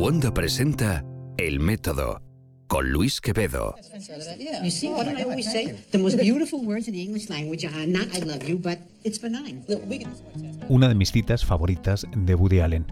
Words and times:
Cuando 0.00 0.32
presenta 0.32 1.04
El 1.36 1.60
Método 1.60 2.22
con 2.68 2.90
Luis 2.90 3.20
Quevedo. 3.20 3.74
You 4.64 4.70
see, 4.70 4.88
what 4.88 5.04
do 5.04 5.10
I 5.10 5.24
always 5.24 5.44
say? 5.44 5.76
The 5.90 5.98
most 5.98 6.18
beautiful 6.18 6.60
words 6.64 6.88
in 6.88 6.94
the 6.94 7.02
English 7.02 7.28
language 7.28 7.66
are 7.66 7.86
not 7.86 8.06
I 8.14 8.24
love 8.24 8.42
you, 8.48 8.58
but 8.58 8.78
it's 9.04 9.20
benign. 9.20 9.62
Una 10.70 10.88
de 10.88 10.94
mis 10.94 11.12
citas 11.12 11.44
favoritas 11.44 12.06
de 12.16 12.34
Woody 12.34 12.60
Allen, 12.60 12.86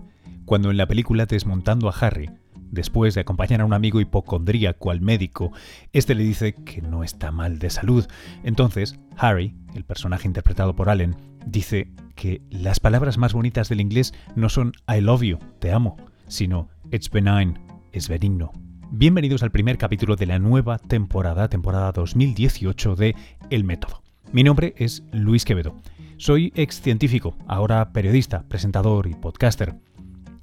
cuando 0.44 0.70
en 0.70 0.76
la 0.76 0.86
película 0.86 1.24
Desmontando 1.24 1.88
a 1.88 1.94
Harry, 1.98 2.28
después 2.70 3.14
de 3.14 3.22
acompañar 3.22 3.62
a 3.62 3.64
un 3.64 3.72
amigo 3.72 4.02
hipocondríaco 4.02 4.90
al 4.90 5.00
médico, 5.00 5.50
este 5.94 6.14
le 6.14 6.24
dice 6.24 6.56
que 6.56 6.82
no 6.82 7.04
está 7.04 7.32
mal 7.32 7.58
de 7.58 7.70
salud. 7.70 8.06
Entonces, 8.44 8.98
Harry, 9.16 9.56
el 9.74 9.86
personaje 9.86 10.28
interpretado 10.28 10.76
por 10.76 10.90
Allen, 10.90 11.16
dice 11.46 11.90
que 12.16 12.42
las 12.50 12.80
palabras 12.80 13.16
más 13.16 13.32
bonitas 13.32 13.70
del 13.70 13.80
inglés 13.80 14.12
no 14.36 14.50
son 14.50 14.74
I 14.86 15.00
love 15.00 15.22
you, 15.22 15.38
te 15.58 15.72
amo, 15.72 15.96
sino 16.26 16.68
it's 16.90 17.10
benign, 17.10 17.58
es 17.92 18.08
benigno. 18.08 18.52
Bienvenidos 18.90 19.42
al 19.42 19.50
primer 19.50 19.76
capítulo 19.76 20.16
de 20.16 20.26
la 20.26 20.38
nueva 20.38 20.78
temporada, 20.78 21.48
temporada 21.48 21.92
2018 21.92 22.96
de 22.96 23.14
El 23.50 23.64
Método. 23.64 24.02
Mi 24.32 24.42
nombre 24.42 24.74
es 24.78 25.02
Luis 25.12 25.44
Quevedo. 25.44 25.76
Soy 26.16 26.52
ex 26.56 26.80
científico, 26.80 27.36
ahora 27.46 27.92
periodista, 27.92 28.44
presentador 28.48 29.06
y 29.06 29.14
podcaster. 29.14 29.74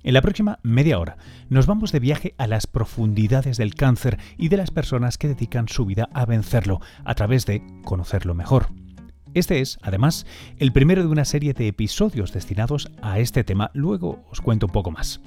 En 0.03 0.13
la 0.13 0.21
próxima 0.21 0.59
media 0.61 0.99
hora 0.99 1.17
nos 1.49 1.65
vamos 1.65 1.91
de 1.91 1.99
viaje 1.99 2.35
a 2.37 2.45
las 2.45 2.67
profundidades 2.67 3.57
del 3.57 3.73
cáncer 3.73 4.19
y 4.37 4.49
de 4.49 4.57
las 4.57 4.69
personas 4.69 5.17
que 5.17 5.27
dedican 5.27 5.67
su 5.67 5.85
vida 5.85 6.09
a 6.13 6.25
vencerlo 6.25 6.79
a 7.03 7.15
través 7.15 7.45
de 7.47 7.63
conocerlo 7.83 8.35
mejor. 8.35 8.67
Este 9.33 9.59
es, 9.59 9.79
además, 9.81 10.25
el 10.59 10.71
primero 10.71 11.01
de 11.01 11.09
una 11.09 11.25
serie 11.25 11.53
de 11.53 11.67
episodios 11.67 12.31
destinados 12.31 12.91
a 13.01 13.19
este 13.19 13.43
tema. 13.43 13.71
Luego 13.73 14.23
os 14.29 14.39
cuento 14.39 14.67
un 14.67 14.71
poco 14.71 14.91
más. 14.91 15.19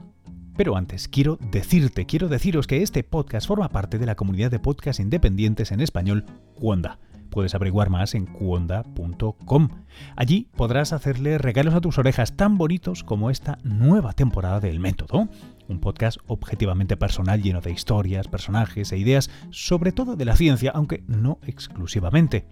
Pero 0.59 0.77
antes, 0.77 1.07
quiero 1.07 1.39
decirte, 1.53 2.05
quiero 2.05 2.27
deciros 2.27 2.67
que 2.67 2.83
este 2.83 3.05
podcast 3.05 3.47
forma 3.47 3.69
parte 3.69 3.97
de 3.97 4.07
la 4.07 4.17
comunidad 4.17 4.51
de 4.51 4.59
podcasts 4.59 4.99
independientes 4.99 5.71
en 5.71 5.81
español 5.81 6.25
Cuonda. 6.57 6.99
Puedes 7.31 7.55
averiguar 7.55 7.91
más 7.91 8.17
en 8.17 8.27
cuonda.com. 8.27 9.69
Allí 10.17 10.49
podrás 10.57 10.93
hacerle 10.93 11.39
regalos 11.39 11.75
a 11.75 11.81
tus 11.81 11.99
orejas 11.99 12.37
tan 12.37 12.59
bonitos 12.59 13.05
como 13.05 13.31
esta 13.31 13.59
nueva 13.63 14.15
temporada 14.15 14.59
del 14.59 14.81
Método. 14.81 15.29
Un 15.69 15.79
podcast 15.79 16.19
objetivamente 16.27 16.97
personal 16.97 17.41
lleno 17.41 17.61
de 17.61 17.71
historias, 17.71 18.27
personajes 18.27 18.91
e 18.91 18.99
ideas, 18.99 19.31
sobre 19.51 19.93
todo 19.93 20.17
de 20.17 20.25
la 20.25 20.35
ciencia, 20.35 20.73
aunque 20.75 21.05
no 21.07 21.39
exclusivamente. 21.47 22.49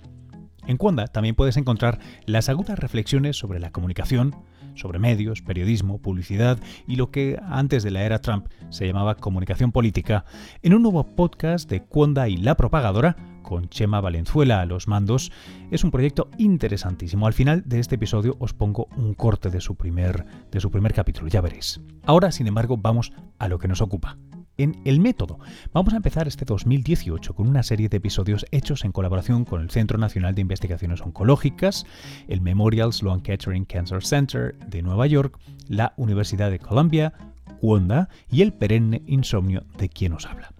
En 0.66 0.76
Cuonda 0.76 1.06
también 1.06 1.34
puedes 1.34 1.56
encontrar 1.56 1.98
las 2.26 2.48
agudas 2.48 2.78
reflexiones 2.78 3.36
sobre 3.36 3.60
la 3.60 3.70
comunicación, 3.70 4.34
sobre 4.74 4.98
medios, 4.98 5.42
periodismo, 5.42 5.98
publicidad 5.98 6.58
y 6.86 6.96
lo 6.96 7.10
que 7.10 7.38
antes 7.48 7.82
de 7.82 7.90
la 7.90 8.02
era 8.02 8.20
Trump 8.20 8.48
se 8.70 8.86
llamaba 8.86 9.16
comunicación 9.16 9.72
política, 9.72 10.24
en 10.62 10.74
un 10.74 10.82
nuevo 10.82 11.04
podcast 11.04 11.70
de 11.70 11.82
Cuonda 11.82 12.28
y 12.28 12.36
la 12.36 12.56
propagadora, 12.56 13.16
con 13.42 13.68
Chema 13.68 14.00
Valenzuela 14.00 14.60
a 14.60 14.66
los 14.66 14.88
mandos, 14.88 15.30
es 15.70 15.84
un 15.84 15.92
proyecto 15.92 16.28
interesantísimo. 16.36 17.28
Al 17.28 17.32
final 17.32 17.62
de 17.64 17.78
este 17.78 17.94
episodio 17.94 18.36
os 18.40 18.52
pongo 18.52 18.88
un 18.96 19.14
corte 19.14 19.50
de 19.50 19.60
su 19.60 19.76
primer, 19.76 20.26
de 20.50 20.60
su 20.60 20.70
primer 20.70 20.92
capítulo, 20.92 21.28
ya 21.28 21.40
veréis. 21.40 21.80
Ahora, 22.04 22.32
sin 22.32 22.48
embargo, 22.48 22.76
vamos 22.76 23.12
a 23.38 23.48
lo 23.48 23.58
que 23.58 23.68
nos 23.68 23.80
ocupa 23.80 24.18
en 24.58 24.80
El 24.84 25.00
Método. 25.00 25.38
Vamos 25.72 25.94
a 25.94 25.96
empezar 25.96 26.28
este 26.28 26.44
2018 26.44 27.34
con 27.34 27.48
una 27.48 27.62
serie 27.62 27.88
de 27.88 27.96
episodios 27.96 28.46
hechos 28.50 28.84
en 28.84 28.92
colaboración 28.92 29.44
con 29.44 29.60
el 29.60 29.70
Centro 29.70 29.98
Nacional 29.98 30.34
de 30.34 30.42
Investigaciones 30.42 31.00
Oncológicas, 31.00 31.86
el 32.28 32.40
Memorial 32.40 32.92
Sloan 32.92 33.20
Kettering 33.20 33.64
Cancer 33.64 34.04
Center 34.04 34.56
de 34.66 34.82
Nueva 34.82 35.06
York, 35.06 35.38
la 35.68 35.94
Universidad 35.96 36.50
de 36.50 36.58
Columbia, 36.58 37.12
Wanda 37.60 38.08
y 38.30 38.42
el 38.42 38.52
perenne 38.52 39.02
insomnio 39.06 39.64
de 39.78 39.88
quien 39.88 40.12
os 40.12 40.26
habla. 40.26 40.52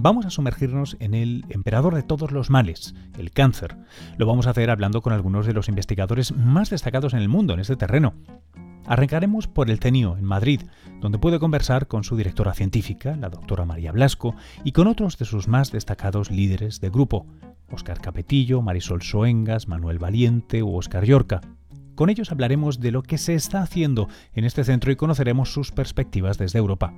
Vamos 0.00 0.26
a 0.26 0.30
sumergirnos 0.30 0.96
en 1.00 1.12
el 1.14 1.44
emperador 1.48 1.96
de 1.96 2.04
todos 2.04 2.30
los 2.30 2.50
males, 2.50 2.94
el 3.18 3.32
cáncer. 3.32 3.76
Lo 4.16 4.26
vamos 4.26 4.46
a 4.46 4.50
hacer 4.50 4.70
hablando 4.70 5.02
con 5.02 5.12
algunos 5.12 5.44
de 5.44 5.54
los 5.54 5.68
investigadores 5.68 6.30
más 6.30 6.70
destacados 6.70 7.14
en 7.14 7.18
el 7.18 7.28
mundo 7.28 7.54
en 7.54 7.60
este 7.60 7.74
terreno. 7.74 8.14
Arrancaremos 8.88 9.46
por 9.46 9.68
el 9.70 9.80
CENIO, 9.80 10.16
en 10.16 10.24
Madrid, 10.24 10.62
donde 11.00 11.18
puede 11.18 11.38
conversar 11.38 11.88
con 11.88 12.04
su 12.04 12.16
directora 12.16 12.54
científica, 12.54 13.16
la 13.16 13.28
doctora 13.28 13.66
María 13.66 13.92
Blasco, 13.92 14.34
y 14.64 14.72
con 14.72 14.86
otros 14.86 15.18
de 15.18 15.26
sus 15.26 15.46
más 15.46 15.70
destacados 15.70 16.30
líderes 16.30 16.80
de 16.80 16.88
grupo, 16.88 17.26
Óscar 17.70 18.00
Capetillo, 18.00 18.62
Marisol 18.62 19.02
Soengas, 19.02 19.68
Manuel 19.68 19.98
Valiente 19.98 20.62
u 20.62 20.74
Óscar 20.74 21.04
Yorca. 21.04 21.42
Con 21.96 22.08
ellos 22.08 22.32
hablaremos 22.32 22.80
de 22.80 22.92
lo 22.92 23.02
que 23.02 23.18
se 23.18 23.34
está 23.34 23.60
haciendo 23.60 24.08
en 24.32 24.44
este 24.44 24.64
centro 24.64 24.90
y 24.90 24.96
conoceremos 24.96 25.52
sus 25.52 25.70
perspectivas 25.70 26.38
desde 26.38 26.58
Europa. 26.58 26.94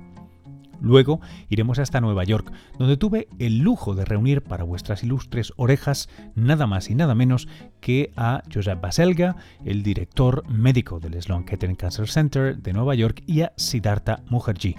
Luego 0.81 1.21
iremos 1.49 1.79
hasta 1.79 2.01
Nueva 2.01 2.23
York, 2.23 2.51
donde 2.77 2.97
tuve 2.97 3.27
el 3.39 3.59
lujo 3.59 3.95
de 3.95 4.05
reunir 4.05 4.41
para 4.41 4.63
vuestras 4.63 5.03
ilustres 5.03 5.53
orejas 5.55 6.09
nada 6.35 6.67
más 6.67 6.89
y 6.89 6.95
nada 6.95 7.15
menos 7.15 7.47
que 7.79 8.11
a 8.15 8.43
Josep 8.53 8.81
Baselga, 8.81 9.35
el 9.63 9.83
director 9.83 10.43
médico 10.49 10.99
del 10.99 11.21
Sloan 11.21 11.45
Kettering 11.45 11.75
Cancer 11.75 12.09
Center 12.09 12.57
de 12.57 12.73
Nueva 12.73 12.95
York, 12.95 13.23
y 13.25 13.41
a 13.41 13.53
Siddhartha 13.55 14.23
Mukherjee 14.29 14.75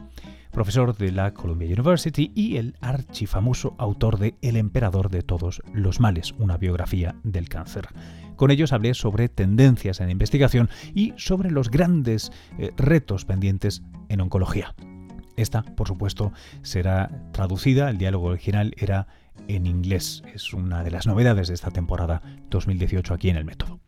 profesor 0.53 0.97
de 0.97 1.11
la 1.11 1.35
Columbia 1.35 1.67
University 1.67 2.31
y 2.35 2.59
el 2.59 2.77
archifamoso 2.81 3.75
autor 3.79 4.19
de 4.19 4.35
El 4.43 4.57
emperador 4.57 5.11
de 5.11 5.23
todos 5.23 5.63
los 5.73 5.99
males, 5.99 6.33
una 6.39 6.59
biografía 6.59 7.17
del 7.25 7.49
cáncer. 7.49 7.89
Con 8.37 8.51
ellos 8.51 8.73
hablé 8.73 8.95
sobre 8.95 9.29
tendencias 9.29 10.01
en 10.01 10.11
investigación 10.11 10.69
y 10.95 11.15
sobre 11.17 11.51
los 11.51 11.71
grandes 11.71 12.31
eh, 12.59 12.71
retos 12.77 13.25
pendientes 13.25 13.83
en 14.09 14.21
oncología. 14.21 14.75
Esta, 15.37 15.63
por 15.63 15.89
supuesto, 15.89 16.33
será 16.63 17.11
traducida, 17.33 17.91
el 17.91 17.99
diálogo 17.99 18.29
original 18.29 18.75
era 18.77 19.07
en 19.49 19.67
inglés. 19.67 20.23
Es 20.35 20.53
una 20.53 20.85
de 20.85 20.91
las 20.91 21.07
novedades 21.07 21.49
de 21.49 21.55
esta 21.55 21.71
temporada 21.71 22.23
2018 22.51 23.15
aquí 23.15 23.31
en 23.31 23.37
el 23.37 23.45
método. 23.45 23.81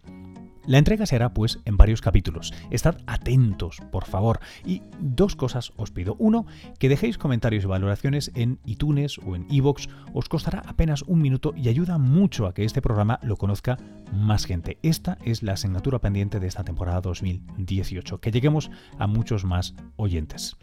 La 0.66 0.78
entrega 0.78 1.04
se 1.04 1.16
hará 1.16 1.34
pues 1.34 1.58
en 1.66 1.76
varios 1.76 2.00
capítulos. 2.00 2.54
Estad 2.70 2.96
atentos, 3.06 3.82
por 3.92 4.06
favor. 4.06 4.40
Y 4.64 4.82
dos 4.98 5.36
cosas 5.36 5.72
os 5.76 5.90
pido. 5.90 6.16
Uno, 6.18 6.46
que 6.78 6.88
dejéis 6.88 7.18
comentarios 7.18 7.64
y 7.64 7.66
valoraciones 7.66 8.30
en 8.34 8.58
iTunes 8.64 9.18
o 9.18 9.36
en 9.36 9.46
iVoox. 9.50 9.88
Os 10.14 10.28
costará 10.30 10.62
apenas 10.66 11.02
un 11.02 11.20
minuto 11.20 11.52
y 11.54 11.68
ayuda 11.68 11.98
mucho 11.98 12.46
a 12.46 12.54
que 12.54 12.64
este 12.64 12.80
programa 12.80 13.20
lo 13.22 13.36
conozca 13.36 13.76
más 14.10 14.46
gente. 14.46 14.78
Esta 14.82 15.18
es 15.22 15.42
la 15.42 15.52
asignatura 15.52 15.98
pendiente 15.98 16.40
de 16.40 16.46
esta 16.46 16.64
temporada 16.64 17.02
2018. 17.02 18.20
Que 18.20 18.30
lleguemos 18.30 18.70
a 18.98 19.06
muchos 19.06 19.44
más 19.44 19.74
oyentes. 19.96 20.56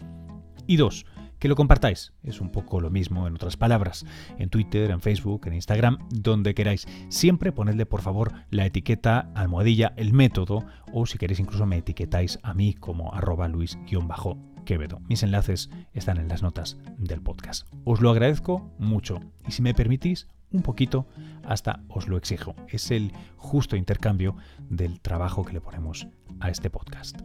Y 0.68 0.78
dos, 0.78 1.06
que 1.40 1.48
lo 1.48 1.56
compartáis. 1.56 2.14
Es 2.24 2.40
un 2.40 2.52
poco 2.52 2.80
lo 2.80 2.90
mismo 2.90 3.28
en 3.28 3.34
otras 3.34 3.58
palabras. 3.58 4.06
En 4.38 4.50
Twitter, 4.50 4.92
en 4.92 5.02
Facebook, 5.02 5.48
en 5.48 5.54
Instagram, 5.54 5.98
donde 6.10 6.54
queráis. 6.54 6.88
Siempre 7.10 7.52
ponedle 7.52 7.86
por 7.86 8.02
favor 8.02 8.32
la 8.52 8.66
etiqueta 8.66 9.32
almohadilla 9.34 9.94
el 9.98 10.14
método 10.14 10.66
o 10.94 11.06
si 11.06 11.18
queréis 11.18 11.40
incluso 11.40 11.66
me 11.66 11.78
etiquetáis 11.78 12.40
a 12.44 12.54
mí 12.54 12.76
como 12.76 13.14
arroba 13.14 13.48
luis-quevedo. 13.48 15.02
Mis 15.10 15.24
enlaces 15.24 15.72
están 15.94 16.18
en 16.18 16.28
las 16.28 16.44
notas 16.44 16.78
del 16.98 17.22
podcast. 17.22 17.68
Os 17.86 18.02
lo 18.02 18.12
agradezco 18.12 18.72
mucho 18.78 19.20
y 19.48 19.52
si 19.52 19.64
me 19.64 19.74
permitís 19.74 20.28
un 20.52 20.62
poquito, 20.62 21.08
hasta 21.46 21.82
os 21.88 22.08
lo 22.08 22.18
exijo. 22.18 22.56
Es 22.68 22.92
el 22.92 23.14
justo 23.38 23.76
intercambio 23.76 24.36
del 24.70 25.00
trabajo 25.00 25.44
que 25.44 25.54
le 25.54 25.62
ponemos 25.62 26.08
a 26.40 26.50
este 26.50 26.70
podcast. 26.70 27.22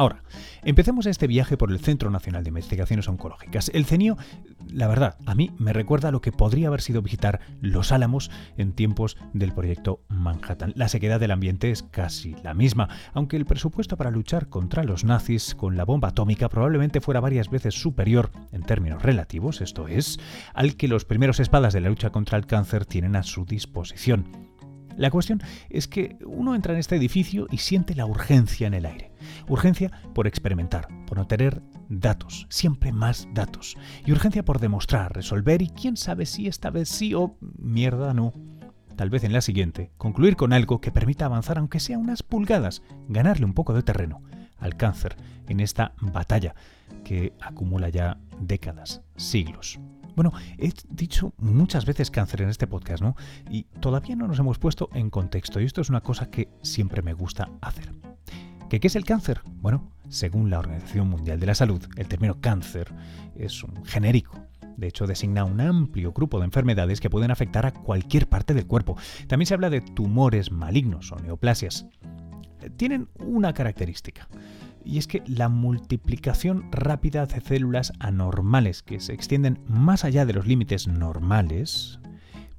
Ahora, 0.00 0.22
empecemos 0.62 1.06
este 1.06 1.26
viaje 1.26 1.56
por 1.56 1.72
el 1.72 1.80
Centro 1.80 2.08
Nacional 2.08 2.44
de 2.44 2.50
Investigaciones 2.50 3.08
Oncológicas. 3.08 3.68
El 3.74 3.84
CENIO, 3.84 4.16
la 4.68 4.86
verdad, 4.86 5.16
a 5.26 5.34
mí 5.34 5.50
me 5.58 5.72
recuerda 5.72 6.10
a 6.10 6.12
lo 6.12 6.20
que 6.20 6.30
podría 6.30 6.68
haber 6.68 6.82
sido 6.82 7.02
visitar 7.02 7.40
Los 7.60 7.90
Álamos 7.90 8.30
en 8.56 8.74
tiempos 8.74 9.16
del 9.32 9.52
proyecto 9.52 10.04
Manhattan. 10.08 10.72
La 10.76 10.88
sequedad 10.88 11.18
del 11.18 11.32
ambiente 11.32 11.72
es 11.72 11.82
casi 11.82 12.36
la 12.44 12.54
misma, 12.54 12.88
aunque 13.12 13.36
el 13.36 13.44
presupuesto 13.44 13.96
para 13.96 14.12
luchar 14.12 14.48
contra 14.48 14.84
los 14.84 15.02
nazis 15.02 15.56
con 15.56 15.76
la 15.76 15.84
bomba 15.84 16.10
atómica 16.10 16.48
probablemente 16.48 17.00
fuera 17.00 17.18
varias 17.18 17.50
veces 17.50 17.74
superior 17.74 18.30
en 18.52 18.62
términos 18.62 19.02
relativos, 19.02 19.60
esto 19.60 19.88
es, 19.88 20.20
al 20.54 20.76
que 20.76 20.86
los 20.86 21.06
primeros 21.06 21.40
espadas 21.40 21.72
de 21.72 21.80
la 21.80 21.88
lucha 21.88 22.10
contra 22.10 22.38
el 22.38 22.46
cáncer 22.46 22.86
tienen 22.86 23.16
a 23.16 23.24
su 23.24 23.44
disposición. 23.44 24.47
La 24.98 25.12
cuestión 25.12 25.40
es 25.70 25.86
que 25.86 26.18
uno 26.26 26.56
entra 26.56 26.72
en 26.72 26.80
este 26.80 26.96
edificio 26.96 27.46
y 27.52 27.58
siente 27.58 27.94
la 27.94 28.04
urgencia 28.04 28.66
en 28.66 28.74
el 28.74 28.84
aire. 28.84 29.12
Urgencia 29.48 29.92
por 30.12 30.26
experimentar, 30.26 30.88
por 31.06 31.18
no 31.18 31.26
tener 31.26 31.62
datos, 31.88 32.48
siempre 32.50 32.90
más 32.90 33.28
datos. 33.32 33.76
Y 34.04 34.10
urgencia 34.10 34.44
por 34.44 34.58
demostrar, 34.58 35.14
resolver 35.14 35.62
y 35.62 35.68
quién 35.68 35.96
sabe 35.96 36.26
si 36.26 36.48
esta 36.48 36.70
vez 36.70 36.88
sí 36.88 37.14
o 37.14 37.36
mierda 37.40 38.12
no. 38.12 38.32
Tal 38.96 39.08
vez 39.08 39.22
en 39.22 39.32
la 39.32 39.40
siguiente, 39.40 39.92
concluir 39.98 40.34
con 40.34 40.52
algo 40.52 40.80
que 40.80 40.90
permita 40.90 41.26
avanzar 41.26 41.58
aunque 41.58 41.78
sea 41.78 41.96
unas 41.96 42.24
pulgadas, 42.24 42.82
ganarle 43.06 43.46
un 43.46 43.54
poco 43.54 43.74
de 43.74 43.84
terreno 43.84 44.22
al 44.58 44.76
cáncer 44.76 45.16
en 45.46 45.60
esta 45.60 45.94
batalla 46.00 46.56
que 47.04 47.34
acumula 47.40 47.88
ya 47.88 48.18
décadas, 48.40 49.02
siglos. 49.16 49.78
Bueno, 50.18 50.32
he 50.58 50.72
dicho 50.90 51.32
muchas 51.38 51.86
veces 51.86 52.10
cáncer 52.10 52.42
en 52.42 52.48
este 52.48 52.66
podcast, 52.66 53.04
¿no? 53.04 53.14
Y 53.52 53.66
todavía 53.78 54.16
no 54.16 54.26
nos 54.26 54.40
hemos 54.40 54.58
puesto 54.58 54.88
en 54.92 55.10
contexto 55.10 55.60
y 55.60 55.64
esto 55.64 55.80
es 55.80 55.90
una 55.90 56.00
cosa 56.00 56.28
que 56.28 56.48
siempre 56.60 57.02
me 57.02 57.12
gusta 57.12 57.48
hacer. 57.60 57.94
¿Qué, 58.68 58.80
¿Qué 58.80 58.88
es 58.88 58.96
el 58.96 59.04
cáncer? 59.04 59.42
Bueno, 59.60 59.92
Según 60.08 60.50
la 60.50 60.58
Organización 60.58 61.08
Mundial 61.08 61.38
de 61.38 61.46
la 61.46 61.54
Salud, 61.54 61.86
el 61.94 62.08
término 62.08 62.40
cáncer 62.40 62.92
es 63.36 63.62
un 63.62 63.84
genérico. 63.84 64.44
De 64.76 64.88
hecho, 64.88 65.06
designa 65.06 65.44
un 65.44 65.60
amplio 65.60 66.12
grupo 66.12 66.40
de 66.40 66.46
enfermedades 66.46 67.00
que 67.00 67.10
pueden 67.10 67.30
afectar 67.30 67.64
a 67.64 67.72
cualquier 67.72 68.28
parte 68.28 68.54
del 68.54 68.66
cuerpo. 68.66 68.96
También 69.28 69.46
se 69.46 69.54
habla 69.54 69.70
de 69.70 69.82
tumores 69.82 70.50
malignos 70.50 71.12
o 71.12 71.16
neoplasias. 71.20 71.86
Tienen 72.76 73.08
una 73.20 73.54
característica 73.54 74.28
y 74.88 74.96
es 74.96 75.06
que 75.06 75.22
la 75.26 75.50
multiplicación 75.50 76.72
rápida 76.72 77.26
de 77.26 77.42
células 77.42 77.92
anormales 78.00 78.82
que 78.82 79.00
se 79.00 79.12
extienden 79.12 79.60
más 79.68 80.02
allá 80.02 80.24
de 80.24 80.32
los 80.32 80.46
límites 80.46 80.88
normales 80.88 82.00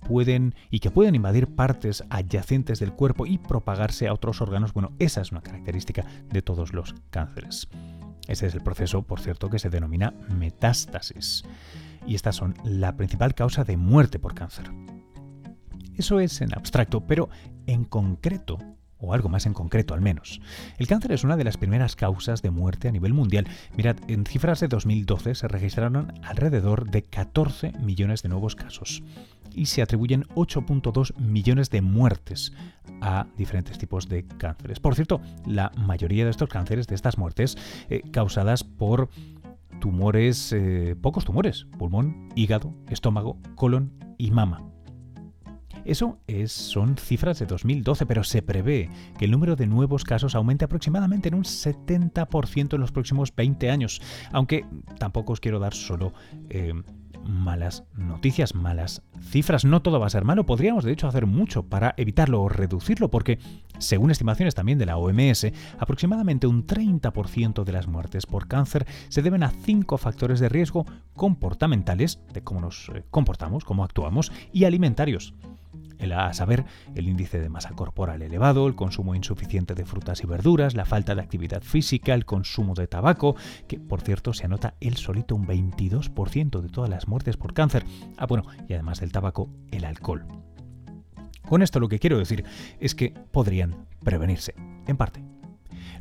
pueden 0.08 0.54
y 0.70 0.80
que 0.80 0.92
pueden 0.92 1.16
invadir 1.16 1.48
partes 1.48 2.04
adyacentes 2.12 2.80
del 2.80 2.94
cuerpo 2.94 3.26
y 3.26 3.40
propagarse 3.40 4.08
a 4.08 4.14
otros 4.14 4.42
órganos, 4.42 4.74
bueno, 4.74 4.92
esa 5.00 5.22
es 5.22 5.32
una 5.32 5.42
característica 5.42 6.06
de 6.32 6.44
todos 6.44 6.72
los 6.72 6.94
cánceres. 7.10 7.68
Ese 8.28 8.46
es 8.46 8.54
el 8.54 8.62
proceso, 8.62 9.02
por 9.02 9.20
cierto, 9.20 9.50
que 9.50 9.58
se 9.58 9.72
denomina 9.72 10.14
metástasis. 10.30 11.44
Y 12.06 12.14
estas 12.14 12.36
son 12.36 12.54
la 12.64 12.96
principal 12.96 13.34
causa 13.34 13.64
de 13.64 13.76
muerte 13.76 14.20
por 14.20 14.36
cáncer. 14.36 14.70
Eso 15.96 16.20
es 16.20 16.42
en 16.42 16.54
abstracto, 16.54 17.02
pero 17.02 17.30
en 17.66 17.86
concreto 17.86 18.60
o 19.00 19.14
algo 19.14 19.30
más 19.30 19.46
en 19.46 19.54
concreto 19.54 19.94
al 19.94 20.02
menos. 20.02 20.42
El 20.78 20.88
cáncer 20.88 21.12
es 21.12 21.24
una 21.24 21.38
de 21.38 21.44
las 21.44 21.58
primeras 21.58 21.96
causas 21.96 22.42
de 22.42 22.52
muerte 22.52 22.88
a 22.88 22.92
nivel 22.92 23.14
mundial. 23.14 23.48
Mirad, 23.76 23.98
en 24.08 24.26
cifras 24.26 24.60
de 24.60 24.68
2012 24.68 25.36
se 25.36 25.48
registraron 25.48 26.14
alrededor 26.24 26.90
de 26.90 27.04
14 27.04 27.74
millones 27.80 28.24
de 28.24 28.30
nuevos 28.30 28.56
casos 28.56 29.04
y 29.54 29.66
se 29.66 29.82
atribuyen 29.82 30.24
8.2 30.36 31.16
millones 31.18 31.70
de 31.70 31.82
muertes 31.82 32.54
a 33.02 33.28
diferentes 33.38 33.78
tipos 33.78 34.10
de 34.10 34.26
cánceres. 34.26 34.80
Por 34.80 34.96
cierto, 34.96 35.22
la 35.46 35.72
mayoría 35.78 36.26
de 36.26 36.32
estos 36.32 36.50
cánceres, 36.50 36.88
de 36.88 36.96
estas 36.96 37.18
muertes, 37.18 37.58
eh, 37.90 38.02
causadas 38.12 38.64
por 38.64 39.10
tumores, 39.80 40.52
eh, 40.52 40.96
pocos 41.02 41.26
tumores, 41.26 41.66
pulmón, 41.78 42.30
hígado, 42.36 42.74
estómago, 42.90 43.38
colon 43.56 43.94
y 44.18 44.32
mama. 44.32 44.64
Eso 45.86 46.20
es, 46.28 46.52
son 46.52 46.98
cifras 46.98 47.40
de 47.40 47.46
2012, 47.46 48.06
pero 48.06 48.24
se 48.24 48.42
prevé 48.42 48.90
que 49.18 49.26
el 49.26 49.32
número 49.32 49.56
de 49.56 49.68
nuevos 49.68 50.04
casos 50.04 50.36
aumente 50.36 50.66
aproximadamente 50.66 51.30
en 51.30 51.36
un 51.36 51.44
70% 51.44 52.74
en 52.74 52.82
los 52.82 52.92
próximos 52.92 53.34
20 53.36 53.70
años, 53.70 54.02
aunque 54.32 54.66
tampoco 54.98 55.34
os 55.34 55.40
quiero 55.40 55.60
dar 55.60 55.74
solo 55.74 56.14
eh, 56.50 56.74
malas 57.26 57.84
noticias, 57.96 58.56
malas 58.56 59.02
cifras. 59.22 59.66
No 59.66 59.82
todo 59.82 60.00
va 60.00 60.08
a 60.08 60.10
ser 60.10 60.26
malo, 60.26 60.46
podríamos 60.46 60.84
de 60.84 60.92
hecho 60.92 61.08
hacer 61.08 61.26
mucho 61.26 61.64
para 61.64 61.94
evitarlo 61.98 62.42
o 62.42 62.50
reducirlo, 62.50 63.10
porque 63.10 63.40
según 63.78 64.12
estimaciones 64.12 64.56
también 64.56 64.78
de 64.78 64.86
la 64.86 64.98
OMS, 64.98 65.48
aproximadamente 65.78 66.48
un 66.48 66.66
30% 66.66 67.64
de 67.64 67.72
las 67.72 67.88
muertes 67.88 68.26
por 68.26 68.48
cáncer 68.48 68.86
se 69.10 69.22
deben 69.22 69.44
a 69.44 69.52
cinco 69.52 69.98
factores 69.98 70.40
de 70.40 70.50
riesgo 70.50 70.86
comportamentales, 71.16 72.20
de 72.34 72.42
cómo 72.44 72.62
nos 72.62 72.90
eh, 72.90 73.04
comportamos, 73.10 73.64
cómo 73.64 73.84
actuamos, 73.84 74.32
y 74.52 74.66
alimentarios 74.66 75.34
el, 76.00 76.14
a 76.14 76.34
saber, 76.34 76.66
el 76.96 77.08
índice 77.08 77.40
de 77.40 77.50
masa 77.50 77.72
corporal 77.72 78.22
elevado, 78.22 78.68
el 78.68 78.76
consumo 78.76 79.16
insuficiente 79.16 79.76
de 79.76 79.86
frutas 79.86 80.24
y 80.24 80.28
verduras, 80.28 80.74
la 80.74 80.86
falta 80.86 81.16
de 81.16 81.22
actividad 81.22 81.62
física, 81.62 82.14
el 82.14 82.26
consumo 82.26 82.74
de 82.74 82.88
tabaco, 82.88 83.36
que 83.68 83.80
por 83.80 84.02
cierto 84.02 84.34
se 84.34 84.46
anota 84.46 84.76
el 84.80 84.98
solito 84.98 85.36
un 85.36 85.48
22% 85.48 86.62
de 86.62 86.70
todas 86.70 86.90
las 86.90 87.08
muertes 87.08 87.38
por 87.38 87.54
cáncer. 87.54 87.86
Ah, 88.18 88.26
bueno, 88.26 88.44
y 88.68 88.74
además 88.74 89.00
del 89.00 89.12
tabaco, 89.12 89.50
el 89.72 89.86
alcohol. 89.86 90.26
Con 91.48 91.62
esto 91.62 91.80
lo 91.80 91.90
que 91.90 92.00
quiero 92.00 92.18
decir 92.18 92.44
es 92.80 92.96
que 92.96 93.14
podrían 93.32 93.88
prevenirse, 94.04 94.54
en 94.88 94.98
parte. 94.98 95.39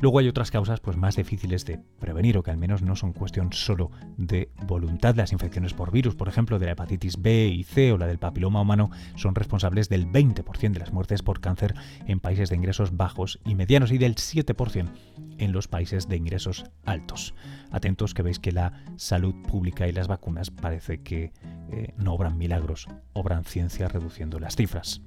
Luego 0.01 0.19
hay 0.19 0.27
otras 0.27 0.49
causas 0.49 0.79
pues, 0.79 0.95
más 0.95 1.17
difíciles 1.17 1.65
de 1.65 1.79
prevenir 1.99 2.37
o 2.37 2.43
que 2.43 2.51
al 2.51 2.57
menos 2.57 2.81
no 2.81 2.95
son 2.95 3.11
cuestión 3.11 3.51
solo 3.51 3.91
de 4.17 4.49
voluntad. 4.65 5.15
Las 5.15 5.33
infecciones 5.33 5.73
por 5.73 5.91
virus, 5.91 6.15
por 6.15 6.29
ejemplo, 6.29 6.57
de 6.57 6.67
la 6.67 6.71
hepatitis 6.71 7.21
B 7.21 7.47
y 7.47 7.63
C 7.63 7.91
o 7.91 7.97
la 7.97 8.07
del 8.07 8.17
papiloma 8.17 8.61
humano, 8.61 8.91
son 9.15 9.35
responsables 9.35 9.89
del 9.89 10.07
20% 10.07 10.71
de 10.71 10.79
las 10.79 10.93
muertes 10.93 11.21
por 11.21 11.41
cáncer 11.41 11.75
en 12.07 12.19
países 12.19 12.49
de 12.49 12.55
ingresos 12.55 12.95
bajos 12.95 13.39
y 13.45 13.55
medianos 13.55 13.91
y 13.91 13.97
del 13.97 14.15
7% 14.15 14.89
en 15.37 15.51
los 15.51 15.67
países 15.67 16.07
de 16.07 16.17
ingresos 16.17 16.65
altos. 16.85 17.33
Atentos 17.71 18.13
que 18.13 18.23
veis 18.23 18.39
que 18.39 18.51
la 18.51 18.83
salud 18.95 19.35
pública 19.47 19.87
y 19.87 19.91
las 19.91 20.07
vacunas 20.07 20.49
parece 20.49 21.01
que 21.01 21.33
eh, 21.71 21.93
no 21.97 22.13
obran 22.13 22.37
milagros, 22.37 22.87
obran 23.13 23.43
ciencia 23.43 23.87
reduciendo 23.87 24.39
las 24.39 24.55
cifras. 24.55 25.01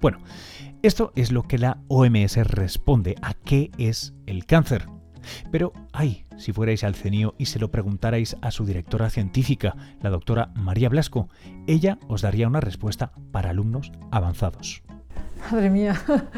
Bueno, 0.00 0.18
esto 0.82 1.12
es 1.14 1.30
lo 1.30 1.42
que 1.42 1.58
la 1.58 1.82
OMS 1.88 2.36
responde 2.46 3.16
a 3.20 3.34
qué 3.34 3.70
es 3.76 4.14
el 4.26 4.46
cáncer. 4.46 4.86
Pero, 5.52 5.74
ay, 5.92 6.24
si 6.38 6.54
fuerais 6.54 6.84
al 6.84 6.94
CENIO 6.94 7.34
y 7.36 7.46
se 7.46 7.58
lo 7.58 7.70
preguntarais 7.70 8.34
a 8.40 8.50
su 8.50 8.64
directora 8.64 9.10
científica, 9.10 9.74
la 10.00 10.08
doctora 10.08 10.52
María 10.54 10.88
Blasco, 10.88 11.28
ella 11.66 11.98
os 12.08 12.22
daría 12.22 12.48
una 12.48 12.60
respuesta 12.60 13.12
para 13.30 13.50
alumnos 13.50 13.92
avanzados. 14.10 14.82
Madre 15.50 15.70
mía. 15.70 16.00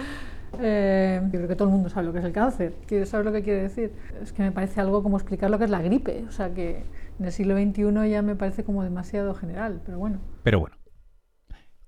Eh, 0.61 1.19
yo 1.25 1.31
creo 1.31 1.49
que 1.49 1.56
todo 1.56 1.69
el 1.69 1.73
mundo 1.73 1.88
sabe 1.88 2.05
lo 2.06 2.12
que 2.12 2.19
es 2.19 2.26
el 2.26 2.32
cáncer. 2.32 2.75
¿Quieres 2.87 3.08
saber 3.08 3.25
lo 3.25 3.32
que 3.32 3.43
quiere 3.43 3.62
decir? 3.62 3.94
Es 4.23 4.35
que 4.35 4.43
me 4.43 4.53
parece 4.53 4.82
algo 4.82 5.03
como 5.03 5.17
explicar 5.17 5.50
lo 5.50 5.56
que 5.56 5.65
es 5.65 5.70
la 5.70 5.81
gripe. 5.81 6.26
O 6.29 6.31
sea 6.31 6.53
que 6.53 6.85
en 7.19 7.25
el 7.25 7.32
siglo 7.32 7.56
XXI 7.56 8.11
ya 8.11 8.20
me 8.20 8.37
parece 8.37 8.62
como 8.62 8.85
demasiado 8.85 9.35
general, 9.35 9.81
pero 9.87 9.99
bueno. 9.99 10.20
Pero 10.43 10.61
bueno. 10.61 10.76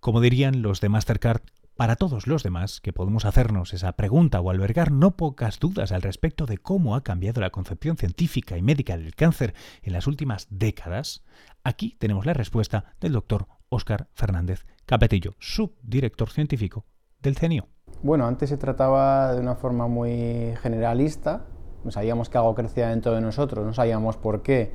Como 0.00 0.22
dirían 0.22 0.62
los 0.62 0.80
de 0.80 0.88
Mastercard, 0.88 1.42
para 1.76 1.96
todos 1.96 2.26
los 2.26 2.42
demás 2.42 2.80
que 2.80 2.92
podemos 2.92 3.24
hacernos 3.24 3.74
esa 3.74 3.92
pregunta 3.92 4.40
o 4.40 4.50
albergar 4.50 4.92
no 4.92 5.16
pocas 5.16 5.58
dudas 5.58 5.92
al 5.92 6.02
respecto 6.02 6.46
de 6.46 6.58
cómo 6.58 6.94
ha 6.94 7.02
cambiado 7.02 7.40
la 7.40 7.50
concepción 7.50 7.96
científica 7.96 8.56
y 8.56 8.62
médica 8.62 8.96
del 8.96 9.14
cáncer 9.14 9.54
en 9.82 9.92
las 9.92 10.06
últimas 10.06 10.46
décadas, 10.50 11.24
aquí 11.64 11.96
tenemos 11.98 12.26
la 12.26 12.32
respuesta 12.32 12.94
del 13.00 13.12
doctor 13.12 13.48
Óscar 13.68 14.08
Fernández 14.14 14.66
Capetillo, 14.86 15.34
subdirector 15.38 16.30
científico 16.30 16.84
del 17.20 17.36
CENIO. 17.36 17.68
Bueno, 18.02 18.26
antes 18.26 18.50
se 18.50 18.56
trataba 18.56 19.34
de 19.34 19.40
una 19.40 19.56
forma 19.56 19.88
muy 19.88 20.54
generalista, 20.62 21.46
no 21.84 21.90
sabíamos 21.90 22.28
que 22.28 22.38
algo 22.38 22.54
crecía 22.54 22.88
dentro 22.88 23.14
de 23.14 23.20
nosotros, 23.20 23.64
no 23.64 23.72
sabíamos 23.72 24.16
por 24.16 24.42
qué 24.42 24.72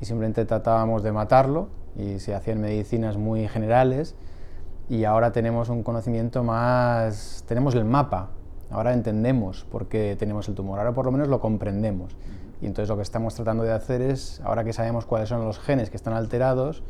y 0.00 0.04
simplemente 0.04 0.44
tratábamos 0.44 1.02
de 1.02 1.12
matarlo 1.12 1.70
y 1.96 2.18
se 2.18 2.34
hacían 2.34 2.60
medicinas 2.60 3.16
muy 3.16 3.48
generales 3.48 4.16
y 4.92 5.06
ahora 5.06 5.32
tenemos 5.32 5.70
un 5.70 5.82
conocimiento 5.82 6.44
más, 6.44 7.44
tenemos 7.48 7.74
el 7.74 7.86
mapa, 7.86 8.28
ahora 8.70 8.92
entendemos 8.92 9.64
por 9.64 9.88
qué 9.88 10.16
tenemos 10.18 10.50
el 10.50 10.54
tumor, 10.54 10.78
ahora 10.78 10.92
por 10.92 11.06
lo 11.06 11.12
menos 11.12 11.28
lo 11.28 11.40
comprendemos. 11.40 12.14
Y 12.60 12.66
entonces 12.66 12.90
lo 12.90 12.96
que 12.96 13.02
estamos 13.02 13.34
tratando 13.34 13.62
de 13.62 13.72
hacer 13.72 14.02
es, 14.02 14.42
ahora 14.44 14.64
que 14.64 14.74
sabemos 14.74 15.06
cuáles 15.06 15.30
son 15.30 15.46
los 15.46 15.58
genes 15.58 15.88
que 15.88 15.96
están 15.96 16.12
alterados, 16.12 16.82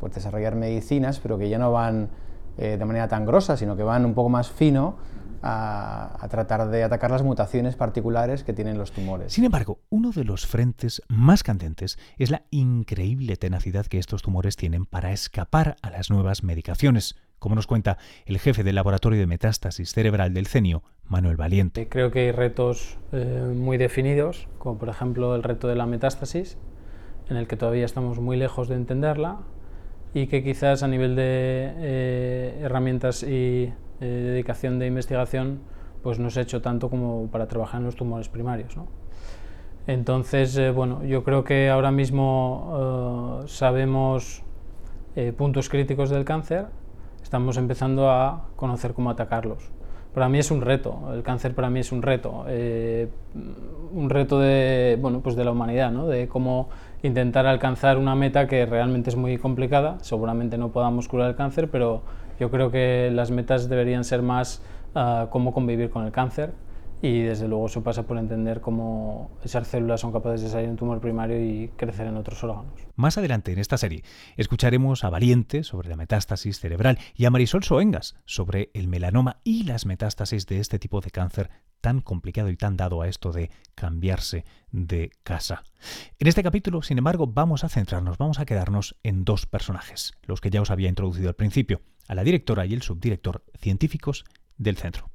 pues 0.00 0.14
desarrollar 0.14 0.54
medicinas, 0.54 1.20
pero 1.20 1.36
que 1.36 1.50
ya 1.50 1.58
no 1.58 1.70
van 1.70 2.08
eh, 2.56 2.78
de 2.78 2.84
manera 2.86 3.08
tan 3.08 3.26
grosa, 3.26 3.58
sino 3.58 3.76
que 3.76 3.82
van 3.82 4.06
un 4.06 4.14
poco 4.14 4.30
más 4.30 4.50
fino 4.50 4.96
a, 5.42 6.16
a, 6.18 6.28
tratar 6.28 6.70
de 6.70 6.82
atacar 6.82 7.10
las 7.10 7.22
mutaciones 7.22 7.76
particulares 7.76 8.42
que 8.42 8.54
tienen 8.54 8.78
los 8.78 8.90
tumores. 8.90 9.34
Sin 9.34 9.44
embargo, 9.44 9.80
uno 9.90 10.12
de 10.12 10.24
los 10.24 10.46
frentes 10.46 11.02
más 11.08 11.42
candentes 11.42 11.98
es 12.16 12.30
la 12.30 12.42
increíble 12.50 13.36
tenacidad 13.36 13.84
que 13.84 13.98
estos 13.98 14.22
tumores 14.22 14.56
tienen 14.56 14.86
para 14.86 15.12
escapar 15.12 15.76
a 15.82 15.90
las 15.90 16.08
nuevas 16.08 16.42
medicaciones 16.42 17.16
como 17.40 17.56
nos 17.56 17.66
cuenta 17.66 17.98
el 18.26 18.38
jefe 18.38 18.62
del 18.62 18.76
Laboratorio 18.76 19.18
de 19.18 19.26
Metástasis 19.26 19.92
Cerebral 19.92 20.32
del 20.32 20.46
CENIO, 20.46 20.84
Manuel 21.08 21.36
Valiente. 21.36 21.88
Creo 21.88 22.12
que 22.12 22.20
hay 22.20 22.32
retos 22.32 22.96
eh, 23.10 23.52
muy 23.52 23.78
definidos, 23.78 24.46
como 24.58 24.78
por 24.78 24.88
ejemplo 24.88 25.34
el 25.34 25.42
reto 25.42 25.66
de 25.66 25.74
la 25.74 25.86
metástasis, 25.86 26.56
en 27.28 27.36
el 27.36 27.48
que 27.48 27.56
todavía 27.56 27.84
estamos 27.84 28.20
muy 28.20 28.36
lejos 28.36 28.68
de 28.68 28.76
entenderla 28.76 29.40
y 30.14 30.28
que 30.28 30.44
quizás 30.44 30.82
a 30.82 30.88
nivel 30.88 31.16
de 31.16 31.72
eh, 31.78 32.60
herramientas 32.62 33.22
y 33.22 33.72
eh, 34.00 34.04
dedicación 34.04 34.78
de 34.78 34.86
investigación 34.86 35.60
pues 36.02 36.18
no 36.18 36.30
se 36.30 36.40
ha 36.40 36.42
hecho 36.44 36.62
tanto 36.62 36.90
como 36.90 37.28
para 37.30 37.48
trabajar 37.48 37.80
en 37.80 37.86
los 37.86 37.96
tumores 37.96 38.28
primarios. 38.28 38.76
¿no? 38.76 38.86
Entonces, 39.86 40.72
bueno, 40.74 41.04
yo 41.04 41.24
creo 41.24 41.44
que 41.44 41.68
ahora 41.70 41.90
mismo 41.90 43.42
sabemos 43.46 44.42
puntos 45.36 45.68
críticos 45.68 46.08
del 46.08 46.24
cáncer, 46.24 46.68
estamos 47.30 47.56
empezando 47.58 48.10
a 48.10 48.48
conocer 48.56 48.92
cómo 48.92 49.08
atacarlos. 49.08 49.70
Para 50.12 50.28
mí 50.28 50.40
es 50.40 50.50
un 50.50 50.62
reto, 50.62 51.12
el 51.14 51.22
cáncer 51.22 51.54
para 51.54 51.70
mí 51.70 51.78
es 51.78 51.92
un 51.92 52.02
reto, 52.02 52.44
eh, 52.48 53.08
un 53.92 54.10
reto 54.10 54.40
de, 54.40 54.98
bueno, 55.00 55.20
pues 55.20 55.36
de 55.36 55.44
la 55.44 55.52
humanidad, 55.52 55.92
de 55.92 56.26
cómo 56.26 56.70
intentar 57.04 57.46
alcanzar 57.46 57.98
una 57.98 58.16
meta 58.16 58.48
que 58.48 58.66
realmente 58.66 59.10
es 59.10 59.16
muy 59.16 59.38
complicada, 59.38 59.98
seguramente 60.00 60.58
no 60.58 60.70
podamos 60.72 61.06
curar 61.06 61.30
el 61.30 61.36
cáncer, 61.36 61.70
pero 61.70 62.02
yo 62.40 62.50
creo 62.50 62.72
que 62.72 63.12
las 63.14 63.30
metas 63.30 63.68
deberían 63.68 64.02
ser 64.02 64.22
más 64.22 64.60
uh, 64.96 65.28
cómo 65.30 65.54
convivir 65.54 65.88
con 65.88 66.04
el 66.04 66.10
cáncer, 66.10 66.52
y 67.02 67.22
desde 67.22 67.48
luego 67.48 67.66
eso 67.66 67.82
pasa 67.82 68.02
por 68.02 68.18
entender 68.18 68.60
cómo 68.60 69.30
esas 69.42 69.68
células 69.68 70.00
son 70.00 70.12
capaces 70.12 70.42
de 70.42 70.48
salir 70.48 70.66
de 70.66 70.72
un 70.72 70.76
tumor 70.76 71.00
primario 71.00 71.42
y 71.42 71.68
crecer 71.76 72.06
en 72.06 72.16
otros 72.16 72.42
órganos. 72.44 72.72
Más 72.96 73.16
adelante 73.16 73.52
en 73.52 73.58
esta 73.58 73.78
serie 73.78 74.04
escucharemos 74.36 75.04
a 75.04 75.10
Valiente 75.10 75.64
sobre 75.64 75.88
la 75.88 75.96
metástasis 75.96 76.60
cerebral 76.60 76.98
y 77.14 77.24
a 77.24 77.30
Marisol 77.30 77.64
Soengas 77.64 78.16
sobre 78.26 78.70
el 78.74 78.88
melanoma 78.88 79.40
y 79.44 79.64
las 79.64 79.86
metástasis 79.86 80.46
de 80.46 80.60
este 80.60 80.78
tipo 80.78 81.00
de 81.00 81.10
cáncer 81.10 81.50
tan 81.80 82.00
complicado 82.00 82.50
y 82.50 82.56
tan 82.56 82.76
dado 82.76 83.00
a 83.00 83.08
esto 83.08 83.32
de 83.32 83.50
cambiarse 83.74 84.44
de 84.70 85.10
casa. 85.22 85.62
En 86.18 86.26
este 86.26 86.42
capítulo, 86.42 86.82
sin 86.82 86.98
embargo, 86.98 87.26
vamos 87.26 87.64
a 87.64 87.70
centrarnos, 87.70 88.18
vamos 88.18 88.38
a 88.38 88.44
quedarnos 88.44 88.96
en 89.02 89.24
dos 89.24 89.46
personajes, 89.46 90.12
los 90.22 90.42
que 90.42 90.50
ya 90.50 90.60
os 90.60 90.70
había 90.70 90.90
introducido 90.90 91.28
al 91.28 91.36
principio, 91.36 91.80
a 92.08 92.14
la 92.14 92.24
directora 92.24 92.66
y 92.66 92.74
el 92.74 92.82
subdirector 92.82 93.42
científicos 93.58 94.24
del 94.58 94.76
centro. 94.76 95.10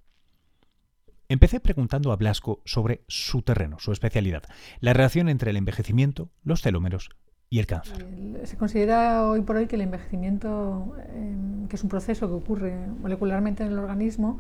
Empecé 1.27 1.59
preguntando 1.59 2.11
a 2.11 2.17
Blasco 2.17 2.61
sobre 2.65 3.03
su 3.07 3.41
terreno, 3.41 3.79
su 3.79 3.91
especialidad, 3.91 4.43
la 4.79 4.93
relación 4.93 5.27
entre 5.27 5.49
el 5.49 5.57
envejecimiento, 5.57 6.29
los 6.43 6.61
telómeros 6.61 7.09
y 7.49 7.57
el 7.57 7.65
cáncer. 7.65 8.05
Se 8.43 8.57
considera 8.57 9.25
hoy 9.27 9.41
por 9.41 9.55
hoy 9.55 9.65
que 9.65 9.75
el 9.75 9.81
envejecimiento, 9.81 10.95
em, 11.15 11.67
que 11.67 11.77
es 11.77 11.83
un 11.83 11.89
proceso 11.89 12.27
que 12.27 12.33
ocurre 12.35 12.75
molecularmente 13.01 13.63
en 13.63 13.71
el 13.71 13.79
organismo, 13.79 14.37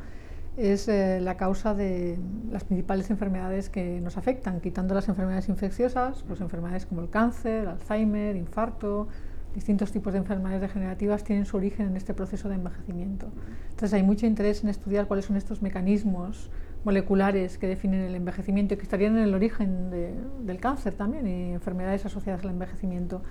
es 0.57 0.87
eh, 0.87 1.19
la 1.21 1.37
causa 1.37 1.73
de 1.73 2.19
las 2.51 2.63
principales 2.63 3.09
enfermedades 3.09 3.69
que 3.69 3.99
nos 3.99 4.17
afectan, 4.17 4.61
quitando 4.61 4.93
las 4.93 5.09
enfermedades 5.09 5.49
infecciosas, 5.49 6.23
pues 6.23 6.39
enfermedades 6.39 6.85
como 6.85 7.01
el 7.01 7.09
cáncer, 7.09 7.67
Alzheimer, 7.67 8.35
infarto, 8.35 9.07
distintos 9.55 9.91
tipos 9.91 10.13
de 10.13 10.19
enfermedades 10.19 10.61
degenerativas 10.61 11.23
tienen 11.23 11.45
su 11.45 11.57
origen 11.57 11.87
en 11.87 11.97
este 11.97 12.13
proceso 12.13 12.47
de 12.47 12.55
envejecimiento. 12.55 13.31
Entonces 13.69 13.93
hay 13.93 14.03
mucho 14.03 14.27
interés 14.27 14.63
en 14.63 14.69
estudiar 14.69 15.07
cuáles 15.07 15.25
son 15.25 15.35
estos 15.35 15.61
mecanismos 15.63 16.51
moleculares 16.85 17.57
que 17.57 17.67
definen 17.67 18.01
el 18.01 18.15
envejecimiento 18.15 18.75
y 18.75 18.77
que 18.77 18.83
estarían 18.83 19.17
en 19.17 19.23
el 19.23 19.33
origen 19.33 19.89
del 19.89 20.59
cáncer 20.59 20.93
también 20.93 21.27
y 21.27 21.51
enfermedades 21.51 22.05
asociadas 22.05 22.43
al 22.43 22.51
envejecimiento. 22.51 23.23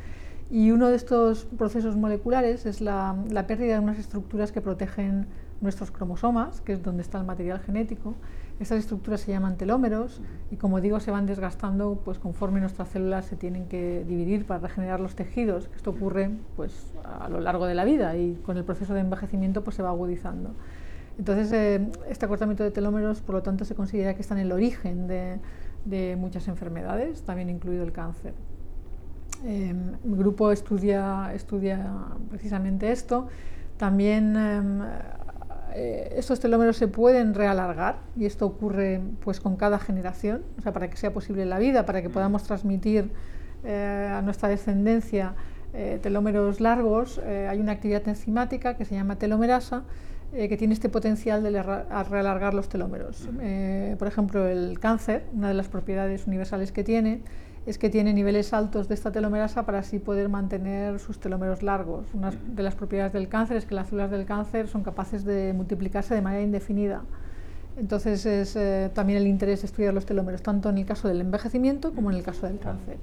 Y 0.50 0.72
uno 0.72 0.88
de 0.88 0.96
estos 0.96 1.46
procesos 1.46 1.96
moleculares 1.96 2.66
es 2.66 2.80
la, 2.80 3.16
la 3.30 3.46
pérdida 3.46 3.74
de 3.74 3.80
unas 3.80 3.98
estructuras 3.98 4.52
que 4.52 4.60
protegen 4.60 5.26
nuestros 5.60 5.90
cromosomas, 5.90 6.60
que 6.60 6.72
es 6.72 6.82
donde 6.82 7.02
está 7.02 7.18
el 7.18 7.24
material 7.24 7.60
genético. 7.60 8.14
Estas 8.60 8.78
estructuras 8.78 9.20
se 9.20 9.32
llaman 9.32 9.56
telómeros 9.56 10.20
y 10.50 10.56
como 10.56 10.80
digo 10.80 11.00
se 11.00 11.10
van 11.10 11.26
desgastando 11.26 12.00
pues 12.04 12.18
conforme 12.18 12.60
nuestras 12.60 12.88
células 12.88 13.24
se 13.24 13.36
tienen 13.36 13.66
que 13.66 14.04
dividir 14.06 14.46
para 14.46 14.60
regenerar 14.60 15.00
los 15.00 15.14
tejidos. 15.14 15.70
Esto 15.74 15.90
ocurre 15.90 16.30
pues 16.56 16.92
a 17.04 17.28
lo 17.28 17.40
largo 17.40 17.66
de 17.66 17.74
la 17.74 17.84
vida 17.84 18.16
y 18.16 18.34
con 18.44 18.56
el 18.56 18.64
proceso 18.64 18.94
de 18.94 19.00
envejecimiento 19.00 19.64
pues 19.64 19.76
se 19.76 19.82
va 19.82 19.90
agudizando. 19.90 20.54
Entonces, 21.18 21.52
eh, 21.52 21.86
este 22.08 22.24
acortamiento 22.24 22.64
de 22.64 22.70
telómeros, 22.70 23.20
por 23.20 23.36
lo 23.36 23.42
tanto, 23.42 23.64
se 23.64 23.74
considera 23.74 24.14
que 24.14 24.22
está 24.22 24.34
en 24.34 24.40
el 24.40 24.52
origen 24.52 25.06
de, 25.06 26.16
muchas 26.16 26.48
enfermedades, 26.48 27.22
también 27.22 27.50
incluido 27.50 27.84
el 27.84 27.92
cáncer. 27.92 28.32
Em, 29.44 29.92
mi 30.02 30.16
grupo 30.16 30.50
estudia, 30.50 31.30
estudia 31.34 31.92
precisamente 32.30 32.90
esto. 32.90 33.28
También 33.76 34.34
em, 34.36 34.82
eh, 35.74 36.14
estos 36.16 36.40
telómeros 36.40 36.76
se 36.76 36.88
pueden 36.88 37.34
realargar 37.34 37.98
y 38.16 38.24
esto 38.24 38.46
ocurre 38.46 39.02
pues, 39.22 39.40
con 39.40 39.56
cada 39.56 39.78
generación, 39.78 40.42
o 40.58 40.62
sea, 40.62 40.72
para 40.72 40.88
que 40.88 40.96
sea 40.96 41.12
posible 41.12 41.44
la 41.44 41.58
vida, 41.58 41.84
para 41.84 42.00
que 42.00 42.08
podamos 42.08 42.44
transmitir 42.44 43.10
eh, 43.64 44.10
a 44.12 44.22
nuestra 44.22 44.48
descendencia 44.48 45.34
telómeros 46.02 46.60
largos, 46.60 47.18
hay 47.18 47.58
una 47.58 47.72
actividad 47.72 48.06
enzimática 48.06 48.76
que 48.76 48.84
se 48.84 48.94
llama 48.94 49.16
telomerasa 49.16 49.82
eh, 50.36 50.48
que 50.48 50.56
tiene 50.56 50.74
este 50.74 50.88
potencial 50.88 51.44
de 51.44 51.62
realargar 51.62 52.54
los 52.54 52.68
telómeros. 52.68 53.28
Eh, 53.40 53.94
por 54.00 54.08
ejemplo, 54.08 54.48
el 54.48 54.80
cáncer, 54.80 55.26
una 55.32 55.46
de 55.46 55.54
las 55.54 55.68
propiedades 55.68 56.26
universales 56.26 56.72
que 56.72 56.82
tiene, 56.82 57.22
es 57.66 57.78
que 57.78 57.88
tiene 57.88 58.12
niveles 58.12 58.52
altos 58.52 58.88
de 58.88 58.94
esta 58.94 59.12
telomerasa 59.12 59.64
para 59.64 59.78
así 59.78 60.00
poder 60.00 60.28
mantener 60.28 60.98
sus 60.98 61.20
telómeros 61.20 61.62
largos. 61.62 62.06
Una 62.14 62.32
de 62.32 62.62
las 62.64 62.74
propiedades 62.74 63.12
del 63.12 63.28
cáncer 63.28 63.58
es 63.58 63.64
que 63.64 63.76
las 63.76 63.88
células 63.88 64.10
del 64.10 64.26
cáncer 64.26 64.66
son 64.66 64.82
capaces 64.82 65.24
de 65.24 65.52
multiplicarse 65.52 66.16
de 66.16 66.20
manera 66.20 66.42
indefinida. 66.42 67.02
Entonces 67.76 68.26
es 68.26 68.56
eh, 68.56 68.90
también 68.92 69.20
el 69.20 69.28
interés 69.28 69.62
de 69.62 69.66
estudiar 69.66 69.94
los 69.94 70.04
telómeros, 70.04 70.42
tanto 70.42 70.68
en 70.68 70.78
el 70.78 70.84
caso 70.84 71.06
del 71.06 71.20
envejecimiento 71.20 71.92
como 71.94 72.10
en 72.10 72.16
el 72.16 72.24
caso 72.24 72.48
del 72.48 72.58
cáncer. 72.58 72.98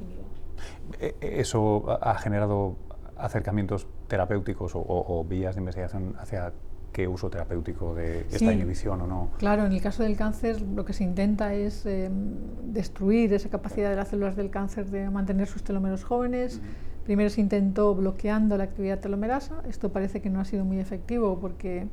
¿Eso 1.22 1.98
ha 2.02 2.16
generado 2.16 2.76
acercamientos 3.16 3.88
terapéuticos 4.10 4.74
o 4.76 5.26
vías 5.28 5.56
de 5.56 5.62
investigación 5.62 6.16
hacia 6.20 6.52
qué 6.92 7.08
uso 7.08 7.30
terapéutico 7.30 7.96
de 7.96 8.26
esta 8.32 8.52
inhibición 8.52 9.02
o 9.02 9.08
no. 9.08 9.30
Claro, 9.38 9.66
en 9.66 9.72
el 9.72 9.82
caso 9.82 10.04
del 10.04 10.16
cáncer 10.16 10.62
lo 10.62 10.86
que 10.86 10.94
se 10.94 11.04
intenta 11.04 11.54
es 11.54 11.86
em, 11.86 12.12
destruir 12.66 13.34
esa 13.34 13.50
capacidad 13.50 13.90
de 13.90 13.96
las 13.96 14.10
células 14.10 14.36
del 14.36 14.50
cáncer 14.50 14.90
de 14.90 15.10
mantener 15.10 15.48
sus 15.48 15.64
telómeros 15.64 16.04
jóvenes. 16.04 16.62
Primero 17.06 17.30
se 17.30 17.42
intentó 17.42 17.96
bloqueando 17.96 18.58
la 18.58 18.66
actividad 18.66 19.00
telomerasa. 19.00 19.64
Esto 19.68 19.92
parece 19.92 20.22
que 20.22 20.30
no 20.30 20.40
ha 20.40 20.46
sido 20.46 20.66
muy 20.66 20.80
efectivo 20.80 21.40
porque 21.40 21.88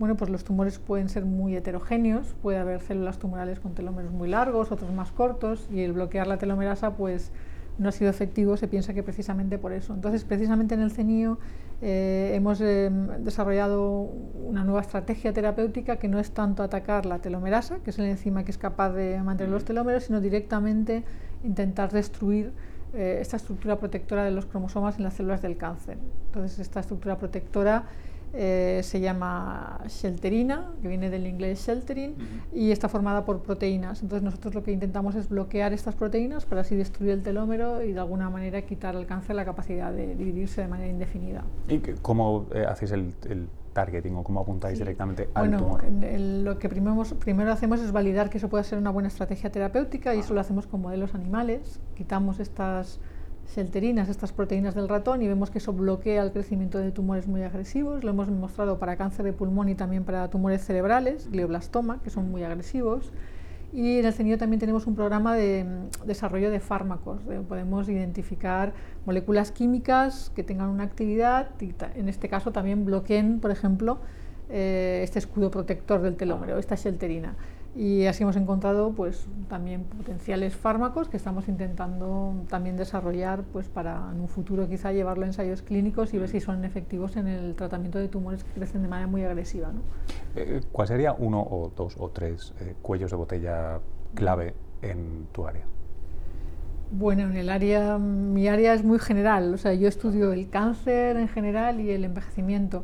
bueno, 0.00 0.16
pues 0.16 0.30
los 0.30 0.44
tumores 0.44 0.78
pueden 0.78 1.10
ser 1.10 1.26
muy 1.26 1.54
heterogéneos, 1.54 2.34
puede 2.40 2.56
haber 2.56 2.80
células 2.80 3.18
tumorales 3.18 3.60
con 3.60 3.74
telómeros 3.74 4.12
muy 4.12 4.30
largos, 4.30 4.72
otros 4.72 4.90
más 4.94 5.12
cortos, 5.12 5.68
y 5.70 5.80
el 5.80 5.92
bloquear 5.92 6.26
la 6.26 6.38
telomerasa 6.38 6.96
pues 6.96 7.32
no 7.76 7.90
ha 7.90 7.92
sido 7.92 8.10
efectivo, 8.10 8.56
se 8.56 8.66
piensa 8.66 8.94
que 8.94 9.02
precisamente 9.02 9.58
por 9.58 9.72
eso. 9.72 9.92
Entonces, 9.92 10.24
precisamente 10.24 10.74
en 10.74 10.80
el 10.80 10.90
CENIO 10.90 11.38
eh, 11.82 12.32
hemos 12.34 12.60
eh, 12.60 12.90
desarrollado 13.20 13.80
una 13.90 14.64
nueva 14.64 14.82
estrategia 14.82 15.32
terapéutica 15.32 15.96
que 15.96 16.08
no 16.08 16.18
es 16.18 16.32
tanto 16.32 16.62
atacar 16.62 17.06
la 17.06 17.20
telomerasa, 17.20 17.78
que 17.78 17.90
es 17.90 17.98
la 17.98 18.08
enzima 18.08 18.44
que 18.44 18.50
es 18.50 18.58
capaz 18.58 18.90
de 18.90 19.22
mantener 19.22 19.50
los 19.50 19.64
telómeros, 19.64 20.04
sino 20.04 20.20
directamente 20.20 21.04
intentar 21.42 21.90
destruir 21.90 22.52
eh, 22.92 23.18
esta 23.20 23.36
estructura 23.36 23.78
protectora 23.78 24.24
de 24.24 24.30
los 24.30 24.44
cromosomas 24.44 24.98
en 24.98 25.04
las 25.04 25.14
células 25.14 25.40
del 25.40 25.56
cáncer. 25.56 25.96
Entonces, 26.26 26.58
esta 26.58 26.80
estructura 26.80 27.16
protectora 27.16 27.84
eh, 28.32 28.80
se 28.84 29.00
llama 29.00 29.80
shelterina, 29.88 30.72
que 30.80 30.88
viene 30.88 31.10
del 31.10 31.26
inglés 31.26 31.66
sheltering, 31.66 32.14
y 32.52 32.70
está 32.70 32.88
formada 32.88 33.24
por 33.24 33.42
proteínas. 33.42 34.02
Entonces 34.02 34.22
nosotros 34.22 34.54
lo 34.54 34.62
que 34.62 34.72
intentamos 34.72 35.14
es 35.14 35.28
bloquear 35.28 35.72
estas 35.72 35.94
proteínas 35.94 36.46
para 36.46 36.60
así 36.60 36.76
destruir 36.76 37.12
el 37.12 37.22
telómero 37.22 37.82
y 37.82 37.92
de 37.92 38.00
alguna 38.00 38.30
manera 38.30 38.62
quitar 38.62 38.96
al 38.96 39.06
cáncer 39.06 39.36
la 39.36 39.44
capacidad 39.44 39.92
de 39.92 40.14
dividirse 40.14 40.60
de 40.60 40.68
manera 40.68 40.90
indefinida. 40.90 41.44
¿Y 41.68 41.78
cómo 42.02 42.46
eh, 42.54 42.64
hacéis 42.68 42.92
el, 42.92 43.48
targeting 43.72 44.16
o 44.16 44.24
cómo 44.24 44.40
apuntáis 44.40 44.78
directamente 44.78 45.28
al 45.32 45.48
bueno, 45.48 45.58
tumor? 45.58 45.84
lo 45.84 46.58
que 46.58 46.68
primero, 46.68 47.04
primero 47.20 47.52
hacemos 47.52 47.80
es 47.80 47.92
validar 47.92 48.28
que 48.28 48.38
eso 48.38 48.48
puede 48.48 48.64
ser 48.64 48.78
una 48.78 48.90
buena 48.90 49.08
estrategia 49.08 49.50
terapéutica 49.52 50.12
y 50.14 50.20
eso 50.20 50.34
lo 50.34 50.40
hacemos 50.40 50.66
con 50.66 50.82
modelos 50.82 51.14
animales. 51.14 51.80
Quitamos 51.94 52.40
estas 52.40 53.00
shelterinas, 53.54 54.08
estas 54.08 54.32
proteínas 54.32 54.74
del 54.74 54.88
ratón, 54.88 55.22
y 55.22 55.28
vemos 55.28 55.50
que 55.50 55.58
eso 55.58 55.72
bloquea 55.72 56.22
el 56.22 56.32
crecimiento 56.32 56.78
de 56.78 56.92
tumores 56.92 57.26
muy 57.26 57.42
agresivos. 57.42 58.04
Lo 58.04 58.10
hemos 58.10 58.28
mostrado 58.30 58.78
para 58.78 58.96
cáncer 58.96 59.24
de 59.24 59.32
pulmón 59.32 59.68
y 59.68 59.74
también 59.74 60.04
para 60.04 60.28
tumores 60.30 60.64
cerebrales, 60.64 61.30
glioblastoma, 61.30 62.00
que 62.02 62.10
son 62.10 62.30
muy 62.30 62.42
agresivos. 62.42 63.12
Y 63.72 63.98
en 63.98 64.06
el 64.06 64.12
CENIO 64.12 64.36
también 64.36 64.58
tenemos 64.58 64.86
un 64.86 64.94
programa 64.94 65.34
de 65.34 65.64
mm, 65.64 66.06
desarrollo 66.06 66.50
de 66.50 66.60
fármacos. 66.60 67.20
podemos 67.48 67.88
identificar 67.88 68.72
moléculas 69.06 69.52
químicas 69.52 70.32
que 70.34 70.42
tengan 70.42 70.68
una 70.68 70.84
actividad 70.84 71.50
y 71.60 71.72
en 71.94 72.08
este 72.08 72.28
caso 72.28 72.50
también 72.50 72.84
bloqueen, 72.84 73.40
por 73.40 73.50
ejemplo, 73.50 73.98
eh, 74.48 75.02
este 75.04 75.20
escudo 75.20 75.50
protector 75.50 76.02
del 76.02 76.16
telómero, 76.16 76.58
esta 76.58 76.74
shelterina 76.74 77.36
y 77.74 78.06
así 78.06 78.24
hemos 78.24 78.36
encontrado 78.36 78.92
pues 78.92 79.26
también 79.48 79.84
potenciales 79.84 80.56
fármacos 80.56 81.08
que 81.08 81.16
estamos 81.16 81.46
intentando 81.48 82.34
también 82.48 82.76
desarrollar 82.76 83.44
pues 83.52 83.68
para 83.68 84.10
en 84.12 84.20
un 84.20 84.28
futuro 84.28 84.68
quizá 84.68 84.92
llevarlo 84.92 85.24
a 85.24 85.26
ensayos 85.26 85.62
clínicos 85.62 86.12
y 86.12 86.18
ver 86.18 86.28
si 86.28 86.40
son 86.40 86.64
efectivos 86.64 87.16
en 87.16 87.28
el 87.28 87.54
tratamiento 87.54 87.98
de 87.98 88.08
tumores 88.08 88.42
que 88.42 88.50
crecen 88.52 88.82
de 88.82 88.88
manera 88.88 89.06
muy 89.06 89.22
agresiva. 89.24 89.68
¿no? 89.68 89.82
Eh, 90.34 90.60
¿Cuál 90.72 90.88
sería 90.88 91.12
uno 91.12 91.40
o 91.40 91.70
dos 91.76 91.94
o 91.98 92.08
tres 92.08 92.54
eh, 92.60 92.74
cuellos 92.82 93.12
de 93.12 93.16
botella 93.16 93.80
clave 94.14 94.54
en 94.82 95.26
tu 95.32 95.46
área? 95.46 95.64
Bueno, 96.92 97.22
en 97.22 97.36
el 97.36 97.50
área, 97.50 97.98
mi 97.98 98.48
área 98.48 98.74
es 98.74 98.82
muy 98.82 98.98
general, 98.98 99.54
o 99.54 99.58
sea, 99.58 99.74
yo 99.74 99.86
estudio 99.86 100.32
el 100.32 100.50
cáncer 100.50 101.16
en 101.18 101.28
general 101.28 101.80
y 101.80 101.90
el 101.90 102.04
envejecimiento. 102.04 102.82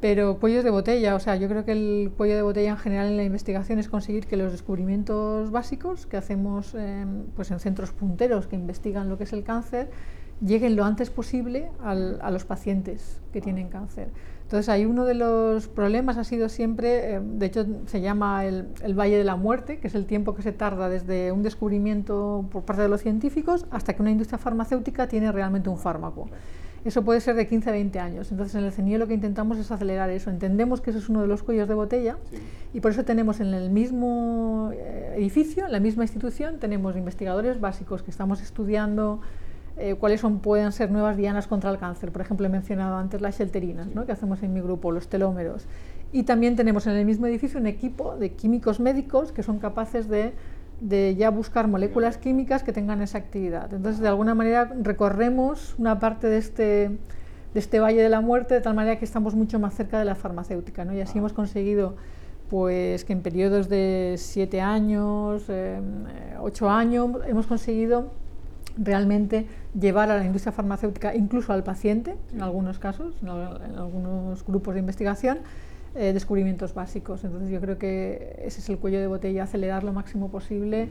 Pero 0.00 0.38
cuellos 0.38 0.64
de 0.64 0.70
botella, 0.70 1.14
o 1.14 1.20
sea, 1.20 1.36
yo 1.36 1.48
creo 1.48 1.64
que 1.64 1.72
el 1.72 2.12
cuello 2.16 2.36
de 2.36 2.42
botella 2.42 2.70
en 2.70 2.76
general 2.76 3.08
en 3.08 3.16
la 3.16 3.24
investigación 3.24 3.78
es 3.78 3.88
conseguir 3.88 4.26
que 4.26 4.36
los 4.36 4.52
descubrimientos 4.52 5.50
básicos 5.50 6.06
que 6.06 6.16
hacemos 6.16 6.76
pues 7.34 7.50
en 7.50 7.58
centros 7.58 7.92
punteros 7.92 8.46
que 8.46 8.56
investigan 8.56 9.08
lo 9.08 9.16
que 9.16 9.24
es 9.24 9.32
el 9.32 9.44
cáncer 9.44 9.88
lleguen 10.40 10.76
lo 10.76 10.84
antes 10.84 11.10
posible 11.10 11.70
a 11.80 12.30
los 12.30 12.44
pacientes 12.44 13.20
que 13.32 13.40
tienen 13.40 13.68
cáncer. 13.68 14.08
Entonces, 14.42 14.68
hay 14.68 14.84
uno 14.84 15.04
de 15.04 15.14
los 15.14 15.68
problemas 15.68 16.18
ha 16.18 16.24
sido 16.24 16.48
siempre, 16.48 17.14
eh, 17.14 17.20
de 17.22 17.46
hecho 17.46 17.66
se 17.86 18.02
llama 18.02 18.44
el, 18.44 18.68
el, 18.82 18.94
Valle 18.94 19.16
de 19.16 19.24
la 19.24 19.36
Muerte, 19.36 19.78
que 19.78 19.88
es 19.88 19.94
el 19.94 20.04
tiempo 20.04 20.34
que 20.34 20.42
se 20.42 20.52
tarda 20.52 20.88
desde 20.90 21.32
un 21.32 21.42
descubrimiento 21.42 22.44
por 22.52 22.62
parte 22.64 22.82
de 22.82 22.88
los 22.88 23.00
científicos 23.00 23.66
hasta 23.70 23.94
que 23.94 24.02
una 24.02 24.10
industria 24.10 24.38
farmacéutica 24.38 25.08
tiene 25.08 25.32
realmente 25.32 25.70
un 25.70 25.78
fármaco. 25.78 26.28
Eso 26.84 27.02
puede 27.02 27.20
ser 27.20 27.34
de 27.34 27.46
15 27.46 27.70
a 27.70 27.72
20 27.72 27.98
años. 27.98 28.30
Entonces, 28.30 28.54
en 28.56 28.64
el 28.64 28.72
CENIO 28.72 28.98
lo 28.98 29.06
que 29.06 29.14
intentamos 29.14 29.56
es 29.58 29.70
acelerar 29.70 30.10
eso. 30.10 30.30
Entendemos 30.30 30.82
que 30.82 30.90
eso 30.90 30.98
es 30.98 31.08
uno 31.08 31.22
de 31.22 31.26
los 31.26 31.42
cuellos 31.42 31.66
de 31.66 31.74
botella 31.74 32.18
y 32.74 32.80
por 32.80 32.90
eso 32.90 33.04
tenemos 33.04 33.40
en 33.40 33.54
el 33.54 33.70
mismo 33.70 34.70
eh, 34.74 35.14
edificio, 35.16 35.64
en 35.64 35.72
la 35.72 35.80
misma 35.80 36.04
institución, 36.04 36.58
tenemos 36.58 36.96
investigadores 36.96 37.58
básicos 37.60 38.02
que 38.02 38.10
estamos 38.10 38.42
estudiando 38.42 39.20
eh, 39.76 39.94
cuáles 39.94 40.20
son, 40.20 40.40
pueden 40.40 40.70
ser 40.72 40.90
nuevas 40.90 41.16
dianas 41.16 41.46
contra 41.46 41.70
el 41.70 41.78
cáncer. 41.78 42.12
Por 42.12 42.20
ejemplo, 42.20 42.46
he 42.46 42.50
mencionado 42.50 42.96
antes 42.96 43.20
las 43.22 43.38
shelterinas, 43.38 43.88
¿no? 43.94 44.04
que 44.04 44.12
hacemos 44.12 44.42
en 44.42 44.52
mi 44.52 44.60
grupo, 44.60 44.92
los 44.92 45.08
telómeros. 45.08 45.66
y 46.12 46.24
también 46.24 46.54
tenemos 46.54 46.86
en 46.86 46.92
el 46.92 47.06
mismo 47.06 47.26
edificio 47.26 47.58
un 47.58 47.66
equipo 47.66 48.16
de 48.16 48.32
químicos 48.34 48.78
médicos 48.78 49.32
que 49.32 49.42
son 49.42 49.58
capaces 49.58 50.08
de, 50.08 50.32
de 50.80 51.14
ya 51.16 51.30
buscar 51.30 51.68
moléculas 51.68 52.18
químicas 52.18 52.62
que 52.62 52.72
tengan 52.72 53.00
esa 53.02 53.18
actividad. 53.18 53.72
Entonces, 53.72 54.00
de 54.00 54.08
alguna 54.08 54.34
manera 54.34 54.72
recorremos 54.82 55.74
una 55.78 55.98
parte 55.98 56.28
de 56.28 56.38
este, 56.38 56.64
de 56.88 56.98
este 57.60 57.80
valle 57.80 58.02
de 58.02 58.08
la 58.08 58.20
muerte 58.20 58.54
de 58.54 58.60
tal 58.60 58.74
manera 58.74 58.98
que 58.98 59.04
estamos 59.04 59.34
mucho 59.34 59.58
más 59.58 59.74
cerca 59.74 59.98
de 59.98 60.04
la 60.04 60.14
farmacéutica. 60.14 60.84
¿no? 60.84 60.94
Y 60.94 61.00
así 61.00 61.18
hemos 61.18 61.32
conseguido 61.32 61.96
pues, 62.50 63.04
que 63.04 63.12
en 63.12 63.22
periodos 63.22 63.68
de 63.68 64.16
siete 64.18 64.60
años, 64.60 65.44
eh, 65.48 65.80
ocho 66.40 66.68
años, 66.68 67.10
hemos 67.26 67.46
conseguido 67.46 68.10
realmente 68.76 69.46
llevar 69.78 70.10
a 70.10 70.18
la 70.18 70.24
industria 70.24 70.52
farmacéutica, 70.52 71.14
incluso 71.14 71.52
al 71.52 71.62
paciente, 71.62 72.16
en 72.32 72.42
algunos 72.42 72.78
casos, 72.78 73.14
en, 73.22 73.28
algunos 73.28 74.44
grupos 74.44 74.74
de 74.74 74.80
investigación, 74.80 75.38
eh, 75.94 76.12
descubrimientos 76.12 76.74
básicos. 76.74 77.24
Entonces 77.24 77.50
yo 77.50 77.60
creo 77.60 77.78
que 77.78 78.42
ese 78.44 78.60
es 78.60 78.68
el 78.68 78.78
cuello 78.78 79.00
de 79.00 79.06
botella, 79.06 79.44
acelerar 79.44 79.84
lo 79.84 79.92
máximo 79.92 80.30
posible 80.30 80.88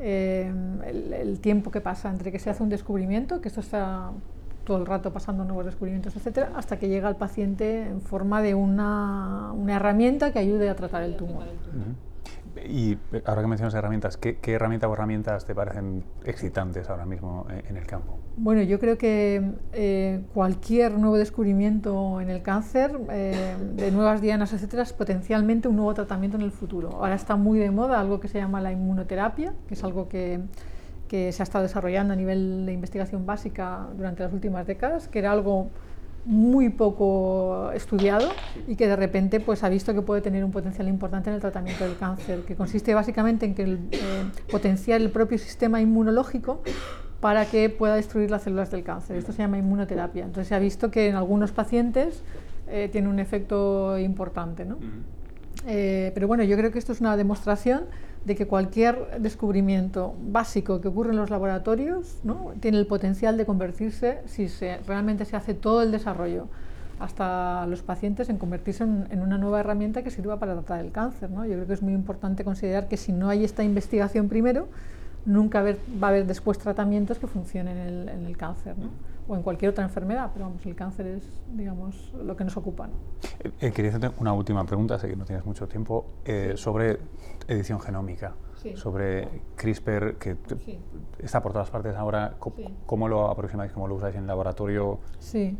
eh, 0.00 0.52
el, 0.84 1.38
tiempo 1.40 1.70
que 1.70 1.80
pasa 1.80 2.10
entre 2.10 2.32
que 2.32 2.38
se 2.38 2.50
hace 2.50 2.62
un 2.62 2.68
descubrimiento, 2.68 3.40
que 3.40 3.48
esto 3.48 3.60
está 3.60 4.10
todo 4.64 4.78
el 4.78 4.86
rato 4.86 5.12
pasando 5.12 5.44
nuevos 5.44 5.64
descubrimientos, 5.64 6.16
etcétera, 6.16 6.52
hasta 6.56 6.78
que 6.78 6.88
llega 6.88 7.08
al 7.08 7.16
paciente 7.16 7.82
en 7.86 8.00
forma 8.00 8.42
de 8.42 8.54
una, 8.54 9.52
una 9.52 9.76
herramienta 9.76 10.32
que 10.32 10.38
ayude 10.38 10.68
a 10.68 10.76
tratar 10.76 11.02
el 11.02 11.16
tumor. 11.16 11.44
Y 12.56 12.98
eh, 13.12 13.22
ahora 13.24 13.42
que 13.42 13.48
mencionas 13.48 13.74
herramientas, 13.74 14.16
¿qué, 14.16 14.36
¿qué, 14.36 14.52
herramientas 14.52 14.88
o 14.90 14.92
herramientas 14.92 15.44
te 15.44 15.54
parecen 15.54 16.04
excitantes 16.24 16.88
ahora 16.90 17.06
mismo 17.06 17.46
eh, 17.50 17.62
en 17.68 17.76
el 17.76 17.86
campo? 17.86 18.18
Bueno, 18.36 18.62
yo 18.62 18.78
creo 18.78 18.98
que 18.98 19.42
eh, 19.72 20.22
cualquier 20.34 20.92
nuevo 20.98 21.16
descubrimiento 21.16 22.20
en 22.20 22.30
el 22.30 22.42
cáncer, 22.42 22.98
de 22.98 23.90
nuevas 23.92 24.20
dianas, 24.20 24.52
etcétera, 24.52 24.82
es 24.82 24.92
potencialmente 24.92 25.68
un 25.68 25.76
nuevo 25.76 25.92
tratamiento 25.94 26.36
en 26.36 26.42
el 26.42 26.50
futuro. 26.50 26.90
Ahora 26.92 27.14
está 27.14 27.36
muy 27.36 27.58
de 27.58 27.70
moda 27.70 28.00
algo 28.00 28.20
que 28.20 28.28
se 28.28 28.38
llama 28.38 28.60
la 28.60 28.72
inmunoterapia, 28.72 29.52
que 29.68 29.74
es 29.74 29.84
algo 29.84 30.08
que 30.08 30.40
se 31.10 31.42
ha 31.42 31.42
estado 31.42 31.62
desarrollando 31.62 32.14
a 32.14 32.16
nivel 32.16 32.64
de 32.64 32.72
investigación 32.72 33.26
básica 33.26 33.86
durante 33.94 34.22
las 34.22 34.32
últimas 34.32 34.66
décadas, 34.66 35.08
que 35.08 35.18
era 35.18 35.30
algo 35.30 35.68
muy 36.24 36.68
poco 36.68 37.70
estudiado 37.72 38.28
y 38.68 38.76
que 38.76 38.86
de 38.86 38.96
repente 38.96 39.40
pues, 39.40 39.64
ha 39.64 39.68
visto 39.68 39.92
que 39.94 40.02
puede 40.02 40.20
tener 40.20 40.44
un 40.44 40.52
potencial 40.52 40.88
importante 40.88 41.30
en 41.30 41.34
el 41.34 41.40
tratamiento 41.40 41.84
del 41.84 41.96
cáncer, 41.96 42.42
que 42.44 42.54
consiste 42.54 42.94
básicamente 42.94 43.46
en 43.46 43.54
que 43.54 43.62
el, 43.64 43.78
eh, 43.90 44.24
potenciar 44.50 45.00
el 45.00 45.10
propio 45.10 45.38
sistema 45.38 45.80
inmunológico 45.80 46.62
para 47.20 47.46
que 47.46 47.70
pueda 47.70 47.94
destruir 47.94 48.30
las 48.30 48.42
células 48.42 48.70
del 48.70 48.82
cáncer. 48.82 49.16
Esto 49.16 49.32
se 49.32 49.38
llama 49.38 49.58
inmunoterapia. 49.58 50.24
Entonces 50.24 50.48
se 50.48 50.54
ha 50.54 50.58
visto 50.58 50.90
que 50.90 51.08
en 51.08 51.14
algunos 51.14 51.52
pacientes 51.52 52.22
eh, 52.68 52.88
tiene 52.90 53.08
un 53.08 53.18
efecto 53.18 53.98
importante. 53.98 54.64
¿no? 54.64 54.78
Eh, 55.66 56.10
pero 56.14 56.26
bueno, 56.26 56.42
yo 56.42 56.56
creo 56.56 56.72
que 56.72 56.78
esto 56.78 56.92
es 56.92 57.00
una 57.00 57.16
demostración 57.16 57.84
de 58.24 58.36
que 58.36 58.46
cualquier 58.46 59.20
descubrimiento 59.20 60.14
básico 60.28 60.80
que 60.80 60.88
ocurre 60.88 61.10
en 61.10 61.16
los 61.16 61.30
laboratorios 61.30 62.18
¿no? 62.22 62.52
tiene 62.60 62.78
el 62.78 62.86
potencial 62.86 63.36
de 63.36 63.46
convertirse, 63.46 64.20
si 64.26 64.48
se, 64.48 64.78
realmente 64.86 65.24
se 65.24 65.36
hace 65.36 65.54
todo 65.54 65.82
el 65.82 65.90
desarrollo 65.90 66.46
hasta 67.00 67.66
los 67.66 67.82
pacientes, 67.82 68.28
en 68.28 68.38
convertirse 68.38 68.84
en, 68.84 69.20
una 69.20 69.36
nueva 69.36 69.58
herramienta 69.58 70.02
que 70.04 70.10
sirva 70.10 70.38
para 70.38 70.54
tratar 70.54 70.84
el 70.84 70.92
cáncer. 70.92 71.30
¿no? 71.30 71.44
Yo 71.44 71.54
creo 71.54 71.66
que 71.66 71.72
es 71.72 71.82
muy 71.82 71.94
importante 71.94 72.44
considerar 72.44 72.86
que 72.86 72.96
si 72.96 73.12
no 73.12 73.28
hay 73.28 73.44
esta 73.44 73.64
investigación 73.64 74.28
primero, 74.28 74.68
nunca 75.24 75.62
va 75.62 76.06
a 76.06 76.10
haber 76.10 76.26
después 76.26 76.58
tratamientos 76.58 77.18
que 77.18 77.26
funcionen 77.26 78.08
en 78.08 78.24
el, 78.26 78.36
cáncer. 78.36 78.76
O 79.32 79.36
en 79.36 79.42
cualquier 79.42 79.70
otra 79.70 79.82
enfermedad, 79.82 80.30
pero 80.34 80.44
vamos, 80.44 80.64
el 80.66 80.74
cáncer 80.74 81.06
es, 81.06 81.24
digamos, 81.54 82.12
lo 82.22 82.36
que 82.36 82.44
nos 82.44 82.54
ocupa. 82.58 82.90
Eh, 83.40 83.50
eh, 83.60 83.72
quería 83.72 83.90
hacerte 83.90 84.10
una 84.18 84.34
última 84.34 84.64
pregunta, 84.66 84.98
sé 84.98 85.08
que 85.08 85.16
no 85.16 85.24
tienes 85.24 85.46
mucho 85.46 85.66
tiempo, 85.66 86.04
eh, 86.26 86.52
sobre 86.56 86.98
edición 87.48 87.80
genómica, 87.80 88.34
sobre 88.74 89.26
CRISPR, 89.56 90.16
que 90.18 90.36
está 91.18 91.42
por 91.42 91.52
todas 91.52 91.70
partes 91.70 91.96
ahora. 91.96 92.34
¿Cómo, 92.86 93.08
lo 93.08 93.28
aproximáis, 93.28 93.72
cómo 93.72 93.88
lo 93.88 93.94
usáis 93.94 94.14
en 94.16 94.22
el 94.22 94.26
laboratorio? 94.26 95.00
Sí. 95.18 95.56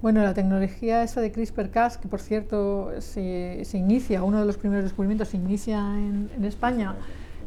Bueno, 0.00 0.22
la 0.22 0.34
tecnología 0.34 1.02
esa 1.02 1.20
de 1.20 1.30
CRISPR-Cas, 1.30 1.98
que 1.98 2.08
por 2.08 2.20
cierto 2.20 2.90
se, 3.00 3.64
se, 3.64 3.78
inicia, 3.78 4.22
uno 4.22 4.40
de 4.40 4.46
los 4.46 4.56
primeros 4.56 4.84
descubrimientos 4.84 5.28
se 5.28 5.36
inicia 5.36 5.78
en, 5.78 6.30
en 6.34 6.44
España, 6.44 6.96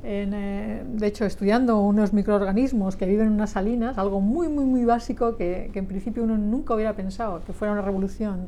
eh, 0.04 0.84
de 0.86 1.08
hecho, 1.08 1.26
estudiando 1.26 1.80
unos 1.82 2.14
microorganismos 2.14 2.96
que 2.96 3.06
viven 3.06 3.28
en 3.28 3.34
unas 3.34 3.52
salinas, 3.52 3.98
algo 3.98 4.22
muy, 4.22 4.48
muy, 4.48 4.66
muy 4.66 4.86
básico 4.86 5.36
que, 5.36 5.72
en 5.74 5.86
principio 5.86 6.24
uno 6.24 6.38
nunca 6.38 6.74
hubiera 6.74 6.94
pensado 6.94 7.42
que 7.46 7.54
fuera 7.54 7.74
una 7.74 7.82
revolución 7.82 8.48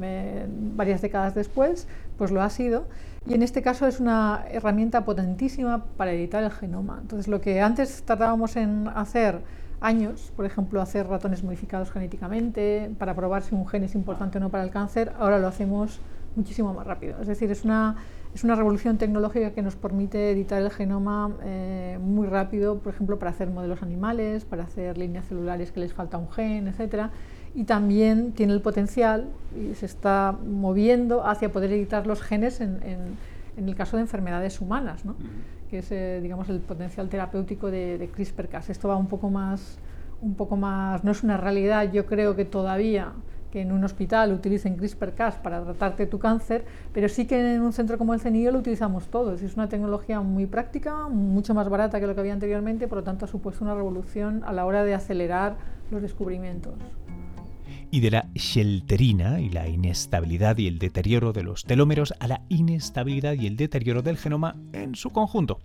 eh, 0.00 0.46
varias 0.76 1.02
décadas 1.02 1.34
después, 1.34 1.88
pues 2.18 2.30
lo 2.30 2.42
ha 2.42 2.50
sido. 2.50 2.86
Y 3.26 3.34
en 3.34 3.42
este 3.42 3.62
caso 3.62 3.86
es 3.86 4.00
una 4.00 4.44
herramienta 4.50 5.04
potentísima 5.04 5.84
para 5.96 6.12
editar 6.12 6.42
el 6.42 6.50
genoma. 6.50 6.98
Entonces, 7.00 7.28
lo 7.28 7.40
que 7.40 7.60
antes 7.60 8.02
tardábamos 8.02 8.56
en 8.56 8.88
hacer 8.88 9.40
años, 9.80 10.32
por 10.36 10.44
ejemplo, 10.44 10.80
hacer 10.80 11.06
ratones 11.06 11.42
modificados 11.42 11.90
genéticamente 11.90 12.90
para 12.98 13.14
probar 13.14 13.42
si 13.42 13.54
un 13.54 13.66
gen 13.66 13.84
es 13.84 13.94
importante 13.94 14.38
o 14.38 14.40
no 14.40 14.50
para 14.50 14.64
el 14.64 14.70
cáncer, 14.70 15.12
ahora 15.18 15.38
lo 15.38 15.48
hacemos 15.48 16.00
muchísimo 16.36 16.72
más 16.74 16.86
rápido. 16.86 17.20
Es 17.20 17.26
decir, 17.26 17.50
es 17.50 17.64
una 17.64 17.96
es 18.34 18.44
una 18.44 18.54
revolución 18.54 18.96
tecnológica 18.96 19.50
que 19.52 19.62
nos 19.62 19.74
permite 19.74 20.30
editar 20.30 20.62
el 20.62 20.70
genoma 20.70 21.32
eh, 21.42 21.98
muy 22.00 22.28
rápido, 22.28 22.78
por 22.78 22.94
ejemplo, 22.94 23.18
para 23.18 23.32
hacer 23.32 23.48
modelos 23.50 23.82
animales, 23.82 24.44
para 24.44 24.64
hacer 24.64 24.98
líneas 24.98 25.26
celulares 25.26 25.72
que 25.72 25.80
les 25.80 25.92
falta 25.92 26.16
un 26.16 26.30
gen, 26.30 26.68
etc. 26.68 27.10
Y 27.54 27.64
también 27.64 28.32
tiene 28.32 28.52
el 28.52 28.60
potencial 28.60 29.28
y 29.58 29.74
se 29.74 29.86
está 29.86 30.36
moviendo 30.46 31.26
hacia 31.26 31.50
poder 31.50 31.72
editar 31.72 32.06
los 32.06 32.22
genes 32.22 32.60
en, 32.60 32.78
el 33.56 33.74
caso 33.74 33.96
de 33.96 34.02
enfermedades 34.02 34.60
humanas, 34.60 35.04
¿no? 35.04 35.16
que 35.68 35.78
es 35.78 35.90
eh, 35.90 36.20
digamos, 36.22 36.48
el 36.48 36.60
potencial 36.60 37.08
terapéutico 37.08 37.70
de, 37.70 37.98
de 37.98 38.08
CRISPR-Cas. 38.08 38.70
Esto 38.70 38.88
va 38.88 38.96
un 38.96 39.08
poco 39.08 39.28
más, 39.28 39.78
un 40.22 40.34
poco 40.34 40.56
más, 40.56 41.02
no 41.04 41.10
es 41.10 41.22
una 41.24 41.36
realidad, 41.36 41.90
yo 41.92 42.06
creo 42.06 42.36
que 42.36 42.44
todavía 42.44 43.12
que 43.50 43.60
en 43.60 43.72
un 43.72 43.84
hospital 43.84 44.32
utilicen 44.32 44.76
CRISPR-Cas 44.76 45.36
para 45.36 45.62
tratarte 45.62 46.06
tu 46.06 46.18
cáncer, 46.18 46.64
pero 46.92 47.08
sí 47.08 47.26
que 47.26 47.54
en 47.54 47.62
un 47.62 47.72
centro 47.72 47.98
como 47.98 48.14
el 48.14 48.20
CENIO 48.20 48.52
lo 48.52 48.58
utilizamos 48.58 49.08
todos. 49.08 49.42
Es 49.42 49.56
una 49.56 49.68
tecnología 49.68 50.20
muy 50.20 50.46
práctica, 50.46 51.08
mucho 51.08 51.54
más 51.54 51.68
barata 51.68 52.00
que 52.00 52.06
lo 52.06 52.14
que 52.14 52.20
había 52.20 52.32
anteriormente, 52.32 52.88
por 52.88 52.98
lo 52.98 53.04
tanto 53.04 53.24
ha 53.24 53.28
supuesto 53.28 53.64
una 53.64 53.74
revolución 53.74 54.42
a 54.46 54.52
la 54.52 54.64
hora 54.64 54.84
de 54.84 54.94
acelerar 54.94 55.56
los 55.90 56.02
descubrimientos 56.02 56.74
y 57.90 58.00
de 58.00 58.10
la 58.10 58.28
shelterina 58.34 59.40
y 59.40 59.50
la 59.50 59.68
inestabilidad 59.68 60.58
y 60.58 60.66
el 60.66 60.78
deterioro 60.78 61.32
de 61.32 61.42
los 61.42 61.64
telómeros 61.64 62.14
a 62.20 62.28
la 62.28 62.42
inestabilidad 62.48 63.34
y 63.34 63.46
el 63.46 63.56
deterioro 63.56 64.02
del 64.02 64.16
genoma 64.16 64.56
en 64.72 64.94
su 64.94 65.10
conjunto. 65.10 65.60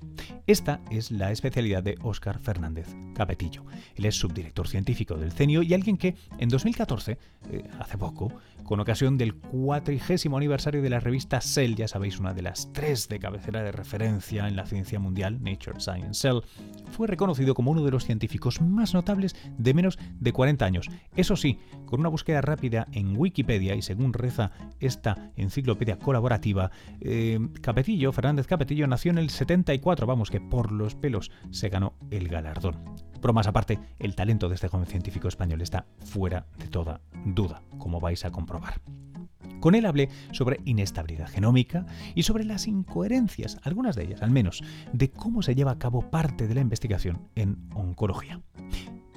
Esta 0.47 0.81
es 0.89 1.11
la 1.11 1.31
especialidad 1.31 1.83
de 1.83 1.97
Óscar 2.01 2.39
Fernández 2.39 2.87
Capetillo. 3.13 3.63
Él 3.95 4.05
es 4.05 4.15
subdirector 4.15 4.67
científico 4.67 5.15
del 5.15 5.31
CENIO 5.31 5.61
y 5.61 5.73
alguien 5.73 5.97
que 5.97 6.15
en 6.37 6.49
2014, 6.49 7.17
eh, 7.51 7.63
hace 7.79 7.97
poco, 7.97 8.31
con 8.63 8.79
ocasión 8.79 9.17
del 9.17 9.35
cuatrigésimo 9.35 10.37
aniversario 10.37 10.81
de 10.81 10.89
la 10.89 10.99
revista 10.99 11.39
Cell, 11.39 11.75
ya 11.75 11.87
sabéis, 11.87 12.19
una 12.19 12.33
de 12.33 12.41
las 12.41 12.73
tres 12.73 13.07
de 13.07 13.19
cabecera 13.19 13.61
de 13.61 13.71
referencia 13.71 14.47
en 14.47 14.55
la 14.55 14.65
ciencia 14.65 14.99
mundial, 14.99 15.41
Nature 15.41 15.79
Science 15.79 16.21
Cell, 16.21 16.41
fue 16.95 17.07
reconocido 17.07 17.53
como 17.53 17.71
uno 17.71 17.83
de 17.83 17.91
los 17.91 18.05
científicos 18.05 18.61
más 18.61 18.93
notables 18.93 19.35
de 19.57 19.73
menos 19.73 19.99
de 20.19 20.31
40 20.31 20.65
años. 20.65 20.89
Eso 21.15 21.35
sí, 21.35 21.59
con 21.85 21.99
una 21.99 22.09
búsqueda 22.09 22.41
rápida 22.41 22.87
en 22.93 23.17
Wikipedia 23.17 23.75
y 23.75 23.81
según 23.81 24.13
reza 24.13 24.51
esta 24.79 25.31
enciclopedia 25.35 25.99
colaborativa, 25.99 26.71
eh, 27.01 27.39
Capetillo, 27.61 28.11
Fernández 28.11 28.47
Capetillo, 28.47 28.87
nació 28.87 29.11
en 29.11 29.17
el 29.17 29.29
74, 29.29 30.07
vamos, 30.07 30.31
que 30.31 30.41
por 30.41 30.71
los 30.71 30.95
pelos 30.95 31.31
se 31.51 31.69
ganó 31.69 31.93
el 32.11 32.29
galardón. 32.29 32.77
Bromas 33.21 33.47
aparte, 33.47 33.79
el 33.99 34.15
talento 34.15 34.49
de 34.49 34.55
este 34.55 34.67
joven 34.67 34.87
científico 34.87 35.27
español 35.27 35.61
está 35.61 35.85
fuera 35.99 36.45
de 36.57 36.67
toda 36.67 37.01
duda, 37.25 37.61
como 37.77 37.99
vais 37.99 38.23
a 38.23 38.31
comprobar. 38.31 38.81
Con 39.65 39.73
él 39.73 39.87
hablé 39.87 40.09
sobre 40.31 40.59
inestabilidad 40.65 41.27
genómica 41.27 41.87
y 42.13 42.21
sobre 42.21 42.45
las 42.45 42.67
incoherencias, 42.67 43.57
algunas 43.63 43.95
de 43.95 44.03
ellas 44.03 44.21
al 44.21 44.29
menos, 44.29 44.61
de 44.93 45.09
cómo 45.09 45.41
se 45.41 45.55
lleva 45.55 45.71
a 45.71 45.79
cabo 45.79 46.03
parte 46.11 46.47
de 46.47 46.53
la 46.53 46.61
investigación 46.61 47.29
en 47.33 47.57
oncología. 47.73 48.39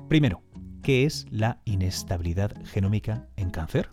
Primero, 0.09 0.41
¿qué 0.83 1.05
es 1.05 1.27
la 1.31 1.61
inestabilidad 1.67 2.53
genómica 2.65 3.27
en 3.37 3.51
cáncer? 3.51 3.91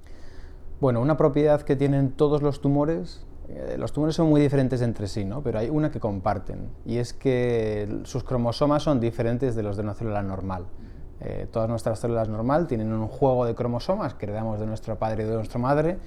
Bueno, 0.80 1.02
una 1.02 1.18
propiedad 1.18 1.62
que 1.64 1.76
tienen 1.76 2.12
todos 2.12 2.42
los 2.42 2.62
tumores 2.62 3.28
eh, 3.50 3.76
los 3.78 3.92
tumores 3.92 4.16
son 4.16 4.30
muy 4.30 4.40
diferentes 4.40 4.82
entre 4.82 5.08
sí, 5.08 5.26
¿no? 5.26 5.44
pero 5.44 5.60
hay 5.60 5.70
una 5.70 5.92
que 5.92 6.00
comparten 6.00 6.70
y 6.86 7.00
es 7.00 7.12
que 7.12 8.00
sus 8.06 8.24
cromosomas 8.24 8.82
son 8.82 9.02
diferentes 9.02 9.56
de 9.56 9.64
los 9.64 9.76
de 9.76 9.84
una 9.84 9.94
célula 9.94 10.24
normal. 10.24 10.68
Eh, 11.20 11.48
todas 11.52 11.68
nuestras 11.68 12.00
células 12.00 12.30
normal 12.30 12.66
tienen 12.66 12.94
un 12.94 13.08
juego 13.10 13.46
de 13.46 13.56
cromosomas 13.56 14.14
que 14.14 14.26
heredamos 14.26 14.58
de 14.62 14.66
nuestro 14.66 14.98
padre 14.98 15.24
y 15.24 15.28
de 15.28 15.34
nuestra 15.34 15.60
madre, 15.60 16.00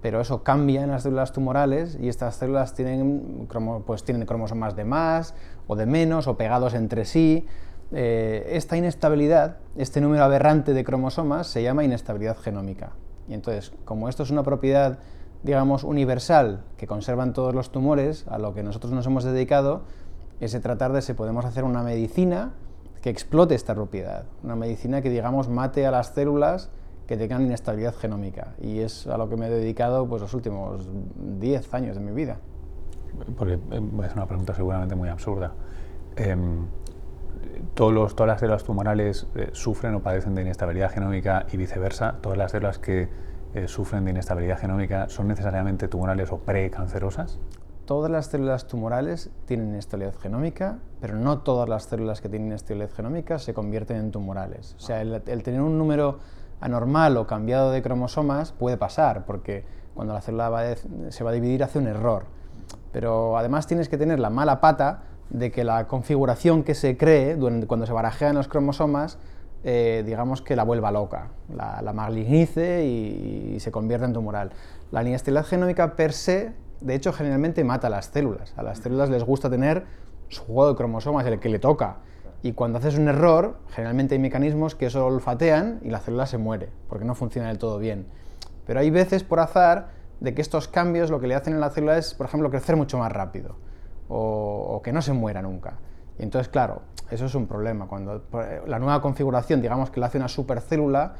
pero 0.00 0.20
eso 0.20 0.42
cambia 0.42 0.82
en 0.82 0.90
las 0.90 1.02
células 1.02 1.32
tumorales 1.32 1.98
y 2.00 2.08
estas 2.08 2.36
células 2.36 2.74
tienen, 2.74 3.48
pues, 3.86 4.04
tienen 4.04 4.26
cromosomas 4.26 4.76
de 4.76 4.84
más 4.84 5.34
o 5.66 5.76
de 5.76 5.86
menos 5.86 6.26
o 6.26 6.36
pegados 6.36 6.74
entre 6.74 7.04
sí. 7.04 7.46
Eh, 7.90 8.50
esta 8.52 8.76
inestabilidad, 8.76 9.56
este 9.76 10.00
número 10.00 10.24
aberrante 10.24 10.74
de 10.74 10.84
cromosomas 10.84 11.46
se 11.46 11.62
llama 11.62 11.84
inestabilidad 11.84 12.36
genómica. 12.36 12.92
Y 13.28 13.34
entonces, 13.34 13.72
como 13.84 14.08
esto 14.08 14.22
es 14.22 14.30
una 14.30 14.42
propiedad 14.42 14.98
digamos, 15.42 15.84
universal 15.84 16.64
que 16.76 16.86
conservan 16.86 17.32
todos 17.32 17.54
los 17.54 17.70
tumores, 17.70 18.26
a 18.28 18.38
lo 18.38 18.54
que 18.54 18.62
nosotros 18.62 18.92
nos 18.92 19.06
hemos 19.06 19.24
dedicado, 19.24 19.82
es 20.40 20.60
tratar 20.60 20.92
de 20.92 21.02
si 21.02 21.14
podemos 21.14 21.44
hacer 21.44 21.64
una 21.64 21.82
medicina 21.82 22.52
que 23.02 23.10
explote 23.10 23.54
esta 23.54 23.74
propiedad, 23.74 24.24
una 24.42 24.56
medicina 24.56 25.02
que, 25.02 25.10
digamos, 25.10 25.48
mate 25.48 25.86
a 25.86 25.90
las 25.90 26.08
células 26.08 26.70
que 27.08 27.16
tengan 27.16 27.42
inestabilidad 27.42 27.94
genómica. 27.94 28.54
Y 28.60 28.80
es 28.80 29.06
a 29.06 29.16
lo 29.16 29.28
que 29.28 29.36
me 29.36 29.46
he 29.46 29.50
dedicado 29.50 30.06
pues, 30.06 30.20
los 30.20 30.34
últimos 30.34 30.88
10 31.40 31.74
años 31.74 31.96
de 31.96 32.02
mi 32.02 32.12
vida. 32.12 32.38
Porque 33.36 33.54
eh, 33.54 33.82
es 34.04 34.14
una 34.14 34.26
pregunta 34.26 34.54
seguramente 34.54 34.94
muy 34.94 35.08
absurda. 35.08 35.54
Em, 36.16 36.66
todos 37.74 37.94
los, 37.94 38.14
todas 38.14 38.28
las 38.28 38.40
células 38.40 38.62
tumorales 38.62 39.26
eh, 39.34 39.48
sufren 39.52 39.94
o 39.94 40.00
padecen 40.00 40.34
de 40.34 40.42
inestabilidad 40.42 40.90
genómica 40.90 41.46
y 41.50 41.56
viceversa. 41.56 42.18
Todas 42.20 42.36
las 42.36 42.52
células 42.52 42.78
que 42.78 43.08
eh, 43.54 43.68
sufren 43.68 44.04
de 44.04 44.10
inestabilidad 44.10 44.58
genómica 44.58 45.08
son 45.08 45.28
necesariamente 45.28 45.88
tumorales 45.88 46.30
o 46.30 46.38
precancerosas. 46.38 47.40
Todas 47.86 48.10
las 48.10 48.26
células 48.26 48.66
tumorales 48.66 49.30
tienen 49.46 49.68
inestabilidad 49.68 50.14
genómica, 50.20 50.78
pero 51.00 51.16
no 51.16 51.38
todas 51.38 51.70
las 51.70 51.84
células 51.84 52.20
que 52.20 52.28
tienen 52.28 52.48
inestabilidad 52.48 52.90
genómica 52.90 53.38
se 53.38 53.54
convierten 53.54 53.96
en 53.96 54.10
tumorales. 54.10 54.74
O 54.76 54.80
sea, 54.80 55.00
el, 55.00 55.42
tener 55.42 55.62
un 55.62 55.78
número 55.78 56.18
anormal 56.60 57.16
o 57.16 57.26
cambiado 57.26 57.70
de 57.70 57.82
cromosomas 57.82 58.52
puede 58.52 58.76
pasar, 58.76 59.24
porque 59.24 59.64
cuando 59.94 60.14
la 60.14 60.20
célula 60.20 60.76
se 61.08 61.24
va 61.24 61.30
a 61.30 61.32
dividir 61.32 61.62
hace 61.64 61.78
un 61.78 61.86
error. 61.86 62.26
Pero 62.92 63.36
además 63.36 63.66
tienes 63.66 63.88
que 63.88 63.98
tener 63.98 64.18
la 64.18 64.30
mala 64.30 64.60
pata 64.60 65.02
de 65.30 65.50
que 65.50 65.64
la 65.64 65.86
configuración 65.86 66.62
que 66.62 66.74
se 66.74 66.96
cree 66.96 67.36
cuando 67.66 67.86
se 67.86 67.92
barajean 67.92 68.34
los 68.34 68.48
cromosomas, 68.48 69.18
eh, 69.64 70.02
digamos 70.06 70.40
que 70.40 70.56
la 70.56 70.62
vuelva 70.62 70.90
loca, 70.90 71.28
la, 71.52 71.82
la 71.82 71.92
malignice 71.92 72.84
y, 72.86 73.60
se 73.60 73.70
convierta 73.70 74.06
en 74.06 74.12
tumoral. 74.12 74.52
La 74.92 75.02
inestabilidad 75.02 75.44
genómica 75.44 75.96
per 75.96 76.12
se, 76.12 76.52
de 76.80 76.94
hecho, 76.94 77.12
generalmente 77.12 77.64
mata 77.64 77.88
a 77.88 77.90
las 77.90 78.06
células. 78.06 78.54
A 78.56 78.62
las 78.62 78.78
células 78.78 79.10
les 79.10 79.24
gusta 79.24 79.50
tener 79.50 79.84
su 80.28 80.44
juego 80.44 80.70
de 80.70 80.76
cromosomas, 80.76 81.26
el 81.26 81.40
que 81.40 81.48
le 81.48 81.58
toca. 81.58 81.98
Y 82.42 82.52
cuando 82.52 82.78
haces 82.78 82.96
un 82.96 83.08
error, 83.08 83.58
generalmente 83.70 84.14
hay 84.14 84.20
mecanismos 84.20 84.74
que 84.74 84.86
eso 84.86 85.04
olfatean 85.04 85.80
y 85.82 85.90
la 85.90 85.98
célula 85.98 86.26
se 86.26 86.38
muere, 86.38 86.70
porque 86.88 87.04
no 87.04 87.14
funciona 87.14 87.48
del 87.48 87.58
todo 87.58 87.78
bien. 87.78 88.06
Pero 88.66 88.80
hay 88.80 88.90
veces, 88.90 89.24
por 89.24 89.40
azar, 89.40 89.88
de 90.20 90.34
que 90.34 90.42
estos 90.42 90.68
cambios 90.68 91.10
lo 91.10 91.20
que 91.20 91.26
le 91.26 91.34
hacen 91.34 91.54
a 91.54 91.58
la 91.58 91.70
célula 91.70 91.98
es, 91.98 92.14
por 92.14 92.26
ejemplo, 92.26 92.50
crecer 92.50 92.76
mucho 92.76 92.98
más 92.98 93.10
rápido 93.10 93.56
o, 94.08 94.80
que 94.84 94.92
no 94.92 95.02
se 95.02 95.12
muera 95.12 95.42
nunca. 95.42 95.78
Y 96.18 96.22
entonces, 96.22 96.48
claro, 96.48 96.82
eso 97.10 97.26
es 97.26 97.34
un 97.34 97.46
problema. 97.46 97.86
Cuando 97.86 98.24
la 98.66 98.78
nueva 98.78 99.00
configuración, 99.00 99.60
digamos 99.60 99.90
que 99.90 100.00
la 100.00 100.06
hace 100.06 100.18
una 100.18 100.28
supercélula, 100.28 101.14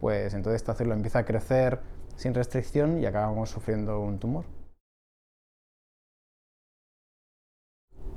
pues 0.00 0.34
entonces 0.34 0.62
esta 0.62 0.74
célula 0.74 0.96
empieza 0.96 1.20
a 1.20 1.24
crecer 1.24 1.80
sin 2.16 2.34
restricción 2.34 3.00
y 3.00 3.06
acabamos 3.06 3.50
sufriendo 3.50 4.00
un 4.00 4.18
tumor. 4.18 4.44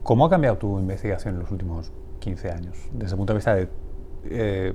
¿Cómo 0.03 0.25
ha 0.25 0.29
cambiado 0.29 0.57
tu 0.57 0.79
investigación 0.79 1.35
en 1.35 1.39
los 1.41 1.51
últimos 1.51 1.93
15 2.23 2.51
años? 2.51 2.77
Desde 2.93 3.13
el 3.13 3.17
punto 3.17 3.33
de 3.33 3.37
vista 3.37 3.55
de 3.55 3.67
eh, 4.29 4.73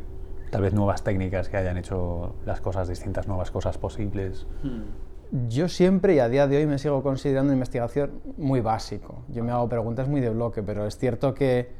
tal 0.50 0.62
vez 0.62 0.74
nuevas 0.74 1.02
técnicas 1.02 1.48
que 1.48 1.56
hayan 1.56 1.78
hecho 1.78 2.34
las 2.44 2.61
cosas 2.61 2.88
distintas, 2.88 3.26
nuevas 3.26 3.50
cosas 3.50 3.78
posibles. 3.78 4.46
Hmm. 4.62 5.48
Yo 5.48 5.68
siempre 5.68 6.14
y 6.14 6.18
a 6.20 6.28
día 6.28 6.46
de 6.46 6.58
hoy 6.58 6.66
me 6.66 6.78
sigo 6.78 7.02
considerando 7.02 7.52
investigación 7.52 8.20
muy 8.37 8.61
básico. 8.61 9.24
Yo 9.28 9.44
me 9.44 9.52
hago 9.52 9.68
preguntas 9.68 10.08
muy 10.08 10.20
de 10.20 10.30
bloque, 10.30 10.62
pero 10.62 10.87
es 10.87 10.96
cierto 10.96 11.34
que, 11.34 11.70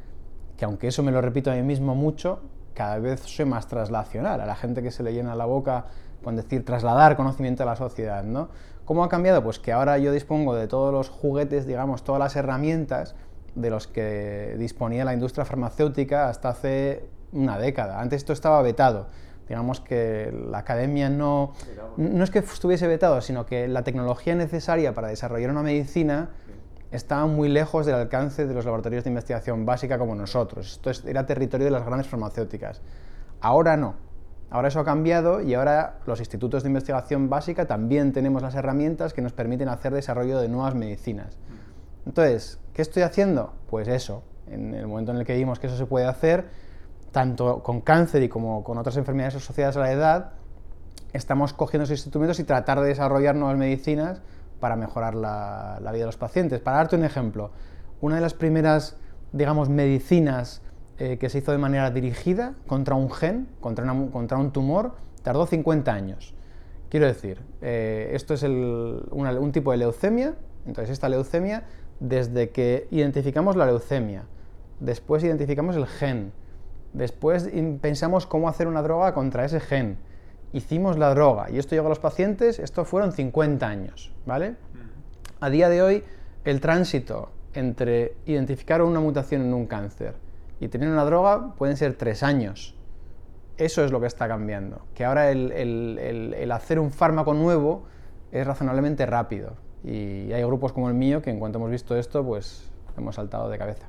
que, 0.57 0.65
aunque 0.65 0.89
eso 0.89 1.03
me 1.03 1.13
lo 1.13 1.21
repito 1.21 1.51
a 1.51 1.55
mí 1.55 1.63
mismo 1.63 1.95
mucho, 1.95 2.41
cada 2.75 2.99
vez 2.99 3.21
soy 3.21 3.45
más 3.45 3.67
traslacional. 3.67 4.41
A 4.41 4.47
la 4.47 4.55
gente 4.55 4.83
que 4.83 4.91
se 4.91 5.03
le 5.03 5.13
llena 5.13 5.35
la 5.35 5.47
boca 5.47 5.87
con 6.23 6.37
decir 6.37 6.65
trasladar 6.65 7.17
conocimiento 7.17 7.63
a 7.63 7.67
la 7.67 7.77
sociedad, 7.77 8.25
¿no? 8.25 8.49
¿Cómo 8.85 9.05
ha 9.05 9.09
cambiado? 9.09 9.43
Pues 9.43 9.59
que 9.59 9.73
ahora 9.73 9.99
yo 9.99 10.13
dispongo 10.13 10.55
de 10.55 10.67
todos 10.67 10.93
los 10.93 11.11
juguetes, 11.11 11.67
digamos, 11.67 12.05
todas 12.05 12.19
las 12.19 12.37
herramientas 12.37 13.15
de 13.61 13.71
los 13.71 13.87
que 13.87 14.57
disponía 14.59 15.05
la 15.05 15.13
industria 15.13 15.45
farmacéutica 15.45 16.29
hasta 16.29 16.51
hace 16.51 17.05
una 17.33 17.59
década. 17.59 18.01
Antes 18.01 18.19
esto 18.19 18.33
estaba 18.33 18.63
vetado 18.63 19.07
digamos 19.49 19.81
que 19.81 20.31
la 20.51 20.59
academia 20.59 21.09
no, 21.09 21.55
no 21.97 22.25
es 22.25 22.31
que 22.31 22.41
estuviese 22.41 22.87
vetado, 22.87 23.21
sino 23.21 23.47
que 23.47 23.67
la 23.67 23.83
tecnología 23.83 24.35
necesaria 24.35 24.93
para 24.93 25.09
desarrollar 25.09 25.51
una 25.51 25.63
medicina 25.63 26.29
estaba 26.91 27.27
muy 27.27 27.49
lejos 27.49 27.87
del 27.87 27.95
alcance 27.97 28.47
de 28.47 28.55
los 28.55 28.65
laboratorios 28.65 29.05
de 29.05 29.11
investigación 29.11 29.67
básica 29.67 29.99
como 29.99 30.15
nosotros. 30.15 30.81
Esto 30.85 31.09
era 31.09 31.27
territorio 31.27 31.65
de 31.67 31.71
las 31.71 31.85
grandes 31.85 32.07
farmacéuticas. 32.07 32.81
Ahora 33.41 33.77
no. 33.77 33.95
Ahora 34.51 34.69
eso 34.69 34.81
ha 34.81 34.85
cambiado 34.85 35.43
y 35.43 35.53
ahora 35.53 35.99
los 36.07 36.21
institutos 36.21 36.63
de 36.63 36.71
investigación 36.71 37.29
básica 37.29 37.67
también 37.67 38.13
tenemos 38.13 38.41
las 38.41 38.55
herramientas 38.55 39.13
que 39.13 39.21
nos 39.21 39.33
permiten 39.33 39.69
hacer 39.69 39.93
desarrollo 39.93 40.39
de 40.39 40.49
nuevas 40.49 40.75
medicinas. 40.75 41.37
Entonces, 42.09 42.59
¿qué 42.73 42.81
estoy 42.81 43.03
haciendo? 43.03 43.53
Pues 43.69 43.87
eso. 43.87 44.23
En 44.47 44.73
el 44.73 44.87
momento 44.87 45.13
en 45.13 45.19
el 45.19 45.27
que 45.27 45.37
vimos 45.37 45.59
que 45.59 45.67
eso 45.67 45.77
se 45.77 45.85
puede 45.85 46.07
hacer, 46.07 46.47
tanto 47.13 47.63
con 47.63 47.83
cáncer 47.83 48.23
y 48.23 48.31
como 48.31 48.65
con 48.65 48.79
otras 48.79 48.97
enfermedades 48.97 49.37
asociadas 49.37 49.77
a 49.77 49.81
la 49.81 49.93
edad, 49.93 50.31
estamos 51.13 51.53
cogiendo 51.53 51.85
esos 51.85 51.99
instrumentos 51.99 52.41
y 52.41 52.45
tratar 52.45 52.81
de 52.81 52.89
desarrollar 52.89 53.37
nuevas 53.37 53.59
medicinas 53.59 54.23
para 54.59 54.75
mejorar 54.75 55.15
la, 55.15 55.79
vida 55.81 56.01
de 56.01 56.07
los 56.07 56.17
pacientes. 56.17 56.61
Para 56.61 56.79
darte 56.79 56.97
un 56.97 57.05
ejemplo, 57.05 57.51
una 58.01 58.15
de 58.15 58.23
las 58.23 58.33
primeras, 58.33 58.97
digamos, 59.33 59.69
medicinas 59.69 60.63
eh, 60.97 61.19
que 61.19 61.29
se 61.29 61.39
hizo 61.39 61.53
de 61.53 61.59
manera 61.59 61.91
dirigida 61.91 62.55
contra 62.67 62.95
un 62.95 63.11
gen, 63.11 63.49
contra, 63.61 63.93
un 63.93 64.51
tumor, 64.51 64.95
tardó 65.23 65.47
50 65.47 65.93
años. 65.93 66.35
Quiero 66.89 67.05
decir, 67.05 67.43
eh, 67.61 68.13
esto 68.15 68.33
es 68.33 68.43
un 68.45 69.53
tipo 69.53 69.73
de 69.73 69.77
leucemia, 69.77 70.37
entonces 70.69 70.91
esta 70.91 71.09
leucemia, 71.09 71.65
desde 72.01 72.51
que 72.51 72.87
identificamos 72.91 73.57
la 73.57 73.67
leucemia, 73.67 74.25
después 74.81 75.25
identificamos 75.25 75.77
el 75.77 75.87
gen, 75.87 76.33
Después 76.93 77.51
pensamos 77.81 78.27
cómo 78.27 78.49
hacer 78.49 78.67
una 78.67 78.83
droga 78.83 79.13
contra 79.13 79.45
ese 79.45 79.61
gen. 79.61 79.99
Hicimos 80.53 80.97
la 80.97 81.11
droga 81.11 81.51
y 81.51 81.59
esto 81.59 81.75
llegó 81.75 81.87
a 81.87 81.91
los 81.91 81.99
pacientes, 81.99 82.59
esto 82.59 82.85
fueron 82.85 83.13
50 83.13 83.67
años, 83.67 84.13
¿vale? 84.25 84.57
A 85.41 85.51
día 85.51 85.69
de 85.69 85.83
hoy, 85.83 86.05
el 86.45 86.61
tránsito 86.61 87.31
entre 87.53 88.15
identificar 88.25 88.83
una 88.83 89.01
mutación 89.01 89.43
en 89.43 89.53
un 89.53 89.67
cáncer 89.67 90.15
y 90.61 90.69
tener 90.69 90.89
una 90.89 91.05
droga 91.05 91.55
pueden 91.55 91.77
ser 91.77 91.95
tres 91.95 92.23
años. 92.23 92.75
Eso 93.59 93.85
es 93.85 93.93
lo 93.93 94.01
que 94.01 94.07
está 94.07 94.27
cambiando. 94.27 94.83
Que 94.95 95.05
ahora 95.05 95.31
el, 95.31 95.53
el 95.53 96.53
hacer 96.53 96.79
un 96.79 96.91
fármaco 96.91 97.35
nuevo 97.35 97.85
es 98.33 98.47
razonablemente 98.47 99.05
rápido. 99.05 99.57
Y 99.85 100.33
hay 100.33 100.43
grupos 100.45 100.73
como 100.73 100.89
el 100.89 100.95
mío 100.95 101.23
que 101.23 101.31
en 101.31 101.39
cuanto 101.39 101.59
hemos 101.59 101.71
visto 101.71 101.97
esto, 101.97 102.25
pues 102.25 102.71
hemos 102.97 103.15
saltado 103.15 103.49
de 103.49 103.59
cabeza. 103.59 103.89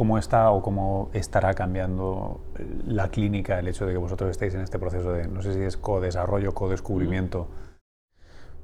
cómo 0.00 0.16
está 0.16 0.50
o 0.50 0.62
cómo 0.62 1.10
estará 1.12 1.52
cambiando 1.52 2.40
la 2.86 3.10
clínica 3.10 3.58
el 3.58 3.68
hecho 3.68 3.84
de 3.84 3.92
que 3.92 3.98
vosotros 3.98 4.30
estéis 4.30 4.54
en 4.54 4.62
este 4.62 4.78
proceso 4.78 5.12
de, 5.12 5.28
no 5.28 5.42
sé 5.42 5.52
si 5.52 5.60
es 5.60 5.76
co-desarrollo, 5.76 6.54
co-descubrimiento. 6.54 7.48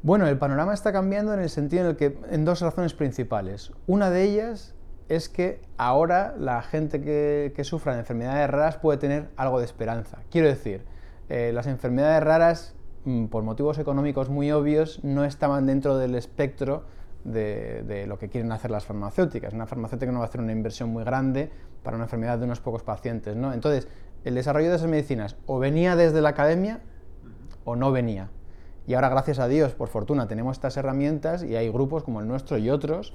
Bueno, 0.03 0.27
el 0.29 0.39
panorama 0.39 0.73
está 0.73 0.93
cambiando 0.93 1.35
en 1.35 1.41
el 1.41 1.51
sentido 1.51 1.83
en 1.83 1.91
el 1.91 1.97
que, 1.97 2.19
en 2.31 2.47
dos 2.47 2.63
razones 2.63 2.95
principales. 2.95 3.73
Una 3.87 4.09
de 4.09 4.23
ellas 4.23 4.75
es 5.11 5.29
que 5.29 5.61
ahora 5.77 6.35
la 6.39 6.63
gente 6.63 7.03
que, 7.03 7.65
sufra 7.65 7.93
de 7.93 8.01
enfermedades 8.01 8.49
raras 8.49 8.79
puede 8.79 8.97
tener 8.99 9.29
algo 9.37 9.59
de 9.59 9.67
esperanza. 9.67 10.21
Quiero 10.31 10.49
decir, 10.49 10.87
eh, 11.29 11.51
las 11.53 11.67
enfermedades 11.67 12.23
raras, 12.23 12.75
por 13.31 13.45
motivos 13.45 13.79
económicos 13.79 14.29
muy 14.29 14.51
obvios, 14.51 15.03
no 15.05 15.25
estaban 15.25 15.67
dentro 15.67 15.97
del 15.97 16.17
espectro 16.17 16.85
de, 17.25 18.05
lo 18.09 18.19
que 18.19 18.29
quieren 18.29 18.51
hacer 18.53 18.71
las 18.71 18.85
farmacéuticas. 18.85 19.53
Una 19.53 19.67
farmacéutica 19.67 20.11
no 20.11 20.19
va 20.19 20.25
a 20.25 20.29
hacer 20.29 20.41
una 20.41 20.53
inversión 20.53 20.91
muy 20.91 21.05
grande 21.05 21.51
para 21.83 21.97
una 21.97 22.05
enfermedad 22.05 22.39
de 22.39 22.45
unos 22.45 22.61
pocos 22.61 22.83
pacientes. 22.83 23.37
¿no? 23.37 23.53
Entonces, 23.53 23.89
el 24.25 24.35
desarrollo 24.35 24.71
de 24.71 24.77
esas 24.77 24.89
medicinas 24.89 25.37
o 25.47 25.59
venía 25.59 25.95
desde 25.95 26.21
la 26.21 26.31
academia 26.31 26.81
o 27.65 27.77
no 27.77 27.93
venía. 27.93 28.31
Y 28.89 28.95
ahora, 28.95 29.09
gracias 29.09 29.39
a 29.39 29.49
Dios, 29.49 29.75
por 29.75 29.89
fortuna, 29.89 30.29
tenemos 30.29 30.57
estas 30.57 30.77
herramientas 30.77 31.43
y 31.43 31.57
hay 31.57 31.69
grupos 31.69 32.05
como 32.05 32.21
el 32.21 32.29
nuestro 32.29 32.59
y 32.59 32.71
otros 32.71 33.15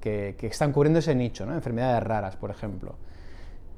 que, 0.00 0.36
están 0.40 0.72
cubriendo 0.72 0.98
ese 0.98 1.14
nicho, 1.14 1.46
¿no? 1.46 1.54
enfermedades 1.54 2.02
raras, 2.02 2.36
por 2.36 2.50
ejemplo. 2.50 2.96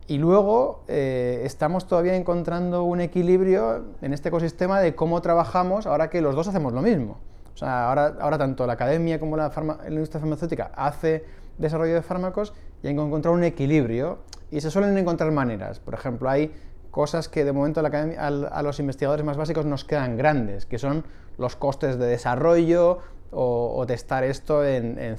Y 0.07 0.19
luego 0.19 0.85
eh, 0.87 1.43
estamos 1.45 1.87
todavía 1.87 2.15
encontrando 2.15 2.85
un 2.85 3.01
equilibrio 3.01 3.85
en 4.03 4.13
este 4.13 4.29
ecosistema 4.29 4.81
de 4.81 4.95
cómo 4.95 5.23
trabajamos 5.23 5.87
ahora 5.87 6.11
que 6.11 6.21
los 6.21 6.35
dos 6.35 6.47
hacemos 6.49 6.75
lo 6.75 6.83
mismo. 6.83 7.19
O 7.55 7.57
sea, 7.57 7.89
ahora, 7.89 8.17
ahora 8.21 8.37
tanto 8.37 8.67
la 8.67 8.75
academia 8.75 9.19
como 9.19 9.37
la, 9.37 9.51
industria 9.89 10.21
farmacéutica 10.21 10.73
hace 10.75 11.25
desarrollo 11.57 11.95
de 11.95 12.03
fármacos 12.03 12.53
y 12.83 12.89
hay 12.89 12.95
que 12.95 13.01
encontrar 13.01 13.33
un 13.33 13.45
equilibrio 13.45 14.19
y 14.51 14.61
se 14.61 14.71
suelen 14.71 14.99
encontrar 14.99 15.31
maneras. 15.31 15.81
Por 15.81 15.95
ejemplo, 15.95 16.29
hay 16.29 16.53
cosas 16.91 17.29
que 17.29 17.45
de 17.45 17.53
momento 17.53 17.81
a, 17.81 18.63
los 18.63 18.81
investigadores 18.81 19.25
más 19.25 19.37
básicos 19.37 19.65
nos 19.65 19.85
quedan 19.85 20.17
grandes, 20.17 20.67
que 20.67 20.79
son 20.79 21.05
los 21.39 21.57
costes 21.57 21.99
de 21.99 22.07
desarrollo 22.07 22.99
o, 23.31 23.85
testar 23.87 24.23
esto 24.23 24.65
en, 24.65 25.17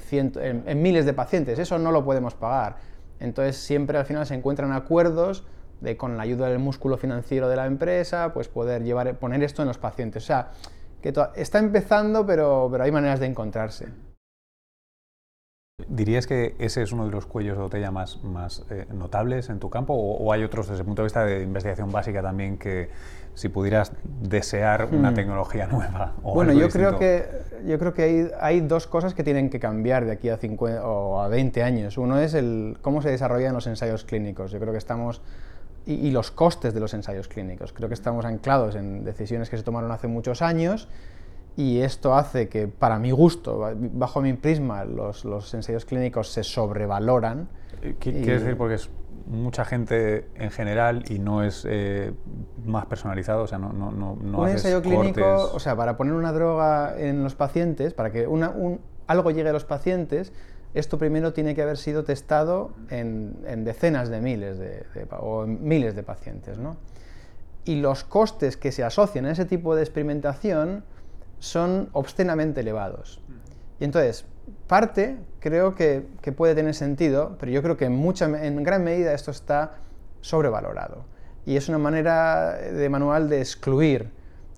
miles 0.76 1.04
de 1.06 1.12
pacientes. 1.12 1.58
Eso 1.58 1.78
no 1.78 1.90
lo 1.90 2.04
podemos 2.04 2.34
pagar. 2.34 2.76
Entonces 3.20 3.56
siempre 3.56 3.98
al 3.98 4.06
final 4.06 4.26
se 4.26 4.34
encuentran 4.34 4.72
acuerdos 4.72 5.44
de 5.80 5.96
con 5.96 6.16
la 6.16 6.22
ayuda 6.22 6.48
del 6.48 6.58
músculo 6.58 6.96
financiero 6.96 7.48
de 7.48 7.56
la 7.56 7.66
empresa, 7.66 8.32
pues 8.32 8.48
poder 8.48 8.82
llevar, 8.82 9.18
poner 9.18 9.42
esto 9.42 9.62
en 9.62 9.68
los 9.68 9.78
pacientes. 9.78 10.24
O 10.24 10.26
sea, 10.26 10.50
que 11.02 11.12
está 11.36 11.58
empezando, 11.58 12.26
pero, 12.26 12.68
pero 12.70 12.84
hay 12.84 12.92
maneras 12.92 13.20
de 13.20 13.26
encontrarse. 13.26 13.88
¿Dirías 15.88 16.26
que 16.26 16.56
ese 16.58 16.82
es 16.82 16.92
uno 16.92 17.04
de 17.04 17.10
los 17.10 17.26
cuellos 17.26 17.56
de 17.56 17.62
botella 17.62 17.90
más, 17.90 18.24
más 18.24 18.64
eh, 18.70 18.86
notables 18.92 19.50
en 19.50 19.60
tu 19.60 19.68
campo 19.68 19.92
o, 19.94 20.32
hay 20.32 20.42
otros 20.42 20.68
desde 20.68 20.80
el 20.80 20.86
punto 20.86 21.02
de 21.02 21.06
vista 21.06 21.24
de 21.24 21.42
investigación 21.42 21.92
básica 21.92 22.22
también 22.22 22.56
que 22.56 22.88
si 23.36 23.50
pudieras 23.50 23.92
desear 24.22 24.88
una 24.90 25.10
hmm. 25.10 25.14
tecnología 25.14 25.66
nueva? 25.70 26.14
O 26.22 26.34
bueno, 26.34 26.52
yo 26.52 26.68
creo, 26.68 26.98
que, 26.98 27.28
yo 27.66 27.78
creo 27.78 27.94
que 27.94 28.02
hay, 28.02 28.30
hay, 28.40 28.60
dos 28.62 28.86
cosas 28.86 29.14
que 29.14 29.22
tienen 29.22 29.50
que 29.50 29.60
cambiar 29.60 30.06
de 30.06 30.12
aquí 30.12 30.30
a 30.30 30.38
50 30.38 30.84
o 30.84 31.20
a 31.20 31.28
20 31.28 31.62
años. 31.62 31.98
Uno 31.98 32.18
es 32.18 32.34
el, 32.34 32.78
cómo 32.80 33.02
se 33.02 33.10
desarrollan 33.10 33.54
los 33.54 33.66
ensayos 33.66 34.04
clínicos. 34.04 34.50
Yo 34.50 34.58
creo 34.58 34.72
que 34.72 34.78
estamos... 34.78 35.22
Y, 35.84 35.94
y 35.94 36.10
los 36.10 36.32
costes 36.32 36.74
de 36.74 36.80
los 36.80 36.94
ensayos 36.94 37.28
clínicos. 37.28 37.72
Creo 37.72 37.88
que 37.88 37.94
estamos 37.94 38.24
anclados 38.24 38.74
en 38.74 39.04
decisiones 39.04 39.50
que 39.50 39.56
se 39.56 39.62
tomaron 39.62 39.92
hace 39.92 40.08
muchos 40.08 40.42
años 40.42 40.88
y 41.56 41.80
esto 41.80 42.14
hace 42.14 42.48
que, 42.48 42.68
para 42.68 42.98
mi 42.98 43.10
gusto, 43.10 43.70
bajo 43.92 44.20
mi 44.20 44.32
prisma, 44.32 44.84
los, 44.84 45.24
los 45.24 45.52
ensayos 45.54 45.84
clínicos 45.84 46.28
se 46.28 46.42
sobrevaloran. 46.42 47.48
Eh, 47.82 47.94
quiere 47.98 48.38
decir 48.38 48.56
porque 48.56 48.74
es 48.74 48.90
mucha 49.26 49.64
gente 49.64 50.26
en 50.36 50.50
general 50.50 51.04
y 51.08 51.18
no 51.18 51.42
es 51.42 51.66
eh, 51.68 52.12
más 52.64 52.86
personalizado? 52.86 53.42
O 53.42 53.46
sea, 53.46 53.58
no, 53.58 53.72
no, 53.72 53.90
no, 53.90 54.12
un 54.12 54.48
ensayo 54.48 54.82
clínico, 54.82 55.50
o 55.52 55.60
sea, 55.60 55.76
para 55.76 55.96
poner 55.96 56.14
una 56.14 56.32
droga 56.32 56.94
en 56.98 57.22
los 57.22 57.34
pacientes, 57.34 57.92
para 57.94 58.10
que 58.10 58.26
una, 58.26 58.50
un, 58.50 58.80
algo 59.06 59.30
llegue 59.30 59.48
a 59.48 59.52
los 59.52 59.64
pacientes, 59.64 60.32
esto 60.74 60.98
primero 60.98 61.32
tiene 61.32 61.54
que 61.54 61.62
haber 61.62 61.78
sido 61.78 62.04
testado 62.04 62.72
en, 62.90 63.38
en 63.46 63.64
decenas 63.64 64.08
de 64.08 64.20
miles 64.20 64.58
de, 64.58 64.84
o 65.18 65.44
en 65.44 65.66
miles 65.66 65.96
de 65.96 66.02
pacientes. 66.02 66.58
¿no? 66.58 66.76
Y 67.64 67.76
los 67.76 68.04
costes 68.04 68.56
que 68.56 68.72
se 68.72 68.84
asocian 68.84 69.26
a 69.26 69.32
ese 69.32 69.44
tipo 69.44 69.74
de 69.74 69.82
experimentación 69.82 70.84
son 71.38 71.88
obscenamente 71.92 72.60
elevados. 72.60 73.20
Y 73.80 73.84
entonces, 73.84 74.26
parte 74.66 75.16
creo 75.40 75.74
que, 75.74 76.06
puede 76.36 76.54
tener 76.54 76.74
sentido, 76.74 77.36
pero 77.38 77.52
yo 77.52 77.62
creo 77.62 77.76
que 77.76 77.86
en, 77.86 77.94
mucha, 77.94 78.24
en 78.24 78.62
gran 78.62 78.84
medida 78.84 79.12
esto 79.12 79.30
está 79.30 79.74
sobrevalorado. 80.20 81.04
Y 81.44 81.56
es 81.56 81.68
una 81.68 81.78
manera 81.78 82.56
de 82.56 82.88
manual 82.88 83.28
de 83.28 83.38
excluir. 83.38 84.10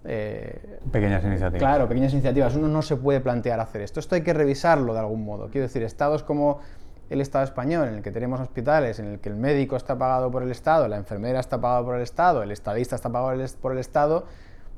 Eh, 0.05 0.79
pequeñas 0.90 1.22
iniciativas. 1.24 1.59
Claro, 1.59 1.88
pequeñas 1.88 2.12
iniciativas. 2.12 2.57
Uno 2.57 2.68
no 2.68 2.81
se 2.81 2.96
puede 2.96 3.20
plantear 3.20 3.61
hacer 3.61 3.83
esto. 3.83 4.01
Esto 4.01 4.14
hay 4.14 4.22
que 4.22 4.33
revisarlo 4.33 4.94
de 4.94 5.01
algún 5.01 5.24
modo. 5.24 5.51
Quiero 5.51 5.66
decir, 5.66 5.83
estados 5.83 6.22
como 6.22 6.61
el 7.11 7.20
Estado 7.20 7.44
español, 7.44 7.88
en 7.88 7.94
el 7.94 8.03
que 8.03 8.11
tenemos 8.11 8.40
hospitales, 8.40 8.98
en 8.98 9.07
el 9.07 9.18
que 9.18 9.29
el 9.29 9.37
médico 9.37 9.77
está 9.77 9.96
pagado 9.96 10.31
por 10.31 10.42
el 10.42 10.51
Estado, 10.51 10.88
la 10.88 10.96
enfermera 10.96 11.40
está 11.40 11.61
pagado 11.61 11.85
por 11.85 11.96
el 11.96 12.03
Estado, 12.03 12.42
el 12.42 12.51
estadista 12.51 12.96
está 12.96 13.11
pagado 13.11 13.38
por 13.61 13.72
el 13.72 13.79
Estado, 13.79 14.27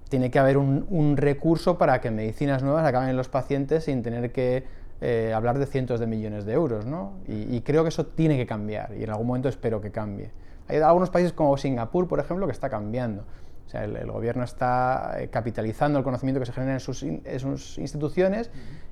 tiene 0.08 0.30
que 0.30 0.38
haber 0.38 0.56
un, 0.56 1.16
recurso 1.16 1.78
para 1.78 2.00
que 2.00 2.10
medicinas 2.10 2.62
nuevas 2.62 2.86
acaben 2.86 3.08
en 3.08 3.16
los 3.16 3.28
pacientes 3.28 3.84
sin 3.84 4.02
tener 4.02 4.32
que 4.32 4.64
eh, 5.00 5.32
hablar 5.34 5.58
de 5.58 5.66
cientos 5.66 6.00
de 6.00 6.06
millones 6.06 6.44
de 6.44 6.52
euros. 6.52 6.86
¿no? 6.86 7.14
Y, 7.26 7.60
creo 7.62 7.82
que 7.82 7.88
eso 7.88 8.06
tiene 8.06 8.36
que 8.36 8.46
cambiar 8.46 8.94
y 8.96 9.04
en 9.04 9.10
algún 9.10 9.26
momento 9.26 9.48
espero 9.48 9.80
que 9.80 9.90
cambie. 9.90 10.30
Hay 10.68 10.78
algunos 10.78 11.10
países 11.10 11.32
como 11.32 11.56
Singapur, 11.56 12.06
por 12.06 12.20
ejemplo, 12.20 12.46
que 12.46 12.52
está 12.52 12.68
cambiando. 12.68 13.24
O 13.66 13.70
sea, 13.70 13.84
el, 13.84 14.10
gobierno 14.10 14.42
está 14.42 15.16
eh, 15.18 15.28
capitalizando 15.28 15.98
el 15.98 16.04
conocimiento 16.04 16.40
que 16.40 16.46
se 16.46 16.52
genera 16.52 16.74
en 16.74 16.80
sus, 16.80 17.02
instituciones 17.02 18.50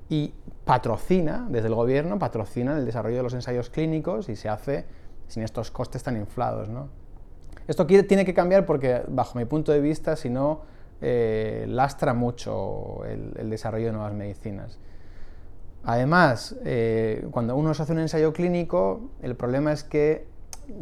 y 0.08 0.34
patrocina, 0.64 1.46
desde 1.50 1.68
el 1.68 1.74
gobierno, 1.74 2.18
patrocina 2.18 2.76
el 2.76 2.86
desarrollo 2.86 3.16
de 3.16 3.22
los 3.22 3.34
ensayos 3.34 3.70
clínicos 3.70 4.28
y 4.28 4.36
se 4.36 4.48
hace 4.48 4.86
sin 5.26 5.42
estos 5.42 5.70
costes 5.70 6.02
tan 6.02 6.16
inflados. 6.16 6.68
¿no? 6.68 6.88
Esto 7.66 7.86
tiene 7.86 8.24
que 8.24 8.34
cambiar 8.34 8.64
porque, 8.64 9.02
bajo 9.08 9.38
mi 9.38 9.44
punto 9.44 9.72
de 9.72 9.80
vista, 9.80 10.16
si 10.16 10.30
no 10.30 10.62
eh, 11.00 11.66
lastra 11.68 12.14
mucho 12.14 13.04
el, 13.04 13.50
desarrollo 13.50 13.86
de 13.86 13.92
nuevas 13.92 14.14
medicinas. 14.14 14.78
Además, 15.84 16.56
eh, 16.64 17.26
cuando 17.30 17.56
uno 17.56 17.70
hace 17.70 17.92
un 17.92 18.00
ensayo 18.00 18.32
clínico, 18.32 19.10
el 19.22 19.36
problema 19.36 19.72
es 19.72 19.84
que 19.84 20.26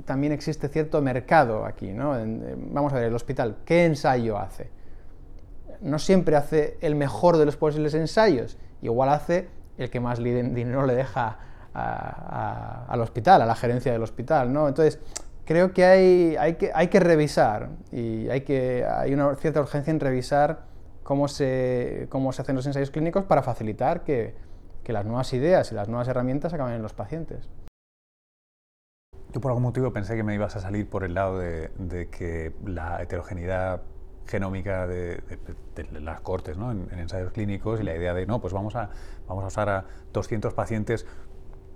también 0.04 0.32
existe 0.32 0.68
cierto 0.68 1.00
mercado 1.00 1.64
aquí. 1.64 1.92
¿no? 1.92 2.18
Eh, 2.18 2.56
vamos 2.56 2.92
a 2.92 2.96
ver, 2.96 3.04
el 3.04 3.14
hospital, 3.14 3.58
¿qué 3.64 3.84
ensayo 3.84 4.38
hace? 4.38 4.70
No 5.80 5.98
siempre 5.98 6.36
hace 6.36 6.78
el 6.80 6.94
mejor 6.94 7.36
de 7.36 7.44
los 7.44 7.56
posibles 7.56 7.94
ensayos, 7.94 8.58
igual 8.82 9.10
hace 9.10 9.48
el 9.78 9.90
que 9.90 10.00
más 10.00 10.18
dinero 10.18 10.86
le 10.86 10.94
deja 10.94 11.38
al 11.74 13.00
hospital, 13.02 13.42
a 13.42 13.46
la 13.46 13.54
gerencia 13.54 13.92
del 13.92 14.02
hospital. 14.02 14.50
¿no? 14.50 14.66
Entonces, 14.66 14.98
creo 15.44 15.72
que 15.72 15.84
hay, 15.84 16.54
que 16.54 17.00
revisar 17.00 17.68
y 17.92 18.28
hay, 18.30 19.12
una 19.12 19.34
cierta 19.36 19.60
urgencia 19.60 19.90
en 19.90 20.00
revisar 20.00 20.62
cómo 21.02 21.28
se 21.28 22.08
hacen 22.10 22.56
los 22.56 22.66
ensayos 22.66 22.90
clínicos 22.90 23.24
para 23.24 23.42
facilitar 23.42 24.02
que, 24.02 24.34
que 24.86 24.92
las 24.92 25.04
nuevas 25.04 25.32
ideas 25.32 25.72
y 25.72 25.74
las 25.74 25.88
nuevas 25.88 26.06
herramientas 26.06 26.54
acaben 26.54 26.74
en 26.74 26.82
los 26.82 26.92
pacientes. 26.92 27.50
Yo 29.32 29.40
por 29.40 29.50
algún 29.50 29.64
motivo 29.64 29.92
pensé 29.92 30.14
que 30.14 30.22
me 30.22 30.32
ibas 30.32 30.54
a 30.54 30.60
salir 30.60 30.88
por 30.88 31.02
el 31.02 31.12
lado 31.12 31.40
de, 31.40 31.72
de 31.76 32.08
que 32.08 32.54
la 32.64 33.02
heterogeneidad 33.02 33.82
genómica 34.28 34.86
de, 34.86 35.20
de, 35.74 36.00
las 36.00 36.20
cortes 36.20 36.56
¿no? 36.56 36.70
en, 36.70 36.88
en, 36.92 37.00
ensayos 37.00 37.32
clínicos 37.32 37.80
y 37.80 37.82
la 37.82 37.96
idea 37.96 38.14
de, 38.14 38.26
no, 38.26 38.40
pues 38.40 38.52
vamos 38.52 38.76
a, 38.76 38.90
vamos 39.26 39.42
a 39.42 39.48
usar 39.48 39.68
a 39.70 39.86
200 40.12 40.54
pacientes 40.54 41.04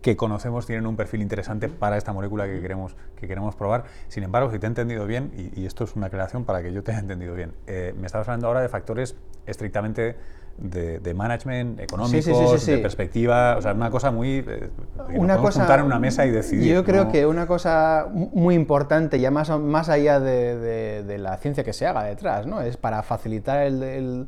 que 0.02 0.16
conocemos 0.16 0.66
tienen 0.66 0.86
un 0.86 0.96
perfil 0.96 1.20
interesante 1.20 1.68
para 1.68 1.96
esta 1.96 2.12
molécula 2.12 2.46
que 2.46 2.60
queremos, 2.60 2.96
que 3.16 3.26
queremos 3.26 3.54
probar. 3.56 3.84
Sin 4.08 4.22
embargo, 4.22 4.50
si 4.50 4.58
te 4.58 4.66
he 4.66 4.68
entendido 4.68 5.06
bien, 5.06 5.32
y, 5.56 5.66
esto 5.66 5.84
es 5.84 5.96
una 5.96 6.06
aclaración 6.06 6.44
para 6.44 6.62
que 6.62 6.72
yo 6.72 6.82
te 6.82 6.92
haya 6.92 7.00
entendido 7.00 7.34
bien, 7.34 7.54
eh, 7.66 7.92
me 7.98 8.06
estabas 8.06 8.28
hablando 8.28 8.46
ahora 8.46 8.60
de 8.60 8.68
factores 8.68 9.16
estrictamente 9.46 10.16
de, 10.58 11.14
management, 11.14 11.80
económicos, 11.80 12.66
de 12.66 12.78
perspectiva, 12.78 13.56
o 13.56 13.62
sea, 13.62 13.72
una 13.72 13.90
cosa 13.90 14.10
muy... 14.10 14.44
Eh, 14.46 14.70
una 15.14 15.38
cosa, 15.38 15.60
juntar 15.60 15.80
en 15.80 15.86
una 15.86 15.98
mesa 15.98 16.26
y 16.26 16.30
decidir. 16.30 16.74
Yo 16.74 16.84
creo 16.84 17.10
que 17.10 17.26
una 17.26 17.46
cosa 17.46 18.06
muy 18.12 18.54
importante, 18.54 19.18
ya 19.18 19.30
más, 19.30 19.50
más 19.58 19.88
allá 19.88 20.20
de, 20.20 21.16
la 21.18 21.36
ciencia 21.38 21.64
que 21.64 21.72
se 21.72 21.86
haga 21.86 22.04
detrás, 22.04 22.46
¿no? 22.46 22.60
es 22.60 22.76
para 22.76 23.02
facilitar 23.02 23.62
el, 23.62 24.26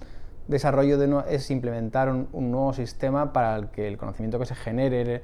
desarrollo 0.49 0.99
de 0.99 1.23
es 1.29 1.51
implementar 1.51 2.09
un, 2.09 2.29
un, 2.33 2.51
nuevo 2.51 2.73
sistema 2.73 3.33
para 3.33 3.57
el 3.57 3.69
que 3.69 3.87
el 3.87 3.97
conocimiento 3.97 4.41
que 4.41 4.45
se 4.45 4.57
genere 4.57 5.23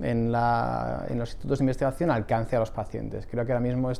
en, 0.00 0.32
los 0.32 1.30
institutos 1.30 1.58
de 1.58 1.64
investigación 1.64 2.10
alcance 2.10 2.56
a 2.56 2.60
los 2.60 2.70
pacientes. 2.70 3.26
Creo 3.26 3.44
que 3.44 3.52
ahora 3.52 3.60
mismo 3.60 3.90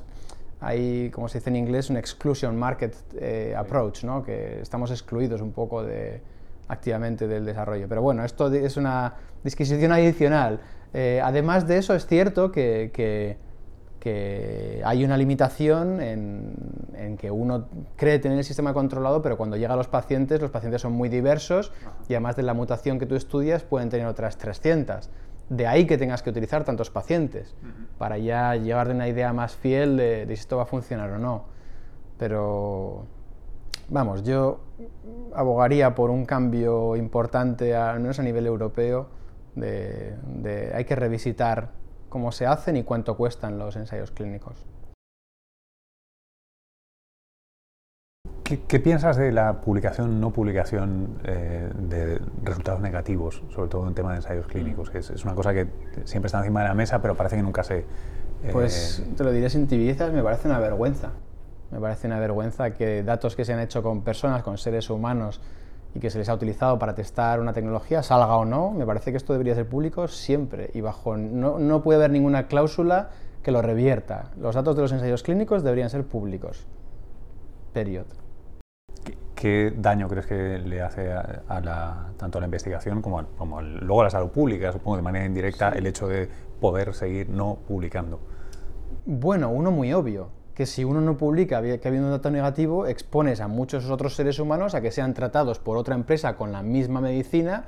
hay, 0.61 1.11
como 1.11 1.28
se 1.28 1.38
dice 1.38 1.50
en 1.50 1.56
inglés, 1.56 1.90
un 1.90 1.96
exclusion 1.96 2.56
market 2.56 2.94
eh, 3.14 3.54
approach, 3.56 4.04
¿no? 4.04 4.22
que 4.22 4.61
estamos 4.61 4.90
excluidos 4.90 5.40
un 5.40 5.52
poco 5.52 5.82
de, 5.82 6.20
activamente 6.68 7.26
del 7.26 7.44
desarrollo. 7.44 7.87
Pero 7.88 8.02
bueno, 8.02 8.24
esto 8.24 8.52
es 8.52 8.76
una 8.76 9.14
disquisición 9.42 9.92
adicional. 9.92 10.61
Eh, 10.94 11.20
además 11.22 11.66
de 11.66 11.78
eso, 11.78 11.94
es 11.94 12.07
cierto 12.07 12.52
que, 12.52 12.90
que, 12.92 13.37
hay 14.85 15.04
una 15.04 15.18
limitación 15.18 16.00
en, 16.00 16.54
en, 16.94 17.18
que 17.18 17.31
uno 17.31 17.66
cree 17.96 18.18
tener 18.18 18.38
el 18.38 18.44
sistema 18.44 18.72
controlado, 18.72 19.20
pero 19.20 19.37
cuando 19.37 19.59
llega 19.59 19.74
a 19.74 19.76
los 19.76 19.88
pacientes, 19.88 20.40
los 20.40 20.50
pacientes 20.50 20.81
son 20.81 20.92
muy 20.92 21.11
diversos 21.11 21.72
y 22.09 22.14
además 22.14 22.37
de 22.37 22.42
la 22.42 22.54
mutación 22.54 22.98
que 22.98 23.04
tú 23.04 23.16
estudias, 23.16 23.64
pueden 23.64 23.90
tener 23.90 24.07
otras 24.07 24.38
300. 24.38 25.11
De 25.50 25.66
ahí 25.66 25.87
que 25.87 25.98
tengas 25.98 26.22
que 26.22 26.31
utilizar 26.31 26.64
tantos 26.64 26.90
pacientes, 26.90 27.54
para 27.98 28.18
ya 28.18 28.54
llevar 28.54 28.88
una 28.88 29.09
idea 29.09 29.33
más 29.33 29.57
fiel 29.57 29.96
de, 29.96 30.24
si 30.28 30.33
esto 30.35 30.57
va 30.57 30.62
a 30.62 30.66
funcionar 30.66 31.11
o 31.11 31.18
no. 31.18 31.44
Pero, 32.18 33.07
vamos, 33.88 34.22
yo 34.22 34.61
abogaría 35.35 35.94
por 35.94 36.11
un 36.11 36.24
cambio 36.24 36.96
importante, 36.96 37.74
al 37.74 38.01
menos 38.01 38.18
a 38.18 38.22
nivel 38.22 38.46
europeo, 38.46 39.09
de 39.55 40.72
hay 40.74 40.85
que 40.85 40.94
revisitar 40.94 41.70
cómo 42.09 42.33
se 42.33 42.46
hacen 42.46 42.77
y 42.77 42.85
cuánto 42.85 43.16
cuestan 43.16 43.59
los 43.59 43.77
ensayos 43.77 44.11
clínicos. 44.11 44.64
¿Qué, 48.66 48.81
piensas 48.81 49.18
de 49.18 49.31
la 49.31 49.61
publicación, 49.61 50.22
no 50.22 50.31
publicación 50.31 51.20
eh, 51.24 51.68
de 51.77 52.18
resultados 52.42 52.81
negativos, 52.81 53.42
sobre 53.51 53.68
todo 53.68 53.87
en 53.87 53.94
tema 53.94 54.12
de 54.12 54.16
ensayos 54.16 54.46
clínicos? 54.46 54.90
Es, 54.94 55.22
una 55.22 55.35
cosa 55.35 55.53
que 55.53 55.68
siempre 56.05 56.29
está 56.29 56.38
encima 56.38 56.62
de 56.62 56.68
la 56.68 56.74
mesa, 56.74 57.03
pero 57.03 57.14
parece 57.14 57.37
que 57.37 57.42
nunca 57.42 57.62
se... 57.62 57.81
Eh, 57.81 58.51
pues 58.51 59.05
te 59.18 59.22
lo 59.22 59.33
diré 59.33 59.51
sin 59.51 59.66
tibiezas, 59.66 60.14
me 60.14 60.22
parece 60.22 60.48
una 60.48 60.59
vergüenza. 60.61 61.11
Me 61.70 61.81
parece 61.81 62.07
una 62.07 62.18
vergüenza 62.18 62.70
que 62.70 63.02
datos 63.02 63.37
que 63.37 63.44
se 63.44 63.52
han 63.52 63.61
hecho 63.61 63.83
con 63.83 64.02
personas, 64.02 64.42
con 64.42 64.59
seres 64.59 64.88
humanos, 64.90 65.40
y 65.94 66.00
que 66.00 66.11
se 66.11 66.18
les 66.18 66.28
ha 66.28 66.35
utilizado 66.35 66.78
para 66.78 66.94
testar 66.94 67.40
una 67.40 67.52
tecnología, 67.52 68.02
salga 68.02 68.37
o 68.37 68.44
no, 68.44 68.70
me 68.70 68.87
parece 68.87 69.11
que 69.11 69.16
esto 69.16 69.33
debería 69.33 69.54
ser 69.54 69.68
público 69.68 70.09
siempre 70.09 70.70
y 70.74 70.81
bajo 70.81 71.16
no, 71.16 71.59
no 71.59 71.83
puede 71.83 71.98
haber 71.98 72.11
ninguna 72.11 72.46
cláusula 72.46 73.11
que 73.42 73.52
lo 73.52 73.62
revierta. 73.62 74.31
Los 74.38 74.54
datos 74.54 74.76
de 74.76 74.83
los 74.83 74.92
ensayos 74.92 75.22
clínicos 75.22 75.62
deberían 75.62 75.90
ser 75.90 76.04
públicos. 76.04 76.66
Period. 77.72 78.07
¿Qué 79.35 79.72
daño 79.76 80.09
crees 80.09 80.26
que 80.26 80.59
le 80.59 80.83
hace 80.83 81.12
a, 81.12 81.61
la, 81.61 82.09
tanto 82.16 82.38
a 82.38 82.40
la 82.40 82.46
investigación 82.48 83.00
como, 83.00 83.24
como 83.38 83.62
luego 83.62 84.00
a 84.00 84.04
la 84.04 84.11
salud 84.11 84.31
pública, 84.31 84.72
supongo 84.72 84.96
de 84.96 85.02
manera 85.02 85.24
indirecta, 85.24 85.68
el 85.70 85.87
hecho 85.87 86.09
de 86.09 86.28
poder 86.61 86.92
seguir 86.92 87.31
no 87.31 87.57
publicando? 87.68 88.18
Bueno, 89.07 89.50
uno 89.50 89.70
muy 89.70 89.92
obvio, 89.92 90.31
que 90.58 90.66
si 90.66 90.82
uno 90.82 91.00
no 91.00 91.16
publica 91.16 91.62
que 91.62 91.80
ha 91.84 91.88
habido 91.88 92.06
un 92.06 92.10
dato 92.10 92.32
negativo, 92.32 92.88
expones 92.88 93.40
a 93.40 93.46
muchos 93.46 93.88
otros 93.90 94.16
seres 94.16 94.40
humanos 94.40 94.74
a 94.74 94.80
que 94.80 94.90
sean 94.90 95.14
tratados 95.14 95.60
por 95.60 95.76
otra 95.76 95.94
empresa 95.94 96.34
con 96.34 96.50
la 96.50 96.64
misma 96.64 97.00
medicina 97.00 97.66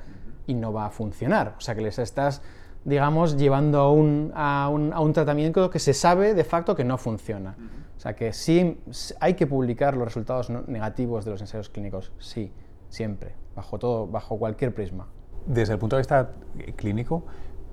y 0.49 0.55
no 0.55 0.73
va 0.73 0.87
a 0.87 0.91
funcionar. 0.91 1.55
O 1.57 1.61
sea 1.61 1.77
que 1.77 1.83
les 1.83 2.01
estás, 2.01 2.43
digamos, 2.85 3.37
llevando 3.37 3.79
a 3.79 3.93
un, 3.93 4.33
a 4.35 4.69
un, 4.69 4.93
a 4.93 4.99
un 5.03 5.13
tratamiento 5.13 5.71
que 5.71 5.79
se 5.79 5.95
sabe 5.95 6.35
de 6.35 6.43
facto 6.43 6.75
que 6.75 6.83
no 6.83 6.99
funciona. 6.99 7.55
O 7.97 8.01
sea 8.01 8.17
que 8.17 8.33
sí 8.33 8.81
hay 9.21 9.35
que 9.35 9.47
publicar 9.47 9.97
los 9.97 10.07
resultados 10.07 10.51
negativos 10.51 11.25
de 11.25 11.31
los 11.31 11.41
ensayos 11.41 11.69
clínicos, 11.69 12.11
sí, 12.19 12.53
siempre, 12.89 13.37
bajo 13.55 13.79
todo, 13.79 14.09
bajo 14.09 14.37
cualquier 14.37 14.75
prisma. 14.75 15.07
Desde 15.47 15.75
el 15.75 15.79
punto 15.79 15.95
de 15.95 16.01
vista 16.01 16.33
clínico, 16.75 17.23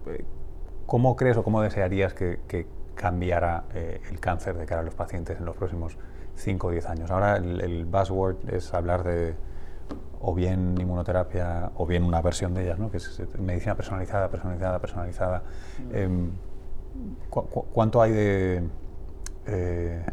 eh, 0.05 0.23
¿cómo 0.85 1.15
crees 1.15 1.37
o 1.37 1.43
cómo 1.43 1.63
desearías 1.63 2.13
que, 2.13 2.39
que 2.47 2.67
cambiara 2.97 3.65
eh, 3.73 4.01
el 4.09 4.19
cáncer 4.19 4.57
de 4.57 4.65
cara 4.65 4.81
a 4.81 4.83
los 4.83 4.95
pacientes 4.95 5.37
en 5.37 5.45
los 5.45 5.55
próximos 5.55 5.97
5 6.35 6.67
o 6.67 6.71
10 6.71 6.89
años. 6.89 7.11
Ahora 7.11 7.37
el, 7.37 7.85
buzzword 7.85 8.49
es 8.49 8.73
hablar 8.73 9.03
de 9.03 9.35
o 10.19 10.33
bien 10.33 10.75
inmunoterapia 10.81 11.71
o 11.75 11.85
bien 11.85 12.03
una 12.03 12.21
versión 12.21 12.53
de 12.53 12.63
ellas, 12.63 12.79
¿no? 12.79 12.91
que 12.91 12.97
es 12.97 13.21
medicina 13.39 13.75
personalizada, 13.75 14.29
personalizada, 14.29 14.79
personalizada. 14.79 15.43
Em, 15.93 16.31
¿Cuánto 17.29 18.01
hay 18.01 18.11
de... 18.11 18.63
Eh, 19.45 20.05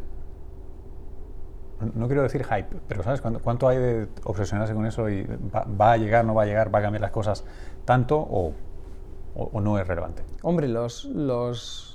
no 1.94 2.06
quiero 2.06 2.22
decir 2.22 2.44
hype, 2.44 2.76
pero 2.86 3.02
¿sabes 3.02 3.20
cuánto, 3.20 3.68
hay 3.68 3.78
de 3.78 4.08
obsesionarse 4.24 4.74
con 4.74 4.86
eso 4.86 5.08
y 5.08 5.26
va, 5.26 5.92
a 5.92 5.96
llegar, 5.96 6.24
no 6.24 6.34
va 6.34 6.42
a 6.42 6.46
llegar, 6.46 6.72
va 6.74 6.78
a 6.78 6.82
cambiar 6.82 7.00
las 7.00 7.10
cosas 7.10 7.44
tanto 7.84 8.18
o, 8.18 8.52
o 9.34 9.60
no 9.60 9.78
es 9.78 9.86
relevante? 9.86 10.22
Hombre, 10.42 10.68
los, 10.68 11.06
los 11.06 11.93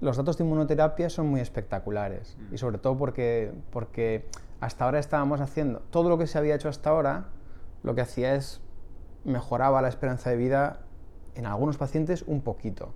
los 0.00 0.16
datos 0.16 0.36
de 0.36 0.44
inmunoterapia 0.44 1.08
son 1.08 1.28
muy 1.28 1.40
espectaculares 1.40 2.36
y 2.52 2.58
sobre 2.58 2.78
todo 2.78 2.98
porque, 2.98 3.52
porque 3.70 4.26
hasta 4.60 4.84
ahora 4.84 4.98
estábamos 4.98 5.40
haciendo, 5.40 5.80
todo 5.90 6.08
lo 6.08 6.18
que 6.18 6.26
se 6.26 6.38
había 6.38 6.54
hecho 6.54 6.68
hasta 6.68 6.90
ahora, 6.90 7.26
lo 7.82 7.94
que 7.94 8.02
hacía 8.02 8.34
es 8.34 8.60
mejoraba 9.24 9.82
la 9.82 9.88
esperanza 9.88 10.30
de 10.30 10.36
vida 10.36 10.80
en 11.34 11.46
algunos 11.46 11.76
pacientes 11.76 12.24
un 12.26 12.40
poquito. 12.42 12.92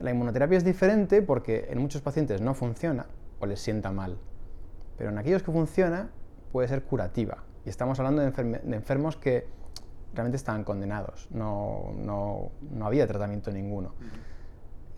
La 0.00 0.10
inmunoterapia 0.10 0.58
es 0.58 0.64
diferente 0.64 1.22
porque 1.22 1.68
en 1.70 1.78
muchos 1.78 2.02
pacientes 2.02 2.40
no 2.40 2.54
funciona 2.54 3.06
o 3.40 3.46
les 3.46 3.60
sienta 3.60 3.90
mal, 3.90 4.18
pero 4.98 5.10
en 5.10 5.18
aquellos 5.18 5.42
que 5.42 5.52
funciona 5.52 6.10
puede 6.52 6.68
ser 6.68 6.82
curativa. 6.82 7.44
Y 7.64 7.68
estamos 7.68 7.98
hablando 7.98 8.22
de, 8.22 8.76
enfermos 8.76 9.16
que 9.16 9.46
realmente 10.12 10.36
estaban 10.36 10.64
condenados, 10.64 11.28
no, 11.30 11.92
no, 11.96 12.50
no 12.70 12.86
había 12.86 13.06
tratamiento 13.06 13.50
ninguno. 13.50 13.94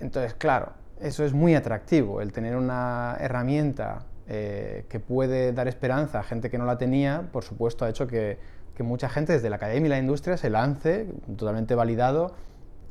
Entonces, 0.01 0.35
claro, 0.35 0.73
eso 1.01 1.25
es 1.25 1.33
muy 1.33 1.55
atractivo, 1.55 2.21
el 2.21 2.33
tener 2.33 2.57
una 2.57 3.17
herramienta 3.21 4.07
eh, 4.29 4.87
que 4.89 4.99
puede 4.99 5.53
dar 5.53 5.69
esperanza 5.69 6.21
a 6.21 6.23
gente 6.23 6.51
que 6.51 6.59
no 6.59 6.65
la 6.65 6.79
tenía, 6.79 7.29
por 7.33 7.45
supuesto, 7.45 7.85
ha 7.85 7.89
hecho 7.89 8.07
que, 8.07 8.39
mucha 8.81 9.09
gente 9.09 9.33
desde 9.33 9.49
la 9.49 9.57
academia 9.57 9.87
y 9.87 9.89
la 9.89 9.99
industria 9.99 10.37
se 10.37 10.51
lance, 10.51 11.07
totalmente 11.39 11.75
validado, 11.75 12.35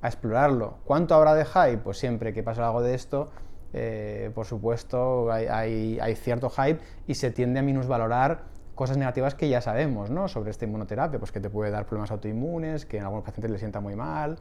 a 0.02 0.08
explorarlo. 0.08 0.78
¿Cuánto 0.84 1.13
habrá 1.13 1.36
de 1.36 1.46
hype? 1.46 1.78
Pues 1.78 2.00
siempre 2.00 2.34
que 2.34 2.41
pasa 2.41 2.65
algo 2.65 2.82
de 2.82 2.96
esto, 2.96 3.30
eh, 3.72 4.32
por 4.34 4.48
supuesto, 4.48 5.32
hay, 5.32 6.15
cierto 6.15 6.50
hype 6.50 6.80
y 7.06 7.13
se 7.13 7.30
tiende 7.30 7.60
a 7.60 7.63
minusvalorar 7.63 8.46
cosas 8.74 8.98
negativas 8.98 9.36
que 9.36 9.48
ya 9.48 9.62
sabemos 9.62 10.10
¿no? 10.10 10.28
sobre 10.28 10.50
esta 10.50 10.65
inmunoterapia, 10.65 11.20
pues 11.20 11.32
que 11.32 11.39
te 11.39 11.52
puede 11.52 11.70
dar 11.70 11.86
problemas 11.86 12.10
autoinmunes, 12.10 12.86
que 12.88 12.98
en 12.98 13.04
algunos 13.04 13.24
pacientes 13.24 13.52
les 13.52 13.60
sienta 13.60 13.80
muy 13.80 13.96
mal, 13.96 14.39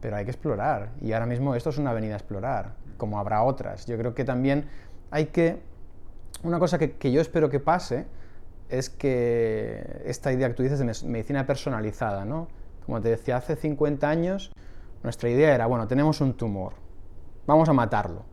pero 0.00 0.16
hay 0.16 0.24
que 0.24 0.32
explorar. 0.32 0.90
Y 1.00 1.12
ahora 1.12 1.26
mismo 1.26 1.54
esto 1.54 1.70
es 1.70 1.78
una 1.78 1.90
avenida 1.90 2.14
a 2.14 2.16
explorar 2.16 2.83
como 2.96 3.18
habrá 3.18 3.42
otras. 3.42 3.86
Yo 3.86 3.96
creo 3.98 4.14
que 4.14 4.24
también 4.24 4.66
hay 5.10 5.26
que... 5.26 5.60
Una 6.42 6.58
cosa 6.58 6.78
que, 6.78 7.12
yo 7.12 7.20
espero 7.20 7.48
que 7.48 7.60
pase 7.60 8.06
es 8.68 8.90
que 8.90 10.02
esta 10.04 10.32
idea 10.32 10.48
que 10.48 10.54
tú 10.54 10.62
dices 10.62 10.78
de 10.78 11.08
medicina 11.08 11.46
personalizada, 11.46 12.24
¿no? 12.24 12.48
Como 12.84 13.00
te 13.00 13.08
decía, 13.08 13.36
hace 13.36 13.56
50 13.56 14.08
años 14.08 14.52
nuestra 15.02 15.30
idea 15.30 15.54
era, 15.54 15.66
bueno, 15.66 15.86
tenemos 15.86 16.20
un 16.20 16.34
tumor, 16.34 16.74
vamos 17.46 17.68
a 17.68 17.72
matarlo. 17.72 18.24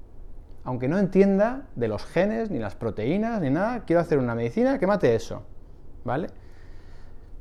Aunque 0.64 0.88
no 0.88 0.98
entienda 1.00 1.68
de 1.76 1.88
los 1.88 2.06
genes, 2.06 2.52
ni 2.52 2.60
las 2.60 2.76
proteínas, 2.76 3.42
ni 3.42 3.50
nada, 3.50 3.84
quiero 3.86 4.02
hacer 4.02 4.20
una 4.20 4.36
medicina 4.36 4.78
que 4.78 4.88
mate 4.88 5.16
eso, 5.16 5.44
¿vale? 6.04 6.28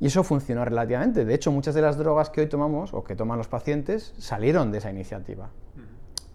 Y 0.01 0.07
eso 0.07 0.25
funcionó 0.25 0.65
relativamente. 0.65 1.27
De 1.27 1.35
hecho, 1.35 1.53
muchas 1.53 1.75
de 1.75 1.83
las 1.83 1.99
drogas 1.99 2.31
que 2.31 2.41
hoy 2.41 2.47
tomamos 2.49 2.95
o 2.95 3.05
que 3.05 3.15
toman 3.15 3.37
los 3.37 3.49
pacientes 3.49 4.15
salieron 4.19 4.73
de 4.73 4.79
esa 4.79 4.91
iniciativa. 4.91 5.51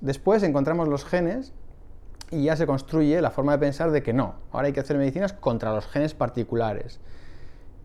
Después 0.05 0.43
encontramos 0.43 0.87
los 0.87 1.03
genes 1.03 1.51
y 2.29 2.43
ya 2.43 2.55
se 2.55 2.67
construye 2.67 3.19
la 3.21 3.31
forma 3.31 3.53
de 3.53 3.57
pensar 3.57 3.89
de 3.89 4.03
que 4.03 4.13
no, 4.13 4.35
ahora 4.51 4.67
hay 4.67 4.73
que 4.73 4.79
hacer 4.79 4.99
medicinas 4.99 5.33
contra 5.33 5.73
los 5.73 5.87
genes 5.87 6.13
particulares. 6.13 6.99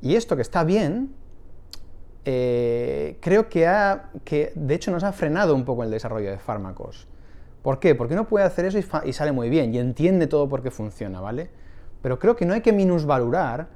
Y 0.03 0.17
esto 0.17 0.37
que 0.37 0.43
está 0.43 0.63
bien, 0.63 1.15
eh, 2.27 3.17
creo 3.23 3.49
que, 3.49 3.67
ha, 3.67 4.11
que 4.23 4.53
de 4.55 4.75
hecho 4.75 4.91
nos 4.91 5.03
ha 5.03 5.13
frenado 5.13 5.55
un 5.55 5.65
poco 5.65 5.83
el 5.83 5.91
desarrollo 5.91 6.31
de 6.31 6.39
fármacos. 6.39 7.09
¿Por 7.63 7.81
qué? 7.81 7.95
Porque 7.95 8.13
uno 8.13 8.29
puede 8.29 8.45
hacer 8.45 8.67
eso 8.67 8.79
y, 8.79 9.13
sale 9.15 9.33
muy 9.33 9.49
bien 9.49 9.75
y 9.75 9.79
entiende 9.79 10.27
todo 10.27 10.47
por 10.47 10.63
qué 10.63 10.71
funciona, 10.71 11.23
¿vale? 11.23 11.49
Pero 12.03 12.19
creo 12.19 12.37
que 12.37 12.45
no 12.45 12.53
hay 12.53 12.61
que 12.61 12.75
minusvalorar 12.75 13.69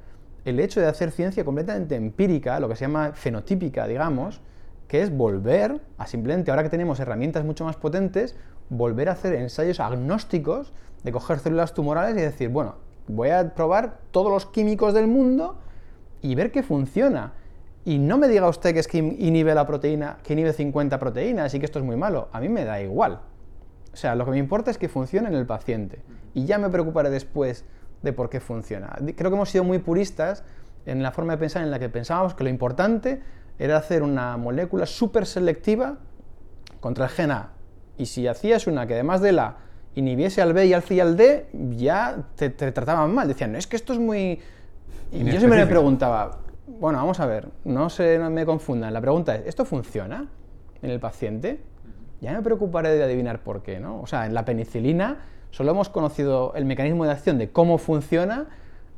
el 0.45 0.59
hecho 0.59 0.81
de 0.81 0.85
hacer 0.85 1.09
ciencia 1.09 1.43
completamente 1.43 1.95
empírica, 1.95 2.59
lo 2.59 2.69
que 2.69 2.75
se 2.75 2.81
llama 2.81 3.13
fenotípica, 3.13 3.87
digamos, 3.87 4.39
que 4.87 5.01
es 5.01 5.15
volver 5.15 5.81
a 5.97 6.07
simplemente, 6.07 6.51
ahora 6.51 6.63
que 6.63 6.69
tenemos 6.69 6.99
herramientas 6.99 7.43
mucho 7.43 7.65
más 7.65 7.75
potentes, 7.75 8.35
volver 8.69 9.09
a 9.09 9.13
hacer 9.13 9.33
ensayos 9.33 9.79
agnósticos 9.79 10.73
de 11.03 11.11
coger 11.11 11.39
células 11.39 11.73
tumorales 11.73 12.17
y 12.17 12.21
decir, 12.21 12.49
bueno, 12.49 12.75
voy 13.07 13.29
a 13.29 13.53
probar 13.53 13.99
todos 14.11 14.31
los 14.31 14.45
químicos 14.45 14.93
del 14.93 15.07
mundo 15.07 15.57
y 16.21 16.35
ver 16.35 16.51
qué 16.51 16.63
funciona. 16.63 17.33
Y 17.83 17.99
no 17.99 18.17
me 18.17 18.27
diga 18.27 18.49
usted 18.49 18.73
que 18.73 18.79
es 18.79 18.87
que 18.87 18.97
inhibe 18.97 19.53
la 19.53 19.67
proteína, 19.67 20.17
que 20.23 20.33
inhibe 20.33 20.53
50 20.53 20.99
proteínas 20.99 21.53
y 21.53 21.59
que 21.59 21.65
esto 21.65 21.77
es 21.77 21.85
muy 21.85 21.95
malo. 21.95 22.29
A 22.31 22.39
mí 22.39 22.49
me 22.49 22.65
da 22.65 22.81
igual. 22.81 23.19
O 23.93 23.95
sea, 23.95 24.15
lo 24.15 24.25
que 24.25 24.31
me 24.31 24.39
importa 24.39 24.71
es 24.71 24.79
que 24.79 24.89
funcione 24.89 25.27
en 25.27 25.35
el 25.35 25.45
paciente. 25.45 26.01
Y 26.33 26.45
ya 26.45 26.57
me 26.57 26.69
preocuparé 26.69 27.11
después 27.11 27.63
de 28.01 28.11
por 28.11 28.29
qué 28.29 28.39
funciona. 28.39 28.95
Creo 29.15 29.29
que 29.29 29.35
hemos 29.35 29.49
sido 29.49 29.63
muy 29.63 29.77
puristas 29.77 30.43
en 30.87 31.03
la 31.03 31.11
forma 31.11 31.33
de 31.33 31.37
pensar 31.37 31.61
en 31.63 31.71
la 31.71 31.79
que 31.79 31.89
pensábamos 31.89 32.33
que 32.33 32.43
lo 32.43 32.49
importante 32.49 33.21
era 33.59 33.77
hacer 33.77 34.03
una 34.03 34.37
molécula 34.37 34.85
súper 34.85 35.25
selectiva 35.25 35.97
contra 36.79 37.05
el 37.05 37.11
gen 37.11 37.31
A. 37.31 37.53
Y 37.97 38.07
si 38.07 38.27
hacías 38.27 38.67
una 38.67 38.85
que 38.87 38.93
además 38.93 39.21
de 39.21 39.31
la 39.31 39.57
inhibiese 39.95 40.41
al 40.41 40.53
B 40.53 40.65
y 40.65 40.73
al 40.73 40.83
C 40.83 40.95
y 40.95 40.99
al 40.99 41.15
D, 41.15 41.47
ya 41.77 42.17
te, 42.35 42.49
trataban 42.49 43.13
mal. 43.13 43.27
Decían, 43.27 43.53
no, 43.53 43.57
es 43.57 43.67
que 43.67 43.75
esto 43.75 43.93
es 43.93 43.99
muy... 43.99 44.39
Y 45.11 45.23
yo 45.23 45.39
siempre 45.39 45.59
me 45.59 45.67
preguntaba, 45.67 46.39
bueno, 46.67 46.97
vamos 46.97 47.19
a 47.19 47.25
ver, 47.25 47.47
no 47.63 47.89
se 47.89 48.17
no 48.17 48.29
me 48.29 48.45
confundan. 48.45 48.93
La 48.93 48.99
pregunta 48.99 49.35
es, 49.35 49.45
¿esto 49.45 49.63
funciona 49.63 50.27
en 50.81 50.89
el 50.89 50.99
paciente? 50.99 51.61
Ya 52.21 52.33
me 52.33 52.41
preocuparé 52.41 52.89
de 52.89 53.03
adivinar 53.03 53.43
por 53.43 53.61
qué, 53.61 53.79
¿no? 53.79 54.01
O 54.01 54.07
sea, 54.07 54.25
en 54.25 54.33
la 54.33 54.43
penicilina 54.45 55.19
solo 55.51 55.71
hemos 55.71 55.89
conocido 55.89 56.53
el 56.55 56.65
mecanismo 56.65 57.05
de 57.05 57.11
acción 57.11 57.37
de 57.37 57.51
cómo 57.51 57.77
funciona 57.77 58.47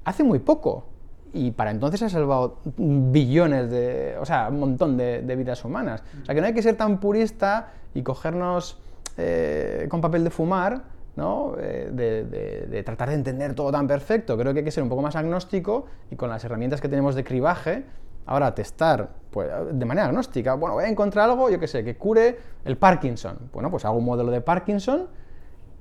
hace 0.06 0.24
muy 0.24 0.40
poco 0.40 0.86
y 1.34 1.52
para 1.52 1.72
entonces 1.72 2.02
ha 2.04 2.10
salvado 2.10 2.58
billones 2.78 3.70
de, 3.70 4.16
o 4.20 4.26
sea, 4.26 4.50
un 4.50 4.60
montón 4.60 4.98
de, 4.98 5.36
vidas 5.36 5.64
humanas. 5.64 6.04
O 6.22 6.26
sea, 6.26 6.36
que 6.36 6.42
no 6.42 6.48
hay 6.48 6.54
que 6.54 6.62
ser 6.62 6.76
tan 6.76 7.00
purista 7.00 7.72
y 7.94 8.02
cogernos 8.02 8.80
eh, 9.18 9.88
con 9.90 10.02
papel 10.02 10.24
de 10.24 10.30
fumar, 10.30 10.82
¿no? 11.16 11.56
Eh, 11.60 11.90
de, 11.92 12.84
tratar 12.84 13.10
de 13.10 13.16
entender 13.16 13.54
todo 13.56 13.72
tan 13.72 13.88
perfecto. 13.88 14.38
Creo 14.38 14.54
que 14.54 14.60
hay 14.60 14.66
que 14.66 14.72
ser 14.72 14.84
un 14.84 14.90
poco 14.90 15.02
más 15.02 15.16
agnóstico 15.16 15.86
y 16.12 16.16
con 16.16 16.30
las 16.30 16.44
herramientas 16.44 16.82
que 16.82 16.90
tenemos 16.90 17.16
de 17.16 17.24
cribaje, 17.24 17.84
ahora 18.26 18.54
testar 18.56 19.10
pues, 19.32 19.50
de 19.72 19.86
manera 19.86 20.08
agnóstica. 20.08 20.54
Bueno, 20.54 20.76
voy 20.76 20.86
a 20.86 20.90
encontrar 20.90 21.30
algo, 21.30 21.50
yo 21.50 21.60
qué 21.60 21.68
sé, 21.68 21.84
que 21.84 21.98
cure 21.98 22.38
el 22.66 22.78
Parkinson. 22.78 23.38
Bueno, 23.52 23.70
pues 23.70 23.86
hago 23.86 23.98
un 23.98 24.06
modelo 24.06 24.32
de 24.32 24.42
Parkinson, 24.42 25.08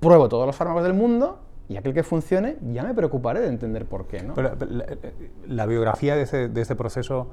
pruebo 0.01 0.29
todos 0.29 0.47
los 0.47 0.57
fármacos 0.57 0.83
del 0.83 0.95
mundo 0.95 1.46
y 1.69 1.77
aquel 1.77 1.95
que 1.95 2.03
funcione, 2.03 2.57
ya 2.73 2.85
me 2.85 2.95
preocuparé 2.95 3.41
de 3.41 3.49
entender 3.49 3.87
por 3.87 4.07
qué. 4.07 4.23
¿no? 4.23 4.35
Pero, 4.35 4.57
la, 5.47 5.67
biografía 5.67 6.15
de, 6.15 6.23
este 6.23 6.77
proceso, 6.77 7.33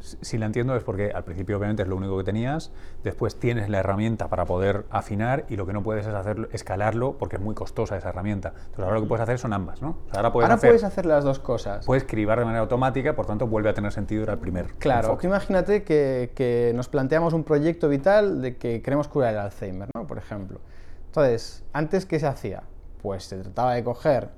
si 0.00 0.36
la 0.36 0.44
entiendo, 0.44 0.76
es 0.76 0.84
porque 0.84 1.12
al 1.12 1.24
principio 1.24 1.56
obviamente 1.56 1.82
es 1.82 1.88
lo 1.88 1.96
único 1.96 2.18
que 2.18 2.24
tenías, 2.24 2.72
después 3.02 3.36
tienes 3.36 3.70
la 3.70 3.78
herramienta 3.78 4.28
para 4.28 4.44
poder 4.44 4.84
afinar 4.90 5.46
y 5.48 5.56
lo 5.56 5.66
que 5.66 5.72
no 5.72 5.82
puedes 5.82 6.06
es 6.06 6.12
hacer, 6.12 6.50
escalarlo 6.52 7.16
porque 7.16 7.36
es 7.36 7.42
muy 7.42 7.54
costosa 7.54 7.96
esa 7.96 8.10
herramienta. 8.10 8.48
Entonces 8.50 8.80
ahora 8.80 8.96
lo 8.96 9.02
que 9.02 9.08
puedes 9.08 9.22
hacer 9.22 9.38
son 9.38 9.54
ambas, 9.54 9.80
¿no? 9.80 9.96
ahora 10.14 10.30
puedes, 10.30 10.50
hacer, 10.50 10.68
puedes 10.68 10.84
hacer 10.84 11.06
las 11.06 11.24
dos 11.24 11.38
cosas. 11.38 11.86
Puedes 11.86 12.04
cribar 12.04 12.38
de 12.38 12.44
manera 12.44 12.60
automática, 12.60 13.16
por 13.16 13.24
tanto 13.24 13.46
vuelve 13.46 13.70
a 13.70 13.74
tener 13.74 13.92
sentido 13.92 14.24
era 14.24 14.34
el 14.34 14.40
primer. 14.40 14.74
Claro, 14.74 15.16
imagínate 15.22 15.84
que, 15.84 16.32
que 16.34 16.72
nos 16.74 16.90
planteamos 16.90 17.32
un 17.32 17.44
proyecto 17.44 17.88
vital 17.88 18.42
de 18.42 18.58
que 18.58 18.82
queremos 18.82 19.08
curar 19.08 19.32
el 19.32 19.40
Alzheimer, 19.40 19.88
¿no? 19.94 20.06
Por 20.06 20.18
ejemplo. 20.18 20.60
Entonces, 21.06 21.64
antes, 21.72 22.04
¿qué 22.04 22.18
se 22.18 22.26
hacía? 22.26 22.64
Pues 23.02 23.24
se 23.24 23.38
trataba 23.38 23.74
de 23.74 23.84
coger 23.84 24.30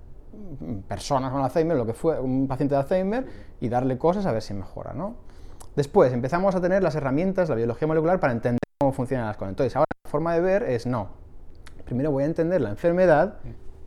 personas 0.89 1.31
con 1.31 1.43
Alzheimer, 1.43 1.77
lo 1.77 1.87
que 1.87 1.95
fue 1.95 2.19
un 2.19 2.49
paciente 2.49 2.75
de 2.75 2.81
Alzheimer, 2.81 3.27
y 3.61 3.69
darle 3.69 3.99
cosas 3.99 4.27
a 4.27 4.33
ver 4.33 4.43
si 4.43 4.55
mejora, 4.55 4.93
¿no? 4.93 5.17
Después 5.77 6.13
empezamos 6.13 6.55
a 6.55 6.61
tener 6.61 6.83
las 6.83 6.95
herramientas, 6.95 7.49
la 7.49 7.55
biología 7.55 7.87
molecular, 7.87 8.19
para 8.21 8.33
entender 8.33 8.61
cómo 8.81 8.93
funcionan 8.93 9.27
las 9.27 9.37
cosas. 9.37 9.51
Entonces, 9.51 9.77
ahora 9.77 9.87
la 10.05 10.11
forma 10.11 10.35
de 10.35 10.41
ver 10.41 10.63
es 10.65 10.87
no. 10.87 11.09
Primero 11.85 12.11
voy 12.11 12.23
a 12.23 12.27
entender 12.27 12.61
la 12.61 12.71
enfermedad 12.71 13.39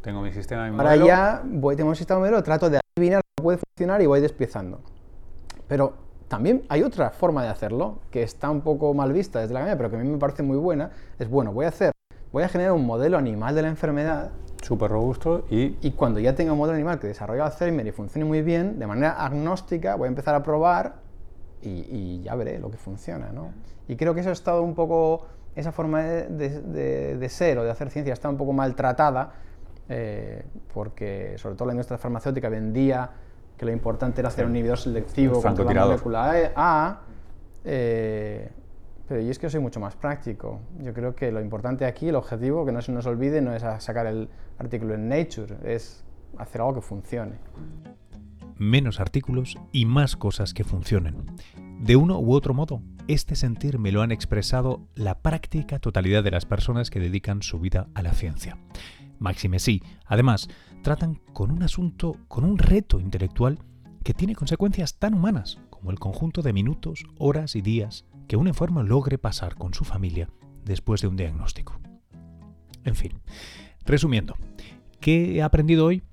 tengo 0.08 0.22
mi 0.22 0.32
sistema 0.32 0.64
de. 0.64 0.70
Ahora 0.70 0.96
ya 0.96 1.42
voy, 1.44 1.76
tengo 1.76 1.90
un 1.90 1.96
sistema 1.98 2.20
de 2.20 2.22
modelo, 2.22 2.42
trato 2.42 2.70
de 2.70 2.80
adivinar 2.96 3.20
cómo 3.36 3.44
puede 3.44 3.58
funcionar 3.58 4.02
y 4.02 4.06
voy 4.06 4.22
despiezando. 4.22 4.80
Pero 5.68 5.96
también 6.30 6.64
hay 6.70 6.82
otra 6.84 7.10
forma 7.10 7.44
de 7.44 7.50
hacerlo, 7.50 8.00
que 8.10 8.24
está 8.24 8.50
un 8.50 8.62
poco 8.62 8.94
mal 8.94 9.12
vista 9.12 9.42
desde 9.42 9.54
la 9.54 9.60
academia, 9.60 9.78
pero 9.78 9.90
que 9.90 9.96
a 9.98 10.00
mí 10.00 10.08
me 10.08 10.18
parece 10.18 10.44
muy 10.44 10.56
buena. 10.56 10.92
Es 11.20 11.30
bueno, 11.30 11.52
voy 11.52 11.66
a 11.66 11.68
hacer, 11.68 11.92
voy 12.32 12.44
a 12.44 12.48
generar 12.48 12.72
un 12.72 12.86
modelo 12.86 13.18
animal 13.18 13.54
de 13.54 13.64
la 13.64 13.68
enfermedad. 13.68 14.32
Súper 14.68 14.91
robusto 14.91 15.45
y... 15.49 15.78
Y 15.82 15.91
cuando 15.91 16.20
ya 16.20 16.36
tenga 16.36 16.51
un 16.51 16.57
modelo 16.57 16.76
animal 16.76 16.99
que 16.99 17.07
desarrolle 17.07 17.41
Alzheimer 17.41 17.88
y 17.88 17.93
funcione 17.93 18.26
muy 18.26 18.41
bien, 18.41 18.78
de 18.78 18.86
manera 18.86 19.11
agnóstica, 19.24 19.95
voy 19.95 20.07
a 20.07 20.09
empezar 20.09 20.36
a 20.36 20.43
probar 20.43 20.95
y, 21.61 22.22
ya 22.22 22.36
veré 22.36 22.59
lo 22.59 22.70
que 22.70 22.76
funciona, 22.76 23.32
¿no? 23.32 23.51
Y 23.88 23.95
creo 23.95 24.13
que 24.13 24.20
eso 24.20 24.30
ha 24.30 24.34
estado 24.34 24.61
un 24.63 24.76
poco, 24.76 25.26
esa 25.55 25.72
forma 25.72 26.03
de, 26.03 27.28
ser 27.30 27.57
o 27.59 27.63
de 27.63 27.72
hacer 27.72 27.89
ciencia 27.89 28.11
está 28.11 28.28
un 28.28 28.36
poco 28.36 28.51
maltratada, 28.51 29.32
eh, 29.88 30.43
porque 30.74 31.36
sobre 31.38 31.55
todo 31.55 31.68
la 31.68 31.74
industria 31.74 31.97
farmacéutica 31.97 32.49
vendía 32.49 33.09
que 33.57 33.65
lo 33.65 33.72
importante 33.72 34.20
era 34.20 34.28
hacer 34.28 34.45
un 34.45 34.51
inhibidor 34.51 34.78
selectivo 34.80 35.41
contra 35.41 35.63
la 35.63 35.86
molécula 35.86 36.51
A, 36.55 36.99
eh, 37.63 38.49
pero 39.08 39.22
yo 39.22 39.32
es 39.32 39.39
que 39.39 39.49
soy 39.49 39.62
mucho 39.62 39.80
más 39.80 39.95
práctico. 39.95 40.62
Yo 40.82 40.93
creo 40.93 41.16
que 41.16 41.32
lo 41.32 41.41
importante 41.41 41.86
aquí, 41.86 42.10
el 42.10 42.16
objetivo, 42.16 42.66
que 42.66 42.72
no 42.72 42.82
se 42.82 42.91
nos 42.91 43.05
olvide, 43.05 43.41
no 43.41 43.53
es 43.53 43.64
sacar 43.80 44.05
el 44.05 44.30
artículo 44.58 44.95
en 44.95 45.08
Nature, 45.08 45.55
es 45.64 46.03
hacer 46.38 46.62
algo 46.62 46.76
que 46.76 46.82
funcione. 46.82 47.36
Menos 48.58 48.99
artículos 48.99 49.58
y 49.72 49.86
más 49.86 50.16
cosas 50.16 50.53
que 50.53 50.64
funcionen. 50.64 51.26
De 51.80 51.95
uno 51.95 52.20
u 52.20 52.34
otro 52.34 52.53
modo, 52.53 52.82
este 53.08 53.36
sentir 53.36 53.80
me 53.80 53.91
lo 53.91 54.01
han 54.01 54.12
expresado 54.12 54.82
la 54.95 55.20
práctica 55.20 55.80
totalidad 55.80 56.24
de 56.24 56.32
las 56.32 56.45
personas 56.45 56.89
que 56.89 56.99
dedican 56.99 57.43
su 57.43 57.60
vida 57.60 57.88
a 57.93 58.01
la 58.01 58.14
ciencia. 58.14 58.58
Máxime 59.20 59.60
sí, 59.60 59.82
además, 60.05 60.49
tratan 60.84 61.22
con 61.34 61.51
un 61.51 61.64
asunto, 61.64 62.18
con 62.28 62.43
un 62.43 62.58
reto 62.58 62.99
intelectual 62.99 63.60
que 64.03 64.14
tiene 64.14 64.36
consecuencias 64.36 64.97
tan 64.97 65.14
humanas 65.14 65.60
como 65.70 65.91
el 65.91 65.99
conjunto 65.99 66.41
de 66.41 66.53
minutos, 66.53 67.05
horas 67.20 67.55
y 67.55 67.62
días 67.62 68.05
que 68.28 68.38
un 68.38 68.48
enfermo 68.48 68.84
logre 68.84 69.18
pasar 69.18 69.56
con 69.56 69.74
su 69.74 69.86
familia 69.86 70.30
después 70.64 71.02
de 71.02 71.08
un 71.08 71.16
diagnóstico. 71.16 71.80
En 72.84 72.96
fin, 72.96 73.20
resumiendo, 73.86 74.36
¿qué 75.00 75.36
he 75.36 75.42
aprendido 75.42 75.86
hoy? 75.86 76.04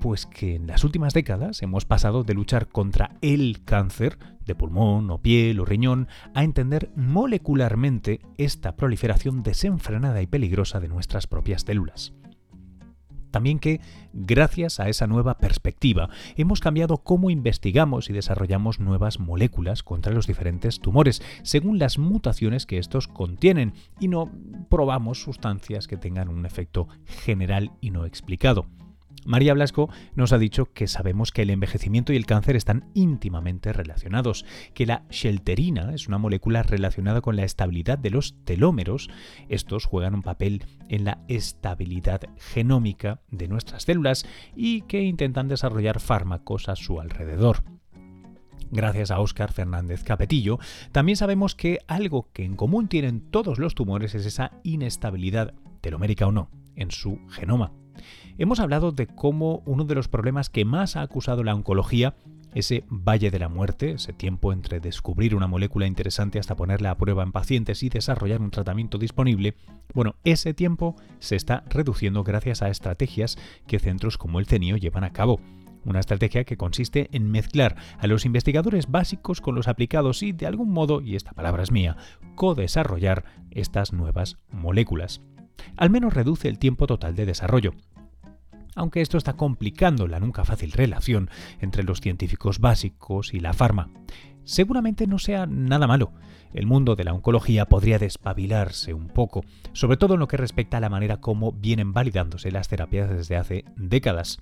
Pues 0.00 0.26
que 0.26 0.56
en 0.56 0.66
las 0.66 0.82
últimas 0.82 1.14
décadas 1.14 1.62
hemos 1.62 1.84
pasado 1.84 2.24
de 2.24 2.34
luchar 2.34 2.68
contra 2.68 3.16
el 3.20 3.62
cáncer 3.64 4.18
de 4.44 4.54
pulmón 4.54 5.10
o 5.10 5.18
piel 5.18 5.60
o 5.60 5.64
riñón 5.64 6.08
a 6.34 6.42
entender 6.42 6.90
molecularmente 6.96 8.20
esta 8.36 8.74
proliferación 8.74 9.42
desenfrenada 9.42 10.20
y 10.20 10.26
peligrosa 10.26 10.80
de 10.80 10.88
nuestras 10.88 11.26
propias 11.26 11.62
células. 11.62 12.12
También 13.32 13.58
que, 13.58 13.80
gracias 14.12 14.78
a 14.78 14.88
esa 14.88 15.08
nueva 15.08 15.38
perspectiva, 15.38 16.10
hemos 16.36 16.60
cambiado 16.60 16.98
cómo 16.98 17.30
investigamos 17.30 18.08
y 18.08 18.12
desarrollamos 18.12 18.78
nuevas 18.78 19.18
moléculas 19.18 19.82
contra 19.82 20.12
los 20.12 20.28
diferentes 20.28 20.78
tumores, 20.78 21.22
según 21.42 21.80
las 21.80 21.98
mutaciones 21.98 22.66
que 22.66 22.78
estos 22.78 23.08
contienen, 23.08 23.72
y 23.98 24.06
no 24.06 24.30
probamos 24.68 25.20
sustancias 25.20 25.88
que 25.88 25.96
tengan 25.96 26.28
un 26.28 26.46
efecto 26.46 26.86
general 27.24 27.72
y 27.80 27.90
no 27.90 28.04
explicado. 28.04 28.66
María 29.24 29.54
Blasco 29.54 29.88
nos 30.14 30.32
ha 30.32 30.38
dicho 30.38 30.72
que 30.72 30.88
sabemos 30.88 31.30
que 31.30 31.42
el 31.42 31.50
envejecimiento 31.50 32.12
y 32.12 32.16
el 32.16 32.26
cáncer 32.26 32.56
están 32.56 32.90
íntimamente 32.94 33.72
relacionados, 33.72 34.44
que 34.74 34.86
la 34.86 35.04
shelterina 35.10 35.94
es 35.94 36.08
una 36.08 36.18
molécula 36.18 36.62
relacionada 36.62 37.20
con 37.20 37.36
la 37.36 37.44
estabilidad 37.44 37.98
de 37.98 38.10
los 38.10 38.34
telómeros. 38.44 39.08
Estos 39.48 39.84
juegan 39.84 40.14
un 40.14 40.22
papel 40.22 40.64
en 40.88 41.04
la 41.04 41.22
estabilidad 41.28 42.22
genómica 42.36 43.20
de 43.30 43.48
nuestras 43.48 43.84
células 43.84 44.26
y 44.56 44.82
que 44.82 45.02
intentan 45.02 45.48
desarrollar 45.48 46.00
fármacos 46.00 46.68
a 46.68 46.76
su 46.76 47.00
alrededor. 47.00 47.62
Gracias 48.70 49.10
a 49.10 49.20
Óscar 49.20 49.52
Fernández 49.52 50.02
Capetillo, 50.02 50.58
también 50.92 51.16
sabemos 51.16 51.54
que 51.54 51.80
algo 51.88 52.30
que 52.32 52.44
en 52.44 52.56
común 52.56 52.88
tienen 52.88 53.20
todos 53.20 53.58
los 53.58 53.74
tumores 53.74 54.14
es 54.14 54.24
esa 54.24 54.52
inestabilidad, 54.62 55.54
telomérica 55.82 56.26
o 56.26 56.32
no, 56.32 56.50
en 56.74 56.90
su 56.90 57.20
genoma. 57.28 57.72
Hemos 58.38 58.60
hablado 58.60 58.92
de 58.92 59.06
cómo 59.06 59.62
uno 59.66 59.84
de 59.84 59.94
los 59.94 60.08
problemas 60.08 60.50
que 60.50 60.64
más 60.64 60.96
ha 60.96 61.02
acusado 61.02 61.44
la 61.44 61.54
oncología, 61.54 62.14
ese 62.54 62.84
valle 62.88 63.30
de 63.30 63.38
la 63.38 63.48
muerte, 63.48 63.92
ese 63.92 64.12
tiempo 64.12 64.52
entre 64.52 64.80
descubrir 64.80 65.34
una 65.34 65.46
molécula 65.46 65.86
interesante 65.86 66.38
hasta 66.38 66.56
ponerla 66.56 66.90
a 66.90 66.98
prueba 66.98 67.22
en 67.22 67.32
pacientes 67.32 67.82
y 67.82 67.88
desarrollar 67.88 68.40
un 68.40 68.50
tratamiento 68.50 68.98
disponible, 68.98 69.54
bueno, 69.94 70.16
ese 70.24 70.54
tiempo 70.54 70.96
se 71.18 71.36
está 71.36 71.64
reduciendo 71.68 72.24
gracias 72.24 72.62
a 72.62 72.68
estrategias 72.68 73.38
que 73.66 73.78
centros 73.78 74.18
como 74.18 74.38
el 74.38 74.46
CENIO 74.46 74.76
llevan 74.76 75.04
a 75.04 75.12
cabo. 75.12 75.40
Una 75.84 76.00
estrategia 76.00 76.44
que 76.44 76.56
consiste 76.56 77.08
en 77.12 77.30
mezclar 77.30 77.76
a 77.98 78.06
los 78.06 78.24
investigadores 78.24 78.90
básicos 78.90 79.40
con 79.40 79.54
los 79.54 79.66
aplicados 79.66 80.22
y, 80.22 80.32
de 80.32 80.46
algún 80.46 80.70
modo, 80.70 81.00
y 81.00 81.16
esta 81.16 81.32
palabra 81.32 81.64
es 81.64 81.72
mía, 81.72 81.96
co-desarrollar 82.36 83.24
estas 83.50 83.92
nuevas 83.92 84.38
moléculas. 84.52 85.22
Al 85.76 85.90
menos 85.90 86.14
reduce 86.14 86.48
el 86.48 86.58
tiempo 86.58 86.86
total 86.86 87.14
de 87.14 87.26
desarrollo 87.26 87.72
aunque 88.74 89.00
esto 89.00 89.18
está 89.18 89.34
complicando 89.34 90.06
la 90.06 90.20
nunca 90.20 90.44
fácil 90.44 90.72
relación 90.72 91.30
entre 91.60 91.82
los 91.82 92.00
científicos 92.00 92.58
básicos 92.58 93.34
y 93.34 93.40
la 93.40 93.52
farma. 93.52 93.90
Seguramente 94.44 95.06
no 95.06 95.18
sea 95.18 95.46
nada 95.46 95.86
malo. 95.86 96.12
El 96.52 96.66
mundo 96.66 96.96
de 96.96 97.04
la 97.04 97.14
oncología 97.14 97.66
podría 97.66 97.98
despabilarse 97.98 98.92
un 98.92 99.08
poco, 99.08 99.44
sobre 99.72 99.96
todo 99.96 100.14
en 100.14 100.20
lo 100.20 100.28
que 100.28 100.36
respecta 100.36 100.78
a 100.78 100.80
la 100.80 100.90
manera 100.90 101.18
como 101.18 101.52
vienen 101.52 101.92
validándose 101.92 102.50
las 102.50 102.68
terapias 102.68 103.08
desde 103.08 103.36
hace 103.36 103.64
décadas. 103.76 104.40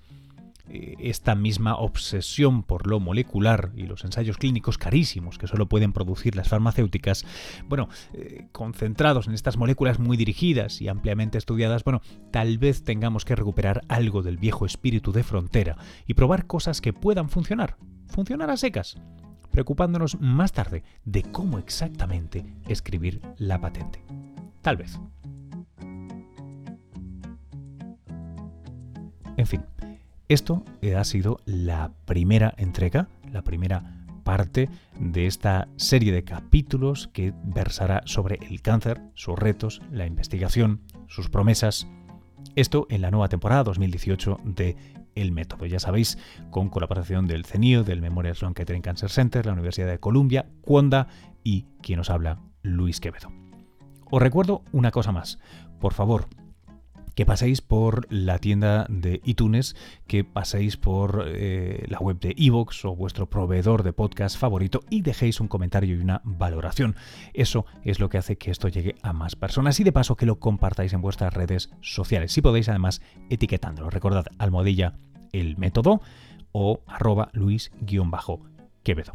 Eh, 0.73 0.95
esta 1.01 1.35
misma 1.35 1.75
obsesión 1.75 2.63
por 2.63 2.87
lo 2.87 3.01
molecular 3.01 3.73
y 3.75 3.83
los 3.87 4.05
ensayos 4.05 4.39
clínicos 4.39 4.79
carísimos 4.79 5.37
que 5.37 5.49
solo 5.49 5.69
pueden 5.69 5.93
producir 5.93 6.37
las 6.37 6.49
farmacéuticas, 6.49 7.27
bueno, 7.69 7.89
eh, 8.13 8.47
concentrados 8.53 9.27
en 9.27 9.35
estas 9.35 9.57
moléculas 9.57 9.99
muy 9.99 10.17
dirigidas 10.17 10.81
y 10.81 10.87
ampliamente 10.87 11.39
estudiadas, 11.39 11.83
bueno, 11.83 12.03
tal 12.31 12.59
vez 12.59 12.85
tengamos 12.85 13.25
que 13.25 13.35
recuperar 13.35 13.83
algo 13.89 14.23
del 14.23 14.37
viejo 14.37 14.65
espíritu 14.65 15.11
de 15.11 15.25
frontera 15.25 15.77
y 16.07 16.15
probar 16.15 16.47
cosas 16.47 16.81
que 16.81 16.93
puedan 16.93 17.31
funcionar, 17.31 17.77
funcionar 18.07 18.49
a 18.51 18.57
secas, 18.57 18.97
preocupándonos 19.51 20.21
más 20.21 20.53
tarde 20.53 20.85
de 21.05 21.23
cómo 21.23 21.59
exactamente 21.59 22.47
escribir 22.69 23.21
la 23.39 23.61
patente. 23.61 24.05
Tal 24.63 24.77
vez. 24.77 25.01
En 29.37 29.47
fin, 29.47 29.63
esto 30.31 30.65
ha 30.97 31.03
sido 31.03 31.41
la 31.45 31.91
primera 32.05 32.55
entrega, 32.57 33.09
la 33.33 33.43
primera 33.43 33.97
parte 34.23 34.69
de 34.97 35.27
esta 35.27 35.67
serie 35.75 36.13
de 36.13 36.23
capítulos 36.23 37.09
que 37.13 37.35
versará 37.43 38.03
sobre 38.05 38.39
el 38.49 38.63
cáncer, 38.63 39.03
sus 39.15 39.37
retos, 39.37 39.83
la 39.91 40.07
investigación, 40.07 40.83
sus 41.09 41.29
promesas. 41.29 41.89
Esto 42.55 42.87
en 42.91 43.03
la 43.03 43.11
nueva 43.11 43.29
temporada 43.29 43.65
2018 43.65 44.37
de 44.45 44.77
El 45.17 45.33
Método. 45.33 45.67
Ya 45.67 45.81
sabéis, 45.81 46.17
con 46.51 46.69
colaboración 46.69 47.27
del 47.27 47.45
CENIO, 47.45 47.83
del 47.83 48.01
Memorial 48.01 48.37
Sloan 48.37 48.55
Kettering 48.55 48.83
Cancer 48.83 49.11
Center, 49.11 49.47
la 49.47 49.53
Universidad 49.53 49.89
de 49.89 49.99
Columbia, 49.99 50.47
Cuonda 50.61 51.09
y 51.43 51.67
quien 51.83 51.99
os 51.99 52.09
habla, 52.09 52.39
Luis 52.63 53.01
Quevedo. 53.01 53.33
Os 54.13 54.23
recuerdo 54.23 54.63
una 54.71 54.93
cosa 54.93 55.11
más. 55.11 55.41
Por 55.81 55.93
favor, 55.93 56.29
que 57.15 57.27
paséis 57.27 57.61
por 57.61 58.07
la 58.13 58.39
tienda 58.39 58.87
de 58.89 59.21
iTunes, 59.25 59.77
que 60.07 60.25
paséis 60.25 60.77
por 60.77 61.25
eh, 61.27 61.85
la 61.89 61.99
web 61.99 62.19
de 62.19 62.35
Evox 62.37 62.85
o 62.85 62.95
vuestro 62.95 63.29
proveedor 63.29 63.83
de 63.83 63.93
podcast 63.93 64.39
favorito 64.39 64.81
y 64.91 65.03
dejéis 65.03 65.41
un 65.41 65.49
comentario 65.49 65.97
y 65.97 66.01
una 66.01 66.21
valoración. 66.25 66.97
Eso 67.35 67.67
es 67.85 68.01
lo 68.01 68.09
que 68.09 68.19
hace 68.19 68.37
que 68.37 68.51
esto 68.51 68.69
llegue 68.69 68.97
a 69.03 69.13
más 69.13 69.37
personas 69.37 69.79
y 69.81 69.85
de 69.85 69.93
paso 69.93 70.17
que 70.17 70.27
lo 70.27 70.39
compartáis 70.39 70.93
en 70.93 71.03
vuestras 71.03 71.35
redes 71.35 71.71
sociales. 71.81 72.33
Si 72.33 72.43
podéis 72.43 72.69
además 72.69 73.01
etiquetándolo. 73.29 73.91
Recordad 73.91 74.27
almohadilla 74.39 74.95
el 75.33 75.57
método 75.57 76.01
o 76.53 76.81
arroba 76.87 77.31
luis-quevedo. 77.33 79.13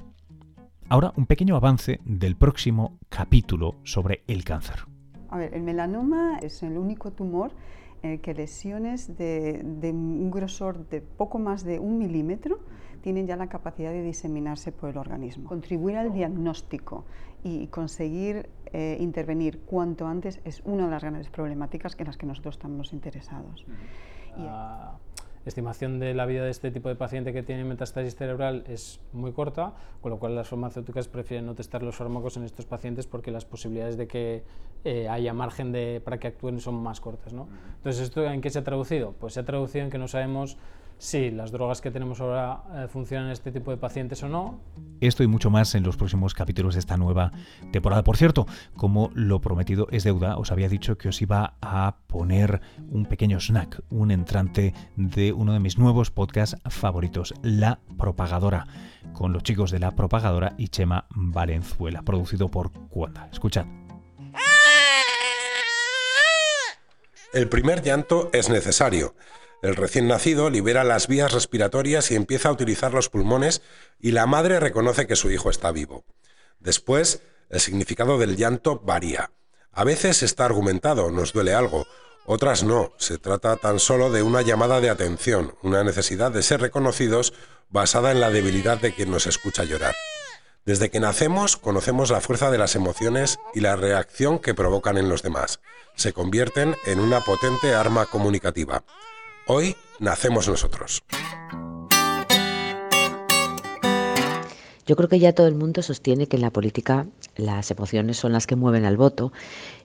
Ahora 0.87 1.13
un 1.15 1.25
pequeño 1.25 1.55
avance 1.55 1.99
del 2.05 2.35
próximo 2.35 2.99
capítulo 3.09 3.75
sobre 3.83 4.23
el 4.27 4.43
cáncer. 4.43 4.81
A 5.29 5.37
ver, 5.37 5.53
el 5.55 5.63
melanoma 5.63 6.37
es 6.39 6.61
el 6.63 6.77
único 6.77 7.11
tumor 7.11 7.51
eh, 8.05 8.19
que 8.19 8.35
lesiones 8.35 9.17
de, 9.17 9.61
un 9.91 10.29
grosor 10.29 10.87
de 10.89 11.01
poco 11.01 11.39
más 11.39 11.63
de 11.63 11.79
un 11.79 11.97
milímetro 11.97 12.59
tienen 13.01 13.25
ya 13.25 13.35
la 13.35 13.49
capacidad 13.49 13.89
de 13.89 14.03
diseminarse 14.03 14.71
por 14.71 14.91
el 14.91 14.97
organismo. 14.97 15.49
Contribuir 15.49 15.97
al 15.97 16.13
diagnóstico 16.13 17.05
y 17.43 17.65
conseguir 17.67 18.47
eh, 18.67 18.97
intervenir 18.99 19.61
cuanto 19.61 20.05
antes 20.05 20.39
es 20.43 20.61
una 20.65 20.85
de 20.85 20.91
las 20.91 21.01
grandes 21.01 21.29
problemáticas 21.31 21.95
en 21.97 22.05
las 22.05 22.15
que 22.15 22.27
nosotros 22.27 22.57
estamos 22.57 22.93
interesados. 22.93 23.65
Estimación 25.45 25.99
de 25.99 26.13
la 26.13 26.25
vida 26.25 26.43
de 26.43 26.51
este 26.51 26.71
tipo 26.71 26.89
de 26.89 26.95
paciente 26.95 27.33
que 27.33 27.43
tiene 27.43 27.63
metástasis 27.63 28.15
cerebral 28.15 28.63
es 28.67 28.99
muy 29.13 29.31
corta, 29.31 29.73
con 30.01 30.11
lo 30.11 30.19
cual 30.19 30.35
las 30.35 30.49
farmacéuticas 30.49 31.07
prefieren 31.07 31.45
no 31.45 31.55
testar 31.55 31.83
los 31.83 31.95
fármacos 31.95 32.37
en 32.37 32.43
estos 32.43 32.65
pacientes 32.65 33.07
porque 33.07 33.31
las 33.31 33.45
posibilidades 33.45 33.97
de 33.97 34.07
que 34.07 34.43
eh, 34.83 35.07
haya 35.07 35.33
margen 35.33 35.71
de, 35.71 36.01
para 36.03 36.19
que 36.19 36.27
actúen 36.27 36.59
son 36.59 36.75
más 36.75 36.99
cortas. 37.01 37.33
¿no? 37.33 37.47
Entonces, 37.77 38.03
¿esto 38.03 38.25
en 38.25 38.41
qué 38.41 38.49
se 38.49 38.59
ha 38.59 38.63
traducido? 38.63 39.13
Pues 39.19 39.33
se 39.33 39.39
ha 39.39 39.45
traducido 39.45 39.85
en 39.85 39.91
que 39.91 39.97
no 39.97 40.07
sabemos 40.07 40.57
si 40.97 41.31
las 41.31 41.51
drogas 41.51 41.81
que 41.81 41.91
tenemos 41.91 42.21
ahora 42.21 42.63
eh, 42.73 42.87
funcionan 42.87 43.27
en 43.27 43.33
este 43.33 43.51
tipo 43.51 43.71
de 43.71 43.77
pacientes 43.77 44.23
o 44.23 44.29
no. 44.29 44.59
Esto 45.01 45.23
y 45.23 45.27
mucho 45.27 45.49
más 45.49 45.75
en 45.75 45.83
los 45.83 45.97
próximos 45.97 46.33
capítulos 46.33 46.75
de 46.75 46.79
esta 46.79 46.97
nueva 46.97 47.31
temporada. 47.71 48.03
Por 48.03 48.17
cierto, 48.17 48.45
como 48.75 49.11
lo 49.13 49.41
prometido 49.41 49.87
es 49.91 50.03
deuda, 50.03 50.37
os 50.37 50.51
había 50.51 50.69
dicho 50.69 50.97
que 50.97 51.09
os 51.09 51.21
iba 51.21 51.55
a 51.61 51.97
poner 52.07 52.61
un 52.89 53.05
pequeño 53.05 53.39
snack, 53.39 53.81
un 53.89 54.11
entrante 54.11 54.73
de 54.95 55.33
uno 55.33 55.53
de 55.53 55.59
mis 55.59 55.77
nuevos 55.77 56.11
podcasts 56.11 56.57
favoritos, 56.69 57.33
La 57.41 57.79
Propagadora, 57.97 58.67
con 59.13 59.33
los 59.33 59.43
chicos 59.43 59.71
de 59.71 59.79
La 59.79 59.91
Propagadora 59.91 60.53
y 60.57 60.69
Chema 60.69 61.07
Valenzuela, 61.15 62.01
producido 62.01 62.49
por 62.49 62.71
Cuanda. 62.89 63.29
Escuchad. 63.31 63.65
El 67.33 67.49
primer 67.49 67.81
llanto 67.81 68.29
es 68.31 68.49
necesario 68.49 69.13
el 69.65 69.75
recién 69.75 70.07
nacido 70.07 70.51
libera 70.51 70.83
las 70.83 71.07
vías 71.07 71.31
respiratorias 71.31 72.11
y 72.11 72.15
empieza 72.15 72.49
a 72.49 72.51
utilizar 72.51 72.93
los 72.93 73.09
pulmones 73.09 73.63
y 73.99 74.11
la 74.11 74.27
madre 74.27 74.59
reconoce 74.59 75.07
que 75.07 75.15
su 75.15 75.31
hijo 75.31 75.49
está 75.49 75.71
vivo. 75.71 76.05
Después, 76.59 77.23
el 77.49 77.59
significado 77.59 78.19
del 78.19 78.37
llanto 78.37 78.79
varía. 78.79 79.31
A 79.71 79.83
veces 79.83 80.21
está 80.21 80.45
argumentado, 80.45 81.09
nos 81.09 81.33
duele 81.33 81.55
algo, 81.55 81.87
otras 82.27 82.63
no, 82.63 82.93
se 82.97 83.17
trata 83.17 83.55
tan 83.55 83.79
solo 83.79 84.11
de 84.11 84.21
una 84.21 84.43
llamada 84.43 84.81
de 84.81 84.91
atención, 84.91 85.55
una 85.63 85.83
necesidad 85.83 86.31
de 86.31 86.43
ser 86.43 86.61
reconocidos 86.61 87.33
basada 87.69 88.11
en 88.11 88.21
la 88.21 88.29
debilidad 88.29 88.79
de 88.79 88.93
quien 88.93 89.09
nos 89.09 89.25
escucha 89.25 89.63
llorar. 89.63 89.95
Desde 90.63 90.91
que 90.91 90.99
nacemos 90.99 91.57
conocemos 91.57 92.11
la 92.11 92.21
fuerza 92.21 92.51
de 92.51 92.59
las 92.59 92.75
emociones 92.75 93.39
y 93.55 93.61
la 93.61 93.75
reacción 93.75 94.37
que 94.37 94.53
provocan 94.53 94.99
en 94.99 95.09
los 95.09 95.23
demás. 95.23 95.59
Se 95.95 96.13
convierten 96.13 96.75
en 96.85 96.99
una 96.99 97.21
potente 97.21 97.73
arma 97.73 98.05
comunicativa. 98.05 98.83
Hoy 99.47 99.75
nacemos 99.99 100.47
nosotros. 100.47 101.03
Yo 104.87 104.95
creo 104.95 105.07
que 105.07 105.19
ya 105.19 105.33
todo 105.33 105.45
el 105.45 105.53
mundo 105.53 105.83
sostiene 105.83 106.25
que 106.25 106.37
en 106.37 106.41
la 106.41 106.49
política 106.49 107.05
las 107.35 107.69
emociones 107.69 108.17
son 108.17 108.31
las 108.31 108.47
que 108.47 108.55
mueven 108.55 108.85
al 108.85 108.97
voto 108.97 109.31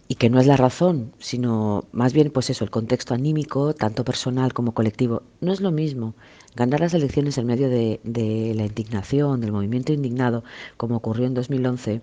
y 0.08 0.14
que 0.14 0.30
no 0.30 0.40
es 0.40 0.46
la 0.46 0.56
razón, 0.56 1.12
sino 1.18 1.84
más 1.92 2.14
bien 2.14 2.30
pues 2.30 2.48
eso, 2.48 2.64
el 2.64 2.70
contexto 2.70 3.12
anímico, 3.12 3.74
tanto 3.74 4.02
personal 4.02 4.54
como 4.54 4.72
colectivo. 4.72 5.24
No 5.42 5.52
es 5.52 5.60
lo 5.60 5.72
mismo 5.72 6.14
ganar 6.56 6.80
las 6.80 6.94
elecciones 6.94 7.36
en 7.36 7.46
medio 7.46 7.68
de, 7.68 8.00
de 8.02 8.54
la 8.54 8.64
indignación, 8.64 9.42
del 9.42 9.52
movimiento 9.52 9.92
indignado, 9.92 10.42
como 10.78 10.96
ocurrió 10.96 11.26
en 11.26 11.34
2011, 11.34 12.00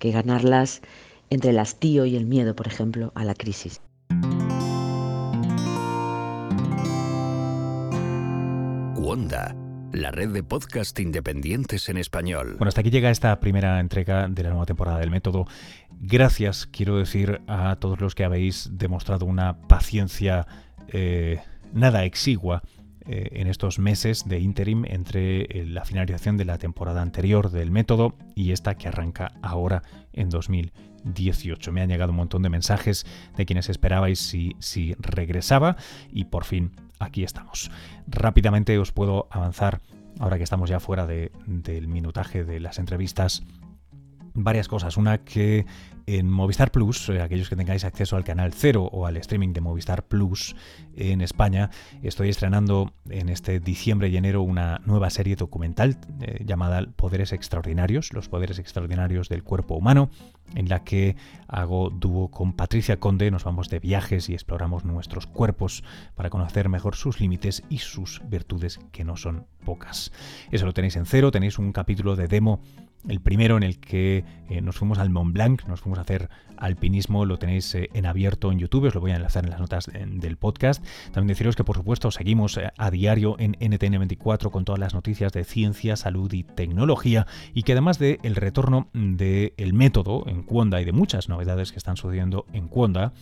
que 0.00 0.10
ganarlas 0.10 0.82
entre 1.30 1.50
el 1.50 1.60
hastío 1.60 2.06
y 2.06 2.16
el 2.16 2.26
miedo, 2.26 2.56
por 2.56 2.66
ejemplo, 2.66 3.12
a 3.14 3.24
la 3.24 3.34
crisis. 3.34 3.80
La 9.92 10.10
red 10.10 10.30
de 10.30 10.42
podcast 10.42 10.98
independientes 10.98 11.90
en 11.90 11.98
español. 11.98 12.54
Bueno, 12.56 12.68
hasta 12.68 12.80
aquí 12.80 12.88
llega 12.88 13.10
esta 13.10 13.38
primera 13.40 13.78
entrega 13.78 14.26
de 14.26 14.42
la 14.42 14.48
nueva 14.48 14.64
temporada 14.64 15.00
del 15.00 15.10
método. 15.10 15.46
Gracias, 16.00 16.66
quiero 16.66 16.96
decir, 16.96 17.42
a 17.46 17.76
todos 17.76 18.00
los 18.00 18.14
que 18.14 18.24
habéis 18.24 18.70
demostrado 18.72 19.26
una 19.26 19.60
paciencia 19.68 20.46
eh, 20.88 21.42
nada 21.74 22.06
exigua 22.06 22.62
eh, 23.06 23.28
en 23.32 23.48
estos 23.48 23.78
meses 23.78 24.26
de 24.26 24.38
interim 24.38 24.86
entre 24.86 25.42
eh, 25.42 25.66
la 25.66 25.84
finalización 25.84 26.38
de 26.38 26.46
la 26.46 26.56
temporada 26.56 27.02
anterior 27.02 27.50
del 27.50 27.70
método 27.70 28.16
y 28.34 28.52
esta 28.52 28.76
que 28.76 28.88
arranca 28.88 29.34
ahora 29.42 29.82
en 30.14 30.30
2018. 30.30 31.70
Me 31.70 31.82
han 31.82 31.90
llegado 31.90 32.12
un 32.12 32.16
montón 32.16 32.40
de 32.40 32.48
mensajes 32.48 33.04
de 33.36 33.44
quienes 33.44 33.68
esperabais 33.68 34.20
si, 34.20 34.56
si 34.58 34.94
regresaba 35.00 35.76
y 36.10 36.24
por 36.24 36.46
fin 36.46 36.72
aquí 37.02 37.24
estamos. 37.24 37.70
Rápidamente 38.06 38.78
os 38.78 38.92
puedo 38.92 39.28
avanzar, 39.30 39.80
ahora 40.18 40.38
que 40.38 40.44
estamos 40.44 40.70
ya 40.70 40.80
fuera 40.80 41.06
del 41.06 41.88
minutaje 41.88 42.44
de 42.44 42.60
las 42.60 42.78
entrevistas, 42.78 43.42
varias 44.34 44.68
cosas. 44.68 44.96
Una 44.96 45.18
que 45.18 45.66
en 46.06 46.28
Movistar 46.30 46.72
Plus, 46.72 47.08
eh, 47.08 47.20
aquellos 47.20 47.48
que 47.48 47.56
tengáis 47.56 47.84
acceso 47.84 48.16
al 48.16 48.24
canal 48.24 48.52
Cero 48.52 48.88
o 48.92 49.06
al 49.06 49.16
streaming 49.16 49.52
de 49.52 49.60
Movistar 49.60 50.04
Plus 50.04 50.56
en 50.96 51.20
España, 51.20 51.70
estoy 52.02 52.28
estrenando 52.28 52.92
en 53.08 53.28
este 53.28 53.60
diciembre 53.60 54.08
y 54.08 54.16
enero 54.16 54.42
una 54.42 54.80
nueva 54.84 55.10
serie 55.10 55.36
documental 55.36 55.98
eh, 56.20 56.42
llamada 56.44 56.84
Poderes 56.96 57.32
Extraordinarios, 57.32 58.12
los 58.12 58.28
poderes 58.28 58.58
extraordinarios 58.58 59.28
del 59.28 59.42
cuerpo 59.42 59.74
humano, 59.74 60.10
en 60.54 60.68
la 60.68 60.84
que 60.84 61.16
hago 61.48 61.90
dúo 61.90 62.30
con 62.30 62.52
Patricia 62.52 62.98
Conde, 62.98 63.30
nos 63.30 63.44
vamos 63.44 63.68
de 63.68 63.78
viajes 63.78 64.28
y 64.28 64.34
exploramos 64.34 64.84
nuestros 64.84 65.26
cuerpos 65.26 65.82
para 66.14 66.30
conocer 66.30 66.68
mejor 66.68 66.96
sus 66.96 67.20
límites 67.20 67.62
y 67.68 67.78
sus 67.78 68.20
virtudes 68.28 68.80
que 68.90 69.04
no 69.04 69.16
son 69.16 69.46
pocas. 69.64 70.12
Eso 70.50 70.66
lo 70.66 70.74
tenéis 70.74 70.96
en 70.96 71.06
Cero, 71.06 71.30
tenéis 71.30 71.58
un 71.58 71.72
capítulo 71.72 72.16
de 72.16 72.28
demo 72.28 72.60
el 73.08 73.20
primero 73.20 73.56
en 73.56 73.62
el 73.62 73.78
que 73.78 74.24
eh, 74.48 74.60
nos 74.60 74.76
fuimos 74.76 74.98
al 74.98 75.10
Mont 75.10 75.32
Blanc, 75.32 75.64
nos 75.66 75.80
fuimos 75.80 75.98
a 75.98 76.02
hacer 76.02 76.28
alpinismo, 76.56 77.24
lo 77.24 77.38
tenéis 77.38 77.74
eh, 77.74 77.90
en 77.94 78.06
abierto 78.06 78.52
en 78.52 78.58
YouTube, 78.58 78.86
os 78.86 78.94
lo 78.94 79.00
voy 79.00 79.10
a 79.10 79.16
enlazar 79.16 79.44
en 79.44 79.50
las 79.50 79.60
notas 79.60 79.90
del 79.92 80.36
podcast. 80.36 80.84
También 81.12 81.28
deciros 81.28 81.56
que 81.56 81.64
por 81.64 81.76
supuesto 81.76 82.10
seguimos 82.10 82.56
eh, 82.56 82.70
a 82.76 82.90
diario 82.90 83.36
en 83.38 83.54
NTN24 83.54 84.50
con 84.50 84.64
todas 84.64 84.78
las 84.78 84.94
noticias 84.94 85.32
de 85.32 85.44
ciencia, 85.44 85.96
salud 85.96 86.32
y 86.32 86.44
tecnología 86.44 87.26
y 87.54 87.62
que 87.62 87.72
además 87.72 87.98
del 87.98 88.18
el 88.22 88.36
retorno 88.36 88.88
del 88.92 89.72
método 89.72 90.24
en 90.26 90.42
Cuonda 90.42 90.80
y 90.80 90.84
de 90.84 90.92
muchas 90.92 91.28
novedades 91.28 91.72
que 91.72 91.78
están 91.78 91.96
sucediendo 91.96 92.46
en 92.52 92.68
Cuonda, 92.68 93.12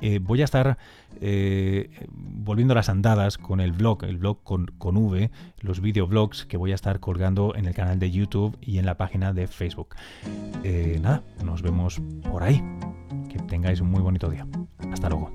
eh, 0.00 0.18
voy 0.20 0.42
a 0.42 0.44
estar 0.44 0.78
eh, 1.20 1.90
volviendo 2.10 2.74
las 2.74 2.88
andadas 2.88 3.38
con 3.38 3.60
el 3.60 3.72
blog, 3.72 4.04
el 4.04 4.18
blog 4.18 4.42
con, 4.42 4.66
con 4.78 4.96
V, 4.96 5.30
los 5.60 5.80
videoblogs 5.80 6.44
que 6.44 6.56
voy 6.56 6.72
a 6.72 6.74
estar 6.74 7.00
colgando 7.00 7.54
en 7.54 7.66
el 7.66 7.74
canal 7.74 7.98
de 7.98 8.10
YouTube 8.10 8.56
y 8.60 8.78
en 8.78 8.86
la 8.86 8.96
página 8.96 9.32
de 9.32 9.46
Facebook. 9.46 9.96
Eh, 10.64 10.98
nada, 11.02 11.22
nos 11.44 11.62
vemos 11.62 12.00
por 12.30 12.42
ahí. 12.42 12.62
Que 13.30 13.38
tengáis 13.40 13.80
un 13.80 13.90
muy 13.90 14.02
bonito 14.02 14.28
día. 14.28 14.46
Hasta 14.92 15.08
luego. 15.08 15.32